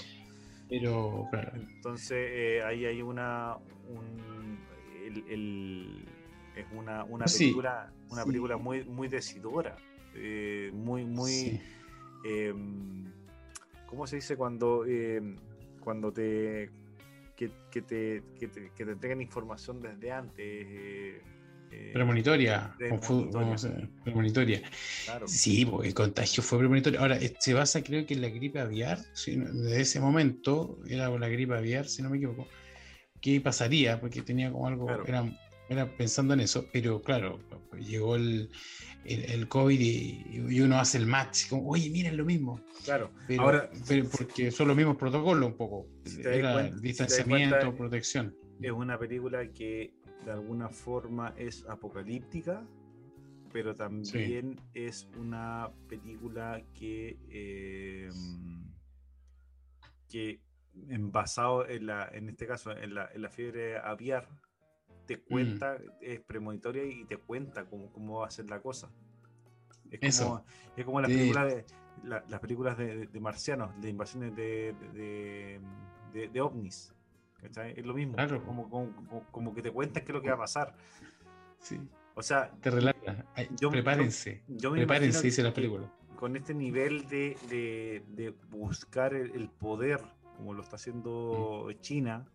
[0.69, 1.52] Pero, claro.
[1.56, 3.57] Entonces, eh, ahí hay una.
[3.90, 4.57] un-
[5.06, 6.06] el- el-
[6.56, 8.27] es una, una Sí, película, una sí.
[8.27, 9.76] película muy, muy decidora.
[10.15, 11.60] eh, muy, muy.
[12.23, 13.11] Em,
[13.88, 15.35] ¿Cómo se dice cuando, em,
[15.84, 16.69] cuando te
[17.35, 20.35] que, que te, que te que te entregan información desde antes?
[20.39, 21.22] eh,
[21.72, 22.76] eh, Premonitoria.
[22.77, 23.31] premonitoria.
[23.39, 24.61] vamos a- premonitoria.
[25.05, 25.27] Claro.
[25.27, 26.99] Sí, porque el contagio fue premonitorio.
[26.99, 28.99] Ahora, eh, se basa creo que en la gripe aviar.
[29.14, 32.47] si desde ese momento era la gripe aviar, si no me equivoco.
[33.22, 33.99] ¿Qué pasaría?
[33.99, 35.05] Porque tenía como algo, Claro.
[35.07, 35.26] era,
[35.69, 37.39] era pensando en eso, pero claro,
[37.77, 38.49] llegó el,
[39.05, 42.59] el, el COVID y, y uno hace el match, como, oye, miren lo mismo.
[42.83, 43.11] Claro.
[43.27, 45.87] Pero, Ahora, pero porque son los mismos protocolos un poco.
[46.05, 48.35] si Era cuenta- si distanciamiento, cuenta, protección.
[48.61, 49.93] es una película que
[50.25, 52.65] de alguna forma es apocalíptica,
[53.51, 58.09] pero también es una película que, eh,
[60.09, 60.39] que
[60.89, 64.27] en basado en la, en este caso, en la, en la fiebre aviar,
[65.05, 68.89] te cuenta, es premonitoria y te cuenta cómo, cómo va a ser la cosa.
[69.91, 70.25] Es Eso.
[70.25, 71.17] como, es como las Sí.
[71.17, 71.65] películas de
[72.03, 75.61] la- las películas de, de marcianos, de invasiones de, de,
[76.13, 76.93] de- de ovnis.
[77.41, 77.73] ¿cachai?
[77.77, 78.13] Es lo mismo.
[78.15, 78.41] Claro.
[78.45, 80.73] Como, como, como- que te cuentan qué es lo que va a pasar.
[81.59, 81.77] Sí.
[82.15, 83.25] O sea, Te relata.
[83.35, 84.43] Ay, yo- prepárense.
[84.47, 85.91] yo me prepárense, dice la película.
[86.15, 89.99] con este nivel de, de- de buscar el, el poder,
[90.38, 92.25] como lo está haciendo China,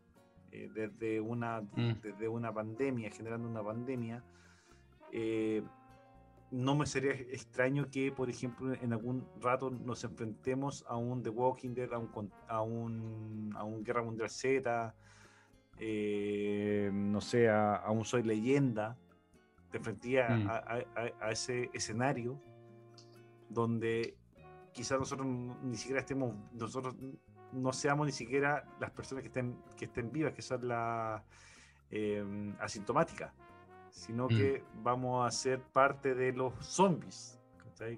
[0.65, 2.01] eh, desde, una, Mm.
[2.03, 4.23] desde una pandemia, generando una pandemia,
[5.13, 5.63] eh,
[6.51, 11.29] no me sería extraño que, por ejemplo, en algún rato nos enfrentemos a un The
[11.31, 14.95] Walking Dead, a un, a un, a un Guerra Mundial Z,
[15.79, 18.97] eh, no sé, a, a un Soy Leyenda,
[19.71, 20.49] te enfrenté a, Mm.
[20.49, 22.41] a- ese escenario
[23.51, 24.17] donde
[24.73, 25.27] quizás nosotros
[25.63, 26.95] ni siquiera estemos, nosotros
[27.53, 31.23] no seamos ni siquiera las personas que estén, que estén vivas, que son las
[31.91, 33.33] eh, asintomáticas,
[33.91, 34.29] sino Mm.
[34.29, 37.39] que vamos a ser parte de los zombies,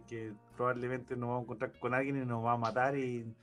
[0.07, 3.35] que probablemente nos vamos a encontrar con alguien y nos va a matar y,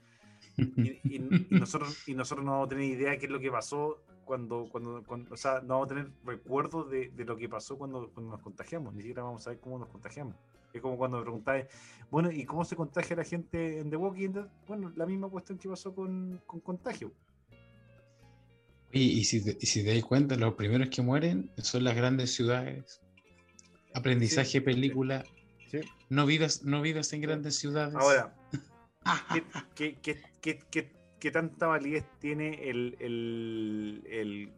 [0.56, 1.18] y- y- y
[1.50, 4.68] nosotros, y nosotros no vamos a tener idea de qué es lo que pasó cuando,
[4.70, 8.10] cuando, cuando- o sea, no vamos a tener recuerdos de, de lo que pasó cuando,
[8.12, 10.34] cuando nos contagiamos, ni siquiera vamos a saber cómo nos contagiamos.
[10.72, 11.66] Es como cuando me preguntáis,
[12.10, 14.46] bueno, ¿y cómo se contagia la gente en The Walking Dead?
[14.66, 17.12] Bueno, la misma cuestión que pasó con, con contagio.
[18.92, 21.94] Y, y si te, y si te das cuenta, los primeros que mueren son las
[21.94, 23.00] grandes ciudades.
[23.94, 25.24] Aprendizaje, película.
[25.70, 25.80] Sí.
[26.08, 27.94] No vidas, no vidas en grandes ciudades.
[27.96, 28.34] Ahora,
[29.34, 29.42] ¿qué,
[29.74, 34.52] qué, qué, qué, qué- qué tanta validez tiene el, el- el-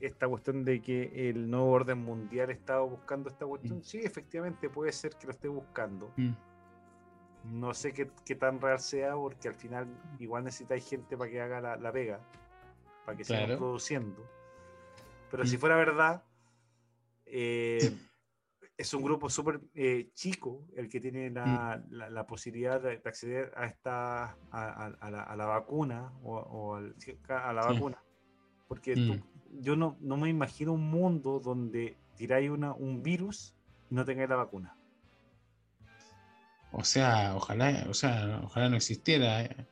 [0.00, 3.82] esta cuestión de que el nuevo orden mundial estaba buscando esta cuestión?
[3.82, 6.12] Sí, efectivamente puede ser que lo esté buscando.
[6.16, 6.32] Mm.
[7.44, 9.86] No sé qué, qué tan real sea, porque al final
[10.18, 12.20] igual necesitáis gente para que haga la, la pega,
[13.06, 13.58] para que siga Claro.
[13.58, 14.28] produciendo.
[15.30, 15.46] Pero Mm.
[15.46, 16.22] si fuera verdad,
[17.26, 17.78] eh,
[18.76, 21.92] es un grupo súper eh, chico el que tiene la, Mm.
[21.92, 26.36] la- la posibilidad de, de acceder a esta a, a- a la, la vacuna o,
[26.38, 26.94] o al-
[27.28, 27.68] a la Sí.
[27.74, 28.02] vacuna.
[28.66, 29.06] Porque Mm.
[29.06, 29.24] tú-
[29.60, 33.54] yo no, no me imagino un mundo donde tiráis una, un virus
[33.90, 34.74] y no tengáis la vacuna.
[36.70, 39.42] O sea, ojalá, o sea, ojalá no existiera.
[39.42, 39.66] eh.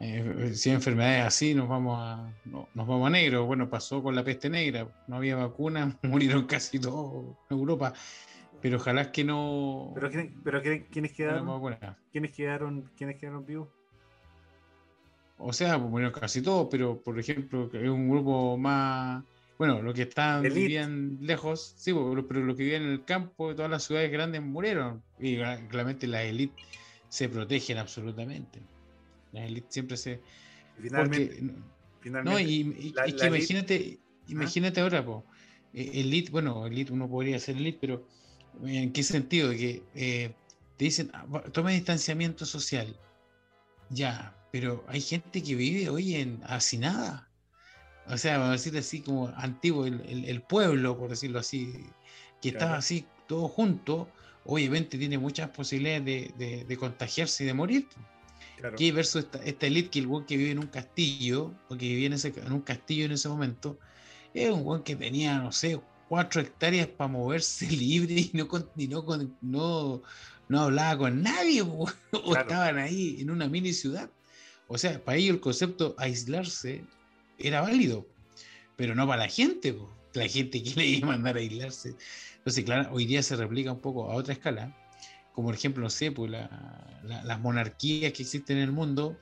[0.00, 3.46] Eh, si hay enfermedades así, nos vamos a, no- nos vamos a negro.
[3.46, 7.92] Bueno, pasó con la peste negra, no había vacuna, murieron casi todos en Europa.
[8.62, 9.92] Pero ojalá que no.
[9.94, 11.42] Pero, ¿quién- pero ¿quién- ¿quiénes quedaron?
[11.48, 11.98] haya vacuna.
[12.12, 13.68] ¿Quiénes quedaron, quiénes quedaron vivos?
[15.38, 19.24] O sea, pues, murieron casi todos, pero por ejemplo, es un grupo más.
[19.56, 20.60] Bueno, los que estaban Elite.
[20.60, 24.10] vivían lejos, sí, pues, pero, los que vivían en el campo de todas las ciudades
[24.10, 25.02] grandes murieron.
[25.18, 26.56] Y gra- claramente las élites
[27.08, 28.60] se protegen absolutamente.
[29.32, 30.22] Las élites siempre se.
[30.80, 31.62] Finalmente, porque-
[32.00, 33.98] finalmente no, y, y- la- es la que elite- imagínate,
[34.28, 35.24] imagínate ahora, po,
[35.72, 38.06] eh, elite, bueno, elite, uno podría ser elite, pero
[38.64, 39.50] ¿en qué sentido?
[39.50, 40.34] Que eh,
[40.76, 42.96] te dicen, "Ah, toma distanciamiento social.
[43.90, 47.28] Ya, pero hay gente que vive hoy en hacinada.
[48.06, 51.72] O sea, vamos a decir así como antiguo, el, el- el pueblo, por decirlo así,
[52.40, 52.78] que estaba Claro.
[52.78, 54.08] así todo junto,
[54.44, 57.86] obviamente tiene muchas posibilidades de, de- de contagiarse y de morir.
[58.56, 58.76] Claro.
[58.76, 61.86] Que versus esta, esta elite que el weón que vive en un castillo, o que
[61.86, 63.78] vivía en, ese, en un castillo en ese momento,
[64.32, 68.70] es un weón que tenía, no sé, cuatro hectáreas para moverse libre y no, con-
[68.76, 70.02] y no, con- no,
[70.48, 72.40] no hablaba con nadie, o Claro.
[72.40, 74.08] estaban ahí en una mini ciudad.
[74.68, 76.84] O sea, para ellos el concepto aislarse
[77.38, 78.06] era válido,
[78.76, 79.90] pero no para la gente, po.
[80.14, 81.94] la gente que le iba a mandar a aislarse.
[82.38, 84.74] Entonces, claro, hoy día se replica un poco a otra escala,
[85.32, 89.18] como por ejemplo, no sé, pues la- la- las monarquías que existen en el mundo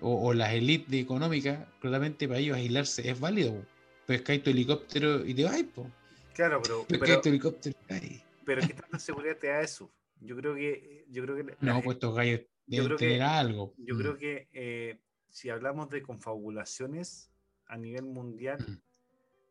[0.00, 3.52] o, o las élites económicas, claramente para ellos aislarse es válido.
[3.54, 3.66] po.
[4.06, 5.90] Pescáis tu helicóptero y te vas, po.
[6.34, 8.22] Claro, pero, Pescáis pero, tu helicóptero y te vas.
[8.44, 9.90] pero ¿qué tanta seguridad te da eso?
[10.22, 12.40] Yo creo que, yo creo que No, la- pues estos gallos
[12.76, 13.74] yo deben creo tener que, algo.
[13.78, 13.98] yo Mm.
[13.98, 14.98] creo que eh,
[15.28, 17.30] si hablamos de confabulaciones
[17.66, 18.80] a nivel mundial Mm.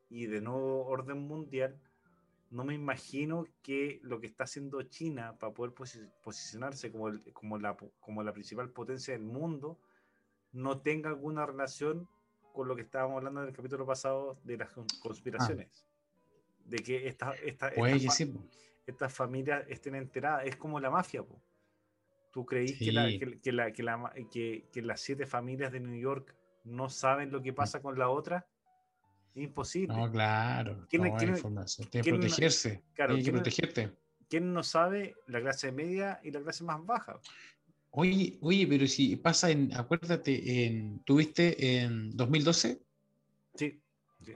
[0.10, 1.80] y de nuevo orden mundial,
[2.52, 7.22] no me imagino que lo que está haciendo China para poder posi- posicionarse como, el-
[7.34, 9.80] como, la, como la principal potencia del mundo
[10.52, 12.08] no tenga alguna relación
[12.54, 15.86] con lo que estábamos hablando en el capítulo pasado de las con- conspiraciones.
[16.66, 17.90] De que esta, esta, Ah.
[17.90, 18.34] Esta sí,
[18.88, 20.46] estas familias estén enteradas.
[20.48, 21.40] Es como la mafia, po.
[22.32, 23.20] ¿Tú creís que, la- Sí.
[23.20, 26.36] que, que la- que la ma- que- que las siete familias de New York
[26.66, 28.48] no saben lo que pasa con la otra?
[29.34, 29.96] Es imposible.
[29.96, 30.86] No, claro.
[30.90, 31.88] ¿Quién- no, hay quién- información.
[31.90, 32.84] Tiene que protegerse.
[32.94, 33.98] claro, Tiene que protegerte.
[34.30, 35.16] ¿Quién no sabe?
[35.28, 37.20] La clase media y la clase más baja.
[37.92, 42.80] Oye, oye, pero si pasa en, acuérdate, en, ¿tuviste en 2012?
[43.56, 43.82] Sí,
[44.24, 44.34] sí,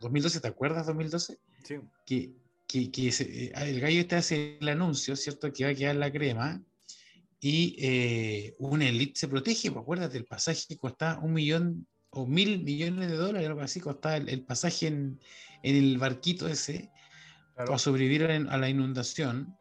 [0.00, 1.38] 2012, ¿te acuerdas 2012?
[1.64, 1.80] sí.
[2.06, 2.30] Que,
[2.68, 5.52] que, que se- eh, el gallo este hace el anuncio, ¿cierto?
[5.52, 6.62] Que va a quedar la crema
[7.40, 12.64] y eh, una elite se protege, pues acuérdate, el pasaje costaba un millón o mil
[12.64, 15.20] millones de dólares, algo así, costaba el, el pasaje en,
[15.62, 16.90] en el barquito ese
[17.54, 17.70] Claro.
[17.72, 19.56] para sobrevivir a la- inundación.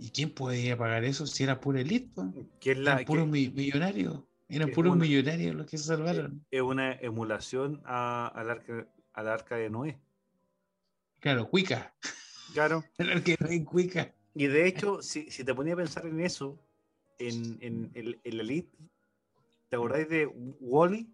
[0.00, 2.08] ¿Y quién podía pagar eso si era pura elite?
[2.14, 2.32] po?
[2.58, 4.22] Que es la- Eran puros mi- millonarios.
[4.48, 6.44] Eran puros una- millonarios los que se salvaron.
[6.50, 9.98] es una emulación a- al, arca, al arca de Noé.
[11.20, 11.94] Claro, Cuica.
[12.54, 12.82] Claro.
[12.98, 14.14] El arca de Noé, Cuica.
[14.34, 16.58] Y de hecho, si, si te ponía a pensar en eso,
[17.18, 18.76] en, en, el- en la Elite,
[19.68, 20.26] ¿te acordáis de
[20.60, 21.08] Wally?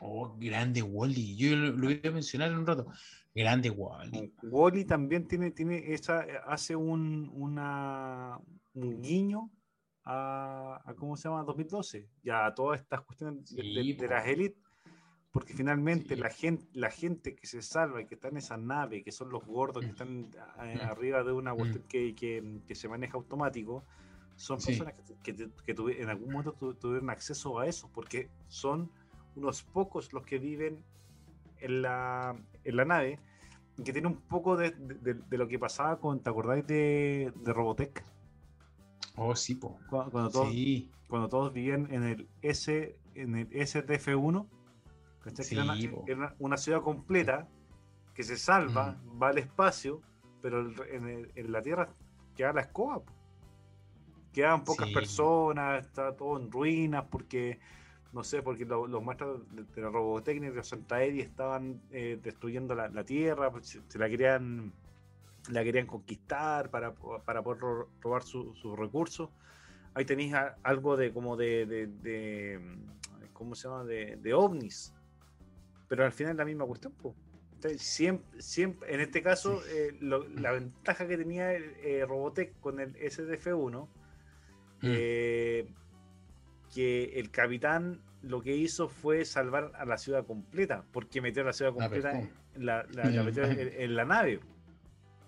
[0.00, 1.36] Oh, grande Wally.
[1.36, 2.86] Yo lo, lo voy a mencionar en un rato.
[3.34, 4.32] Grande Wally.
[4.42, 8.38] Wally también tiene, tiene esa, hace un, una,
[8.74, 9.50] un guiño
[10.04, 11.42] a, a, ¿cómo se llama?
[11.44, 14.14] 2012, ya a todas estas cuestiones de, de- Sí, de po.
[14.14, 14.62] las élites,
[15.32, 19.02] porque finalmente la, gente, la gente que se salva y que está en esa nave,
[19.02, 20.30] que son los gordos que están
[20.62, 20.80] eh, Mm.
[20.88, 23.84] arriba de una cuestión que, que- que se maneja automático,
[24.36, 24.68] son Sí.
[24.68, 28.90] personas que, que, que tuvi- en algún momento tu- tuvieron acceso a eso, porque son
[29.34, 30.84] unos pocos los que viven
[31.58, 33.18] en la, en la nave,
[33.84, 37.52] que tiene un poco de, de- de lo que pasaba con, ¿te acordáis de, de
[37.52, 38.02] Robotech?
[39.16, 39.78] Oh, sí, po.
[39.88, 40.90] Cuando, cuando todos, Sí.
[41.08, 44.46] cuando todos vivían en el S, en el STF1,
[45.22, 45.46] ¿cachai?
[45.48, 47.48] Que era, una, Sí, era una- una ciudad completa
[48.14, 50.00] que se salva, va al espacio,
[50.42, 51.88] pero en, el- en la Tierra
[52.34, 53.00] queda la escoba.
[53.00, 53.12] po.
[54.36, 54.92] Quedaban pocas Sí.
[54.92, 57.58] personas, está todo en ruinas, porque,
[58.12, 62.20] no sé, porque lo- los maestros de, de la robotecnia de Santa Edi estaban eh,
[62.22, 64.74] destruyendo la, la Tierra, pues, se, se la querían
[65.48, 69.30] la querían conquistar para, para poder ro- robar su- sus recursos.
[69.94, 72.60] Ahí tenéis algo de como de, de, de,
[73.32, 73.84] ¿cómo se llama?
[73.84, 74.92] De, de ovnis.
[75.88, 76.92] Pero al final es la misma cuestión.
[77.54, 82.60] Entonces, siempre, siempre, en este caso, eh, lo- la ventaja que tenía el eh, Robotech
[82.60, 83.88] con el SDF-1,
[84.82, 84.86] Mm.
[84.90, 85.66] eh,
[86.74, 91.46] que el capitán lo que hizo fue salvar a la ciudad completa, porque metió a
[91.46, 92.30] la ciudad La completa, en
[92.66, 94.40] la, la- la metió en, en la nave,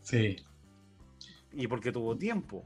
[0.02, 0.36] Sí.
[1.52, 2.64] y porque tuvo tiempo.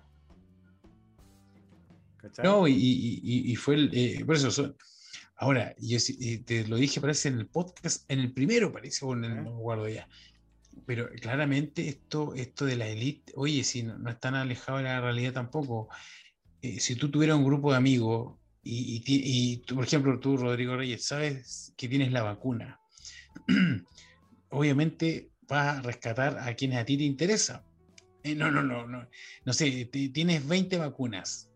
[2.18, 2.44] ¿Cachai?
[2.44, 3.90] No, y, y- y- fue el.
[3.92, 4.50] eh, por eso.
[4.50, 4.76] son-
[5.36, 9.12] ahora, yo eh, te lo dije, parece en el podcast, en el primero, parece, o
[9.14, 10.08] en el, no me acuerdo ya.
[10.86, 14.84] Pero claramente esto, esto de la élite, oye, si no, no es tan alejado de
[14.84, 15.88] la realidad tampoco.
[16.62, 20.36] Eh, si tú tuvieras un grupo de amigos y, y y tú, por ejemplo, tú,
[20.36, 22.80] Rodrigo Reyes, sabes que tienes la vacuna,
[24.50, 27.64] obviamente vas a rescatar a quienes a ti te interesa.
[28.22, 29.08] Eh, no, no, no, no.
[29.44, 31.50] No sé, ti- tienes 20 vacunas.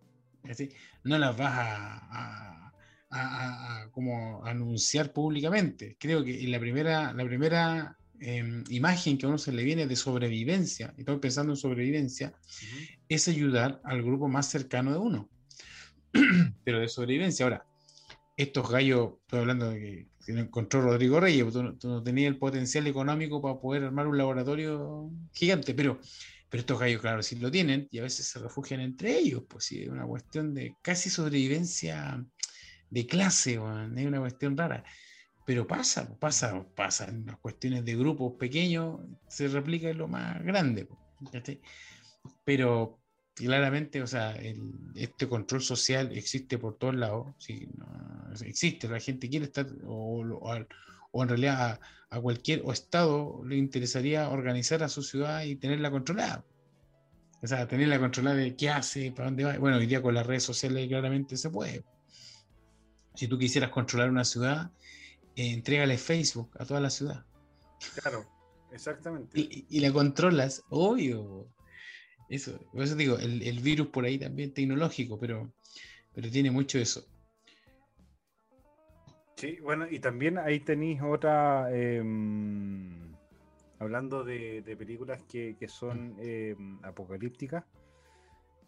[0.54, 0.70] ¿sí?
[1.04, 2.72] No las vas a- a-
[3.10, 5.96] a- a como anunciar públicamente.
[5.98, 9.86] Creo que en la primera, la primera em, imagen que a uno se le viene
[9.86, 12.32] de sobrevivencia, y estoy pensando en sobrevivencia,
[13.08, 15.30] es ayudar al grupo más cercano de uno.
[16.64, 17.44] Pero de sobrevivencia.
[17.44, 17.66] Ahora,
[18.36, 22.28] estos gallos, estoy hablando de que, que encontró Rodrigo Reyes, tú, no- tú no tenías
[22.32, 26.00] el potencial económico para poder armar un laboratorio gigante, pero,
[26.50, 29.64] pero estos gallos, claro, sí lo tienen y a veces se refugian entre ellos, pues
[29.64, 32.24] sí, es una cuestión de casi sobrevivencia
[32.90, 34.84] de clase, weón, es una cuestión rara.
[35.46, 40.42] Pero pasa, pasa, pasa en las cuestiones de grupos pequeños, se replica en lo más
[40.42, 40.88] grande.
[41.32, 41.60] ¿cachai?
[42.44, 42.98] Pero
[43.34, 47.86] claramente, o sea, el- este control social existe por todos lados, sí, no,
[48.44, 50.66] existe, la gente quiere estar, o, o
[51.12, 55.56] o en realidad a, a cualquier o estado le interesaría organizar a su ciudad y
[55.56, 56.44] tenerla controlada.
[57.42, 59.56] O sea, tenerla controlada de qué hace, para dónde va.
[59.58, 61.84] Bueno, hoy día con las redes sociales claramente se puede.
[63.14, 64.70] Si tú quisieras controlar una ciudad,
[65.36, 67.24] entrégale Facebook a toda la ciudad.
[68.00, 68.26] Claro,
[68.72, 69.38] exactamente.
[69.38, 71.48] Y, y la controlas, obvio.
[72.28, 75.52] Eso, por eso digo, el, el virus por ahí también tecnológico, pero,
[76.12, 77.06] pero tiene mucho eso.
[79.36, 83.14] Sí, bueno, y también ahí tenéis otra, em,
[83.78, 87.64] hablando de, de películas que, que son em, apocalípticas,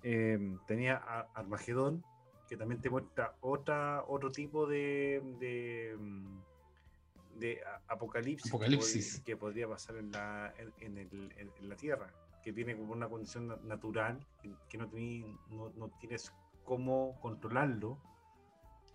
[0.03, 0.97] em, tenía
[1.35, 2.05] Armagedón,
[2.47, 5.97] que también te muestra otra, otro tipo de, de,
[7.39, 9.21] de apocalipsis, Apocalipsis.
[9.21, 12.13] Que, podría pasar en la, en, en el- en- la Tierra,
[12.43, 14.19] que viene como una condición na- natural,
[14.69, 16.33] que, no, tení- no, no tienes
[16.65, 17.99] cómo controlarlo.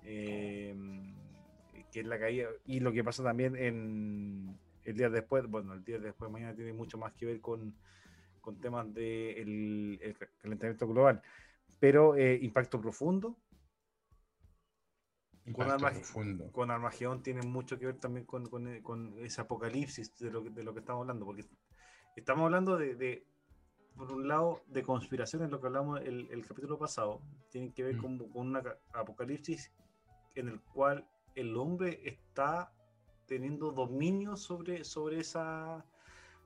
[0.06, 1.16] em,
[1.92, 5.84] que es la caída y lo que pasa también en el día después, bueno, el
[5.84, 7.74] día después de mañana tiene mucho más que ver con,
[8.42, 11.22] con temas de el, el calentamiento global,
[11.80, 13.38] pero eh, impacto profundo.
[15.44, 16.52] Con, Impacto Armag- profundo.
[16.52, 20.50] con Armagedón tiene mucho que ver también con, con, con ese apocalipsis de lo, que,
[20.52, 21.46] de lo que estamos hablando, porque
[22.16, 23.28] estamos hablando de, de,
[23.96, 27.96] por un lado, de conspiraciones, lo que hablamos el, el capítulo pasado, tienen que ver
[27.98, 28.02] Mm.
[28.02, 28.62] con, con un
[28.94, 29.72] apocalipsis
[30.36, 31.06] en el cual
[31.36, 32.72] el hombre está
[33.28, 35.86] teniendo dominio sobre, sobre esa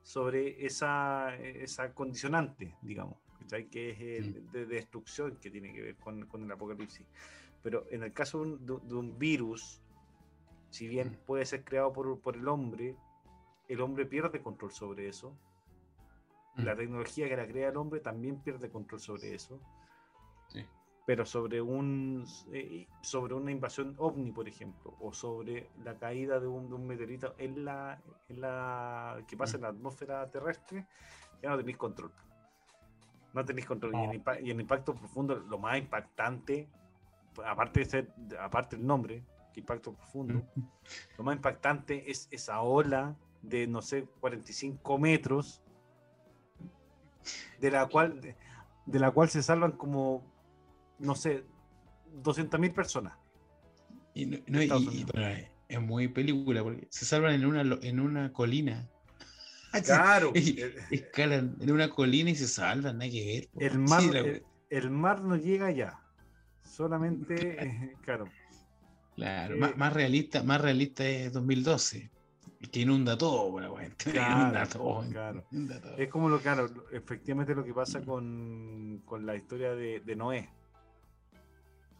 [0.02, 3.68] sobre esa, esa condicionante, digamos, ¿cachai?
[3.68, 7.06] que es el de destrucción que tiene que ver con, con el apocalipsis.
[7.62, 9.80] Pero en el caso de un, de- un virus,
[10.70, 12.96] si bien puede ser creado por, por el hombre,
[13.68, 15.36] el hombre pierde control sobre eso.
[16.56, 19.60] La tecnología que la crea el hombre también pierde control sobre eso.
[20.48, 20.64] Sí.
[21.06, 26.48] Pero sobre un eh, sobre una invasión ovni, por ejemplo, o sobre la caída de
[26.48, 30.86] un, de un meteorito en la, en la que pasa en la atmósfera terrestre,
[31.40, 32.10] ya no tenéis control.
[33.32, 33.94] No tenéis control.
[33.94, 36.68] Y, el impa- y el impacto profundo, lo más impactante,
[37.46, 40.42] aparte de ser, aparte el nombre, que impacto profundo,
[41.16, 45.62] lo más impactante es esa ola de, no sé, 45 metros,
[47.60, 48.36] de la cual, de,
[48.86, 50.24] de la cual se salvan como,
[50.98, 51.44] no sé,
[52.22, 53.16] 200.000 personas.
[54.14, 55.06] Y, no- no, y- y-
[55.68, 58.88] es- muy película porque se salvan en una, en una colina.
[59.84, 60.32] Claro.
[60.34, 60.58] Y-
[60.90, 63.64] escalan en una colina y se salvan, nada que ver.
[63.72, 66.00] El mar, Sí, la- el, el mar no llega allá.
[66.68, 67.34] Solamente,
[67.64, 68.26] eh, claro.
[69.16, 72.10] claro, eh, más, más realista, más realista es 2012.
[72.72, 75.08] Que inunda todo, bueno, bueno, inunda Claro, todo.
[75.10, 75.44] claro.
[75.52, 75.96] inunda todo.
[75.96, 80.48] Es como lo claro, efectivamente lo que pasa con, con la historia de, de Noé.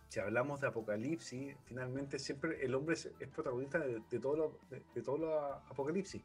[0.09, 4.59] Si hablamos de apocalipsis, finalmente siempre el hombre es, es protagonista de, de todo lo,
[4.71, 6.23] de, de todo lo apocalipsis.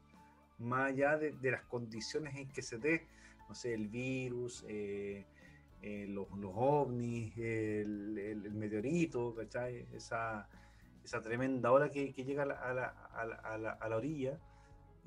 [0.59, 3.05] Más allá de, de las condiciones en que se dé,
[3.49, 5.25] no sé, el virus, eh,
[5.85, 9.85] eh, los, los ovnis, el, el- el meteorito, ¿cachai?
[9.91, 10.47] Esa,
[11.03, 14.39] esa tremenda ola que, que llega a la, a la- a la- a la- orilla,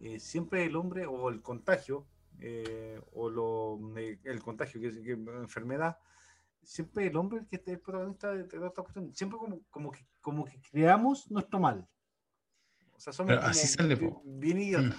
[0.02, 2.06] eh, siempre el hombre o el contagio,
[2.40, 5.96] eh, o lo, eh, el contagio, que es enfermedad,
[6.62, 9.90] siempre el hombre el que es el protagonista de, toda esta cuestión, siempre como, como,
[9.90, 11.88] que, como que creamos nuestro mal.
[12.92, 14.20] O sea, somos Pero así sale, bi- po.
[14.26, 14.98] bien idiotas.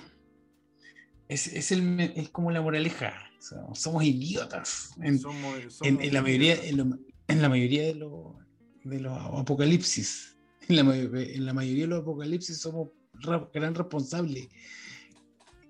[1.27, 3.13] Es, es, el, es como la moraleja.
[3.37, 4.91] o sea, somos idiotas.
[5.01, 6.69] En, Somos- en- somos en la mayoría, idiotas.
[6.69, 8.35] en, lo- en la mayoría de, los
[8.83, 10.37] de los apocalipsis.
[10.69, 12.89] En la, may- en la mayoría de los apocalipsis somos
[13.21, 14.47] ra- gran responsables.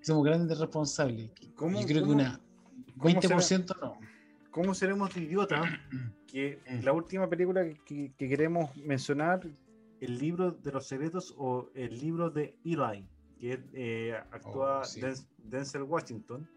[0.01, 1.31] Somos grandes responsables.
[1.55, 2.41] ¿Cómo- Yo creo cómo- que una
[2.97, 3.37] cómo será?
[3.37, 3.97] 20% no.
[4.51, 5.65] ¿Cómo seremos de idiotas?
[6.27, 9.47] Que la última película que queremos mencionar,
[10.01, 13.07] el libro de los secretos o el libro de Eli,
[13.39, 15.01] que eh, actúa Oh, sí.
[15.37, 16.47] Denzel Washington.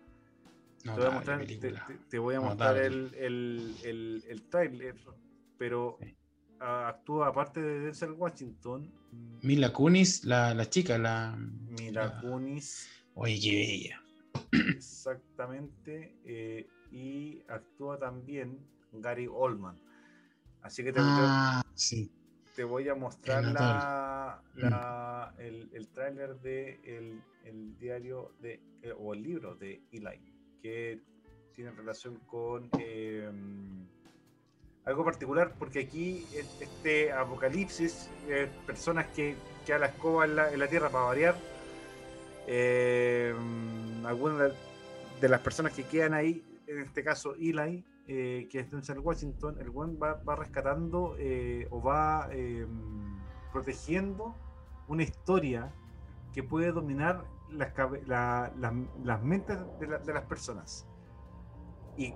[0.82, 1.85] te, voy a mostrar, te, película.
[1.86, 2.86] te- te voy a mostrar Notable.
[2.86, 4.94] el, el, el, el tráiler,
[5.59, 5.98] pero
[6.59, 8.90] actúa aparte de Denzel Washington,
[9.43, 11.36] Mila Kunis, la, la chica, la.
[11.36, 12.89] Mila Kunis.
[13.15, 14.02] Oye, qué bella.
[14.52, 16.15] Exactamente.
[16.24, 18.59] eh, y actúa también
[18.93, 19.78] Gary Oldman.
[20.62, 22.11] Así que te, Ah, sí.
[22.60, 28.92] Te voy a mostrar la, la- el, el tráiler de el, el diario de eh,
[28.98, 30.20] o el libro de Eli,
[30.60, 31.00] que
[31.54, 33.30] tiene relación con eh,
[34.84, 36.26] algo particular, porque aquí
[36.60, 41.04] este apocalipsis, eh, personas que, que a la escoba en la, en la tierra para
[41.04, 41.36] variar,
[42.46, 43.34] eh,
[44.04, 44.52] algunas
[45.18, 47.82] de las personas que quedan ahí, en este caso Eli,
[48.12, 52.66] eh, que es Denzel Washington, el buen va, va rescatando eh, o va eh,
[53.52, 54.34] protegiendo
[54.88, 55.72] una historia
[56.32, 58.52] que puede dominar las, cabe- la-
[59.04, 60.88] las- mentes de, la- de las personas.
[61.96, 62.12] Y,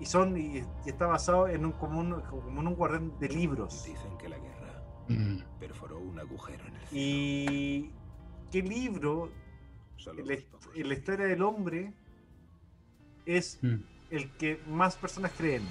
[0.00, 3.28] y son y, y está basado en un como, un como en un guardián de
[3.28, 3.84] libros.
[3.84, 5.36] Dicen que la guerra Mm.
[5.60, 7.52] perforó un agujero en el cielo.
[7.52, 7.92] Y
[8.50, 9.30] qué libro
[10.06, 10.34] en la,
[10.88, 11.92] la historia del hombre
[13.26, 13.93] es Mm.
[14.16, 15.62] El que más personas creen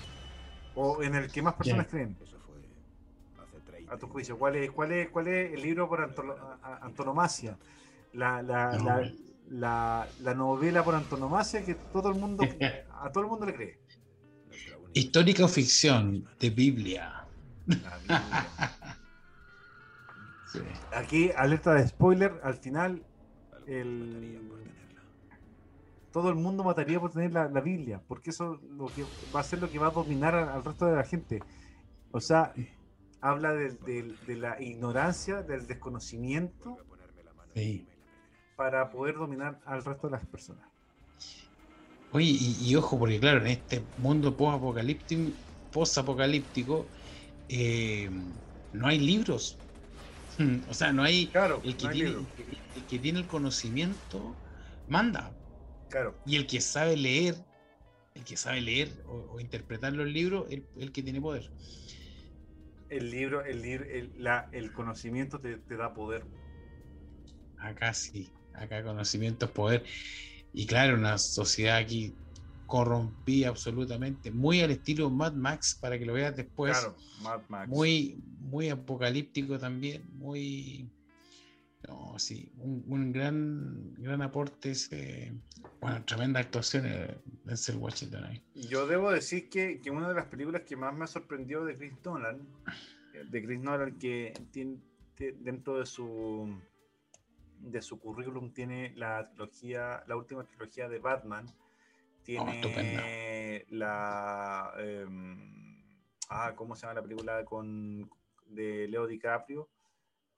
[0.75, 2.15] o en el que más personas creen.
[3.89, 6.77] A tu juicio, ¿cuál es, cuál es, cuál es el libro por antolo- a- a-
[6.85, 7.57] antonomasia?
[8.13, 9.11] La, la, la,
[9.49, 12.43] la- la novela por antonomasia que todo el mundo
[13.01, 13.79] a todo el mundo le cree.
[14.93, 17.25] Histórica o ficción de Biblia.
[20.45, 20.59] Sí.
[20.95, 23.01] Aquí, alerta de spoiler, al final
[23.65, 24.39] el,
[26.13, 29.43] todo el mundo mataría por tener la, la Biblia, porque eso lo que va a
[29.43, 31.47] ser lo que va a dominar al, al resto de la gente.
[32.11, 32.59] O sea,
[33.21, 36.83] habla de, de- de la ignorancia, del desconocimiento
[37.55, 37.87] Sí.
[38.55, 40.67] para poder dominar al resto de las personas.
[42.09, 45.39] Oye, y, y ojo, porque claro, en este mundo post-apocalíptico,
[45.71, 46.91] post-apocalíptico,
[47.47, 48.09] eh,
[48.71, 49.63] no hay libros.
[50.67, 51.39] O sea, no hay.
[51.61, 52.27] el, que no hay tiene,
[52.73, 54.41] el que tiene el conocimiento
[54.87, 55.39] manda.
[55.93, 56.17] Claro.
[56.25, 57.35] Y el que sabe leer,
[58.15, 61.51] el que sabe leer o, o interpretar los libros, el, el que tiene poder.
[62.89, 66.25] El libro, el, libro el, la, el conocimiento te, te da poder.
[67.59, 69.83] Acá sí, acá conocimiento es poder.
[70.51, 72.15] Y claro, una sociedad aquí
[72.65, 76.75] corrompida absolutamente, muy al estilo Mad Max, para que lo veas después.
[76.75, 77.69] Claro, Mad Max.
[77.69, 80.89] Muy, muy apocalíptico también, muy...
[81.87, 85.33] No, sí, un, un gran, gran aporte ese,
[85.81, 88.41] bueno, tremenda actuación de Denzel Washington ahí.
[88.55, 91.93] Yo debo decir que, que una de las películas que más me sorprendió de Chris
[92.05, 92.47] Nolan,
[93.13, 94.77] eh, de Chris Nolan, que tiene,
[95.17, 96.57] dentro de su
[97.59, 101.45] de su currículum tiene la trilogía, la última trilogía de Batman,
[102.23, 103.03] tiene estupenda.
[103.69, 105.81] la em,
[106.29, 108.09] ah, ¿cómo se llama la película con
[108.47, 109.69] de Leo DiCaprio?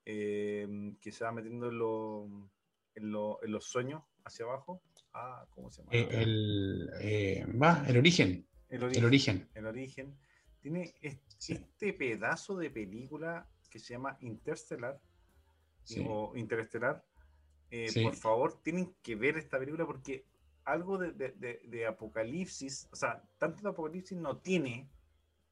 [0.06, 2.49] Em, que se va metiendo en, lo-
[2.94, 4.82] en, lo- en los sueños hacia abajo.
[5.14, 5.91] Ah, ¿cómo se llama?
[5.94, 8.45] Eh, el, eh, va, el origen.
[8.69, 9.49] El El origen.
[9.56, 10.15] El origen.
[10.61, 11.19] Tiene es-
[11.49, 14.99] este pedazo de película que se llama Interstellar
[15.84, 16.03] Sí.
[16.07, 17.03] o Interestelar.
[17.72, 18.03] Eh, Sí.
[18.03, 20.26] Por favor, tienen que ver esta película porque
[20.65, 24.88] algo de, de- de- de apocalipsis, o sea, tanto de apocalipsis no tiene,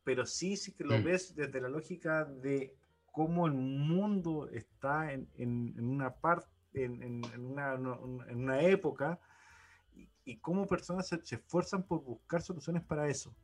[0.03, 1.03] pero sí, sí que lo Mm.
[1.03, 2.75] ves desde la lógica de
[3.13, 9.19] cómo el mundo está en, en- en una parte, en, una, en una época
[9.95, 13.35] y, y cómo personas se, se esfuerzan por buscar soluciones para eso.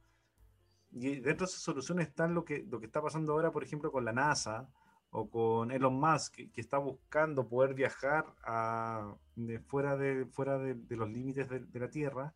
[0.92, 3.92] Y dentro de esas soluciones están lo que, lo que está pasando ahora, por ejemplo,
[3.92, 4.68] con la NASA
[5.12, 10.58] o con Elon Musk, que, que está buscando poder viajar a, de fuera, de, fuera
[10.60, 12.34] de, de los límites de, de la Tierra.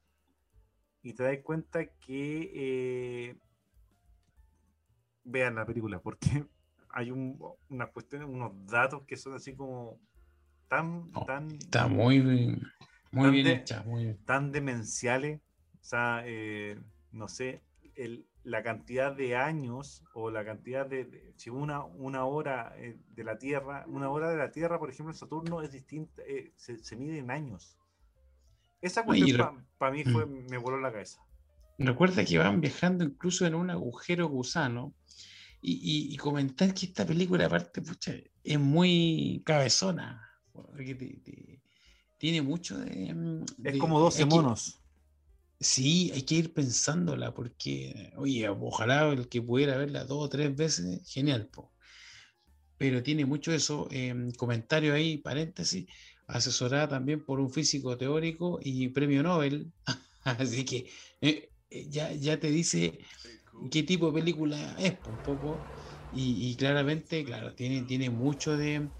[1.03, 3.37] Y te das cuenta que eh,
[5.23, 6.45] vean la película, porque
[6.93, 7.37] hay un,
[7.69, 9.99] una cuestión, unos datos que son así como
[10.67, 12.61] tan, tan, Está muy, bien-
[13.11, 14.25] muy tan bien de- hecha, muy bien.
[14.25, 15.41] tan demenciales.
[15.81, 16.79] O sea, eh,
[17.11, 17.61] no sé,
[17.95, 22.97] el- la cantidad de años o la cantidad de, de- si una, una hora eh,
[23.15, 26.51] de la Tierra, una hora de la Tierra, por ejemplo, en Saturno es distinta, eh,
[26.55, 27.77] se, se mide en años.
[28.81, 31.21] Esa cuestión para mí fue, me voló la cabeza.
[31.77, 34.93] Recuerda que van viajando incluso en un agujero gusano
[35.63, 35.73] y,
[36.11, 38.13] y- y comentar que esta película aparte pucha,
[38.43, 40.21] es muy cabezona,
[40.51, 41.61] porque te- te-
[42.17, 43.13] tiene mucho de...
[43.13, 44.79] mm, Es de- como 12 hay que- monos.
[45.59, 50.53] Sí, hay que ir pensándola porque, oye, ojalá el que pudiera verla dos o tres
[50.55, 51.71] veces, genial, po.
[52.77, 55.85] Pero tiene mucho eso, em, comentario ahí, paréntesis,
[56.27, 59.71] asesorada también por un físico teórico y premio Nobel.
[60.23, 60.89] Así que
[61.21, 62.99] eh, eh, ya, ya te dice
[63.71, 65.69] qué tipo de película es, po, un poco.
[66.09, 68.91] Y, claramente, claro, tiene, tiene mucho de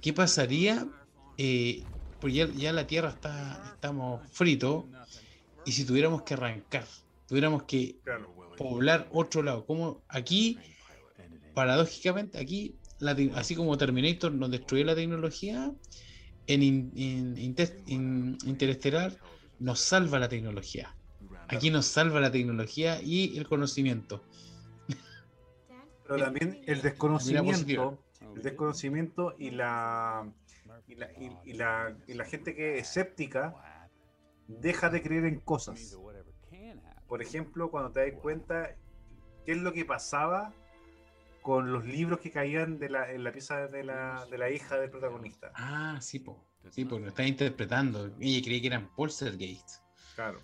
[0.00, 0.88] qué pasaría,
[1.36, 4.86] eh, pues ya, ya la Tierra está, estamos fritos,
[5.64, 6.86] y si tuviéramos que arrancar,
[7.26, 8.00] tuviéramos que
[8.56, 10.64] poblar otro lado, como aquí,
[11.52, 12.80] paradójicamente, aquí,
[13.34, 15.72] así como Terminator nos destruyó la tecnología,
[16.46, 17.36] en, in-
[18.44, 19.20] Interestelar
[19.58, 20.96] nos salva la tecnología.
[21.48, 24.24] Aquí nos salva la tecnología y el conocimiento.
[26.04, 27.98] Pero también el Mira, desconocimiento,
[28.34, 30.30] el desconocimiento y la,
[30.86, 33.54] y la, y- y la, y la gente que es escéptica
[34.46, 35.96] deja de creer en cosas.
[37.08, 38.76] Por ejemplo, cuando te das cuenta
[39.44, 40.52] qué es lo que pasaba
[41.42, 44.76] con los libros que caían de la, en la pieza de la, de la hija
[44.78, 45.52] del protagonista.
[45.54, 46.44] Ah, sí, po.
[46.70, 48.10] Sí, pues lo está interpretando.
[48.18, 49.80] Ella creía que eran poltergeist.
[50.16, 50.40] Claro.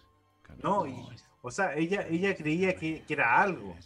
[0.63, 0.95] No, y-
[1.43, 3.77] o sea, ella, ella creía que, que era algo.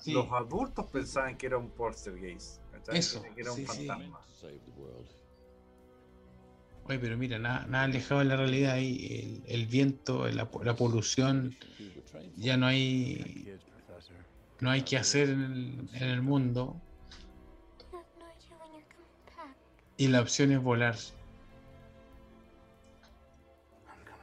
[0.00, 0.12] Sí.
[0.12, 2.60] Los adultos pensaban que era un poltergeist.
[2.92, 3.86] Eso, Que era un sí, sí.
[3.86, 4.20] fantasma.
[6.86, 10.76] Oye, pero mira, nada, nada alejado de la realidad ahí, el, el viento, la, la
[10.76, 11.56] polución,
[12.36, 13.48] ya no hay
[14.60, 16.80] no hay que hacer en el, en el mundo
[19.96, 20.96] y la opción es volar.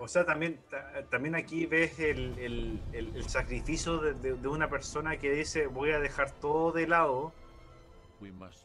[0.01, 4.47] O sea, también, ta- también aquí ves el, el- el- el sacrificio de, de- de
[4.47, 7.33] una persona que dice voy a dejar todo de lado,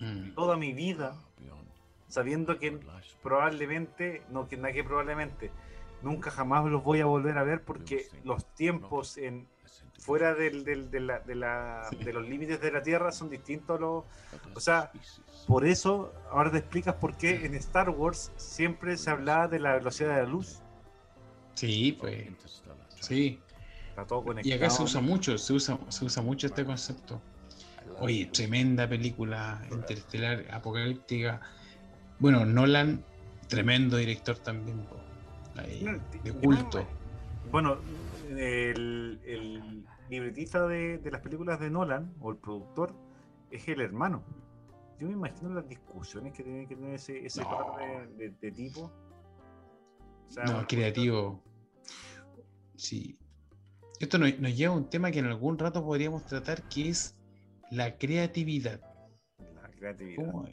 [0.01, 0.35] Mm.
[0.35, 1.15] toda mi vida,
[2.09, 2.79] sabiendo que
[3.23, 5.51] probablemente, no que nada que probablemente,
[6.03, 9.47] nunca jamás los voy a volver a ver porque los tiempos en
[9.99, 13.77] fuera del, del- de, la- de la- de los límites de la Tierra son distintos
[13.77, 14.05] a los...
[14.55, 14.91] O sea,
[15.47, 19.75] por eso ahora te explicas por qué en Star Wars siempre se hablaba de la
[19.75, 20.63] velocidad de la luz.
[21.57, 22.29] Sí, pues.
[23.01, 23.41] Sí.
[23.89, 24.85] Está todo Y acá se conectado.
[24.85, 27.21] usa mucho, se usa, se usa mucho este concepto.
[27.99, 31.41] Oye, tremenda película interestelar, apocalíptica.
[32.19, 33.03] Bueno, Nolan,
[33.49, 34.87] tremendo director también.
[35.57, 35.85] Ahí,
[36.23, 36.87] de culto.
[37.51, 37.79] Bueno,
[38.29, 42.95] el, el libretista de, de las películas de Nolan, o el productor,
[43.51, 44.23] es el hermano.
[45.01, 47.49] Yo me imagino las discusiones que tiene que tener ese, ese No.
[47.51, 48.91] par de, de- de tipo.
[50.29, 51.43] O sea, No, creativo.
[52.77, 53.19] Sí.
[54.01, 57.15] Esto nos, nos lleva a un tema que en algún rato podríamos tratar, que es
[57.71, 58.81] la creatividad.
[59.55, 60.17] La creatividad.
[60.17, 60.49] ¿Cómo?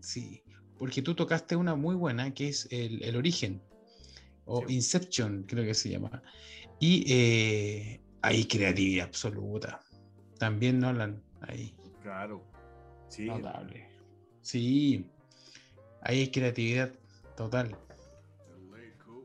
[0.00, 0.42] Sí,
[0.78, 3.62] porque tú tocaste una muy buena, que es el, el origen,
[4.44, 6.22] o Inception, creo que se llama.
[6.80, 9.80] Y eh, hay creatividad absoluta.
[10.38, 11.74] También Nolan, ahí.
[12.02, 12.44] Claro.
[13.08, 13.26] Sí.
[13.26, 13.88] Notable.
[14.40, 15.06] Sí,
[16.02, 16.92] ahí hay creatividad
[17.36, 17.76] total.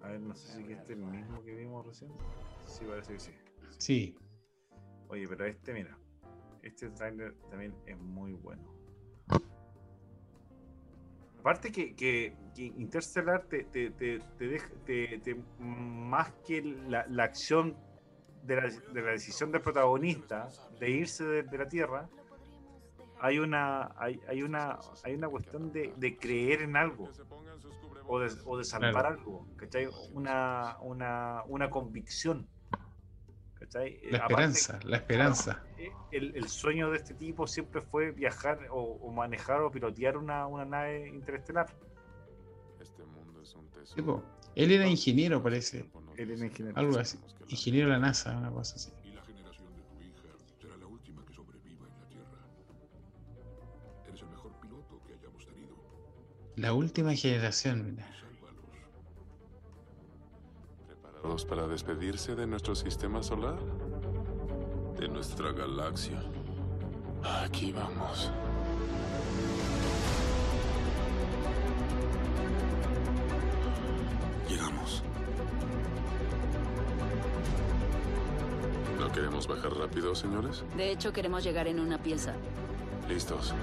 [0.04, 2.12] A ver, no sé si este es el mismo que vimos recién.
[2.66, 3.32] Sí, parece que sí.
[3.78, 4.16] Sí,
[5.08, 5.98] Oye, pero este, mira.
[6.62, 8.64] Este trailer también es muy bueno.
[11.40, 17.06] Aparte que, que, que Interstellar te, te, te, te deja, te, te- más que la,
[17.08, 17.76] la acción
[18.44, 20.48] de la, de la decisión del protagonista
[20.80, 22.10] de irse de, de la Tierra,
[23.20, 27.10] hay una, hay, hay una, hay una cuestión de, de creer en algo
[28.08, 29.08] o de, o de salvar Claro.
[29.10, 29.88] algo, ¿cachai?
[30.12, 32.48] Una, una, una convicción.
[33.56, 34.00] ¿cachai?
[34.12, 35.64] la Aparte, esperanza, la esperanza.
[36.12, 40.46] el, el sueño de este tipo siempre fue viajar o, o manejar o pilotear una,
[40.48, 41.68] una nave interestelar.
[42.82, 43.96] Este mundo es un tesoro.
[43.96, 44.24] Tipo,
[44.56, 45.90] él era ingeniero, parece.
[46.18, 46.78] Él era ingeniero.
[46.78, 47.18] Algo así.
[47.48, 48.92] Ingeniero de la NASA, una cosa así.
[56.64, 58.08] La última generación, mira.
[60.88, 63.60] ¿Preparados para despedirse de nuestro sistema solar?
[64.98, 66.24] De nuestra galaxia.
[67.22, 68.32] Aquí vamos.
[74.48, 75.04] Llegamos.
[79.02, 80.64] ¿No queremos bajar rápido, señores?
[80.78, 82.34] De hecho, queremos llegar en una pieza.
[83.10, 83.54] Listos.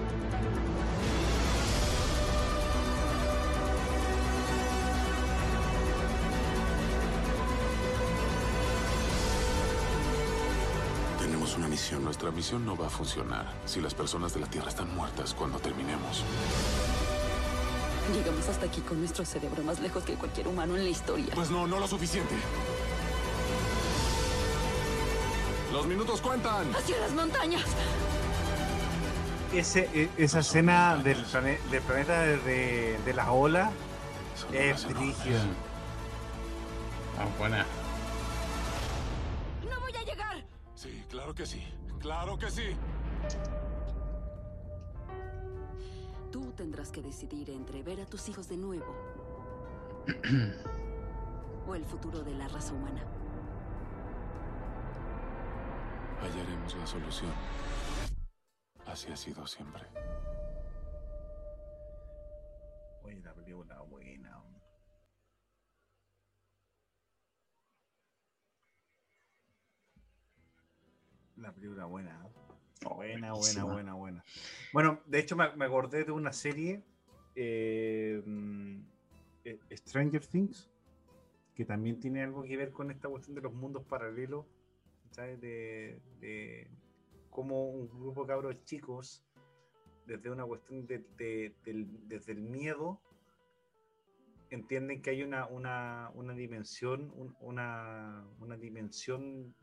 [11.91, 12.05] Misión.
[12.05, 15.59] Nuestra misión no va a funcionar si las personas de la Tierra están muertas cuando
[15.59, 16.23] terminemos.
[18.15, 21.33] Llegamos hasta aquí con nuestro cerebro más lejos que cualquier humano en la historia.
[21.35, 22.35] Pues no, no lo suficiente.
[25.73, 26.75] Los minutos cuentan.
[26.75, 27.65] ¡Hacia las montañas!
[29.53, 33.71] Ese, e- esa escena del, plane- del planeta de, de, de las olas
[34.53, 35.41] es brígida.
[37.19, 37.67] Ah, buena.
[39.69, 40.45] ¡No voy a llegar!
[40.75, 41.65] Sí, claro que sí.
[42.01, 42.77] Claro que sí.
[46.33, 48.95] Tú tendrás que decidir entre ver a tus hijos de nuevo
[51.67, 53.05] o el futuro de la raza humana.
[56.23, 57.33] Hallaremos la solución.
[58.87, 59.87] Así ha sido siempre.
[71.71, 72.27] Película buena.
[72.27, 72.31] ¿eh?
[72.95, 74.25] Buena, buena, buena, buena.
[74.73, 76.83] Bueno, de hecho me, me acordé de una serie,
[77.35, 78.81] eh, mm,
[79.45, 80.69] eh, Stranger Things,
[81.55, 84.47] que también tiene algo que ver con esta cuestión de los mundos paralelos,
[85.11, 85.41] ¿sabes?
[85.41, 86.69] De, de
[87.31, 89.23] cómo un grupo de cabros chicos,
[90.07, 93.01] desde una cuestión de, de- del, desde el miedo,
[94.49, 99.55] entienden que hay una, una, una dimensión, un- una, una dimensión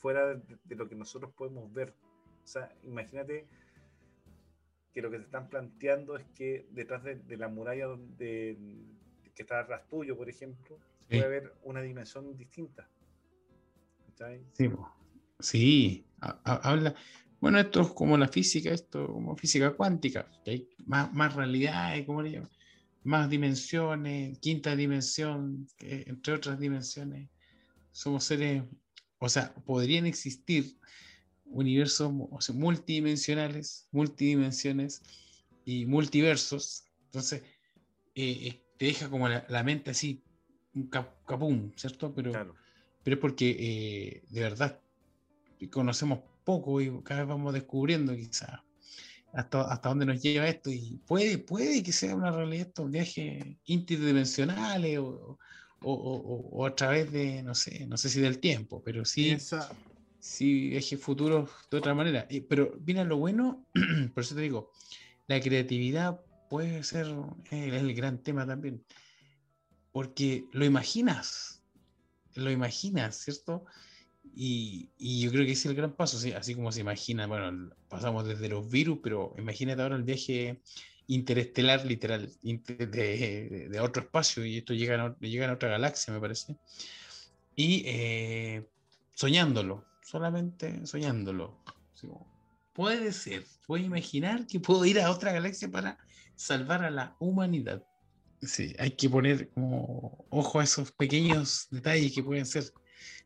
[0.00, 1.94] fuera de, de lo que nosotros podemos ver.
[2.44, 3.46] O sea, imagínate
[4.92, 8.56] que lo que te están planteando es que detrás de, de la muralla donde,
[9.34, 10.78] que está atrás tuyo, por ejemplo,
[11.08, 11.16] Sí.
[11.16, 12.88] puede haber una dimensión distinta.
[14.06, 14.40] ¿Cachai?
[14.52, 14.70] Sí,
[15.40, 16.06] sí.
[16.20, 16.94] ha- ha- habla.
[17.40, 22.06] Bueno, esto es como la física, esto como física cuántica, que hay más, más realidades,
[22.06, 22.50] ¿cómo le llaman?
[23.02, 27.28] Más dimensiones, quinta dimensión, que entre otras dimensiones.
[27.92, 28.62] Somos seres,
[29.20, 30.76] o sea, podrían existir
[31.44, 35.02] universos o sea, multidimensionales, multidimensiones
[35.64, 36.84] y multiversos.
[37.06, 37.42] Entonces,
[38.14, 40.24] eh, eh, te deja como la, la mente así,
[40.74, 42.14] un cap- capum, ¿cierto?
[42.14, 42.32] Pero,
[43.02, 44.80] pero es porque eh, de verdad
[45.70, 48.60] conocemos poco y cada vez vamos descubriendo quizás
[49.32, 53.44] hasta, hasta dónde nos lleva esto y puede, puede que sea una realidad estos viajes
[53.64, 55.38] interdimensionales o,
[55.82, 59.30] o, o- o a través de, no sé, no sé si del tiempo, pero sí,
[59.34, 59.70] Esa-
[60.18, 62.26] sí viajes futuros de otra manera.
[62.30, 63.68] Eh, Pero mira lo bueno,
[64.14, 64.72] por eso te digo,
[65.28, 67.06] la creatividad puede ser
[67.50, 68.84] el, el gran tema también,
[69.92, 71.64] porque lo imaginas,
[72.34, 73.64] lo imaginas, ¿cierto?
[74.24, 77.26] Y, y yo creo que ese es el gran paso, sí, así como se imagina,
[77.26, 80.62] bueno, pasamos desde los virus, pero imagínate ahora el viaje
[81.10, 86.56] interestelar literal de, de otro espacio y esto llega a, a otra galaxia, me parece.
[87.56, 88.68] Y eh,
[89.14, 91.58] soñándolo, solamente soñándolo.
[91.92, 92.26] Así como,
[92.72, 95.98] puede ser, puedo imaginar que puedo ir a otra galaxia para
[96.36, 97.84] salvar a la humanidad.
[98.40, 102.72] Sí, hay que poner como ojo a esos pequeños detalles que pueden ser.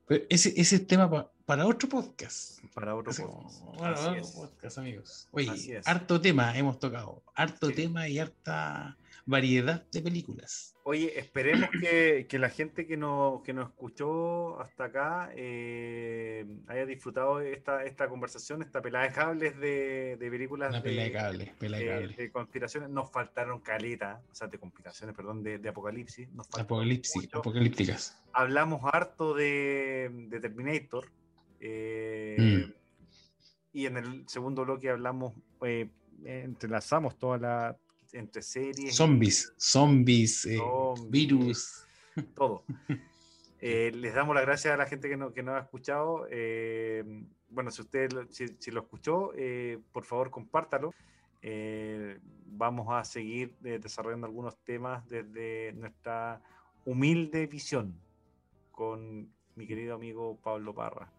[0.07, 2.61] Pero ese, ese es tema para otro podcast.
[2.75, 3.65] Para otro Así podcast.
[3.79, 5.29] para Así otro podcast, amigos.
[5.33, 7.23] Oye, harto tema hemos tocado.
[7.35, 7.75] Harto Sí.
[7.75, 8.97] tema y harta
[9.27, 10.75] variedad de películas.
[10.85, 16.85] Oye, esperemos que, que la gente que nos, que nos escuchó hasta acá eh, haya
[16.87, 21.13] disfrutado esta, esta conversación, esta pelada de cables de, de películas Una de, pelea de
[21.13, 22.89] cable, pelea de conspiraciones.
[22.91, 26.29] Nos faltaron caleta, o sea, de complicaciones, perdón, de, de apocalipsis.
[26.33, 27.39] Nos Apocalipsis, mucho.
[27.39, 28.23] apocalípticas.
[28.33, 31.07] Hablamos harto de, de Terminator.
[31.67, 32.73] Eh, Mm.
[33.73, 35.89] Y en el segundo bloque hablamos, eh,
[36.25, 37.77] entrelazamos toda la
[38.13, 38.93] entre series.
[38.93, 41.11] y- Zombies, zombies, eh, Zombies.
[41.11, 41.87] virus.
[42.35, 42.65] todo.
[43.67, 46.27] Eh, les damos las gracias a la gente que, no, que nos ha escuchado.
[46.31, 47.03] Eh,
[47.49, 50.93] bueno, si usted lo, si, si lo escuchó, eh, por favor compártalo.
[51.41, 56.43] Eh, vamos a seguir eh, desarrollando algunos temas desde nuestra
[56.85, 57.95] humilde visión
[58.71, 61.11] con mi querido amigo Pablo Parra.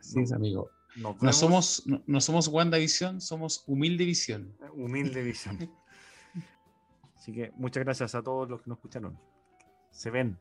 [0.00, 0.70] Así es, amigo.
[0.96, 4.56] No somos, no, no somos WandaVision, somos Humilde Visión.
[4.74, 5.70] Humilde visión.
[7.16, 9.18] Así que muchas gracias a todos los que nos escucharon.
[9.90, 10.38] Se ven.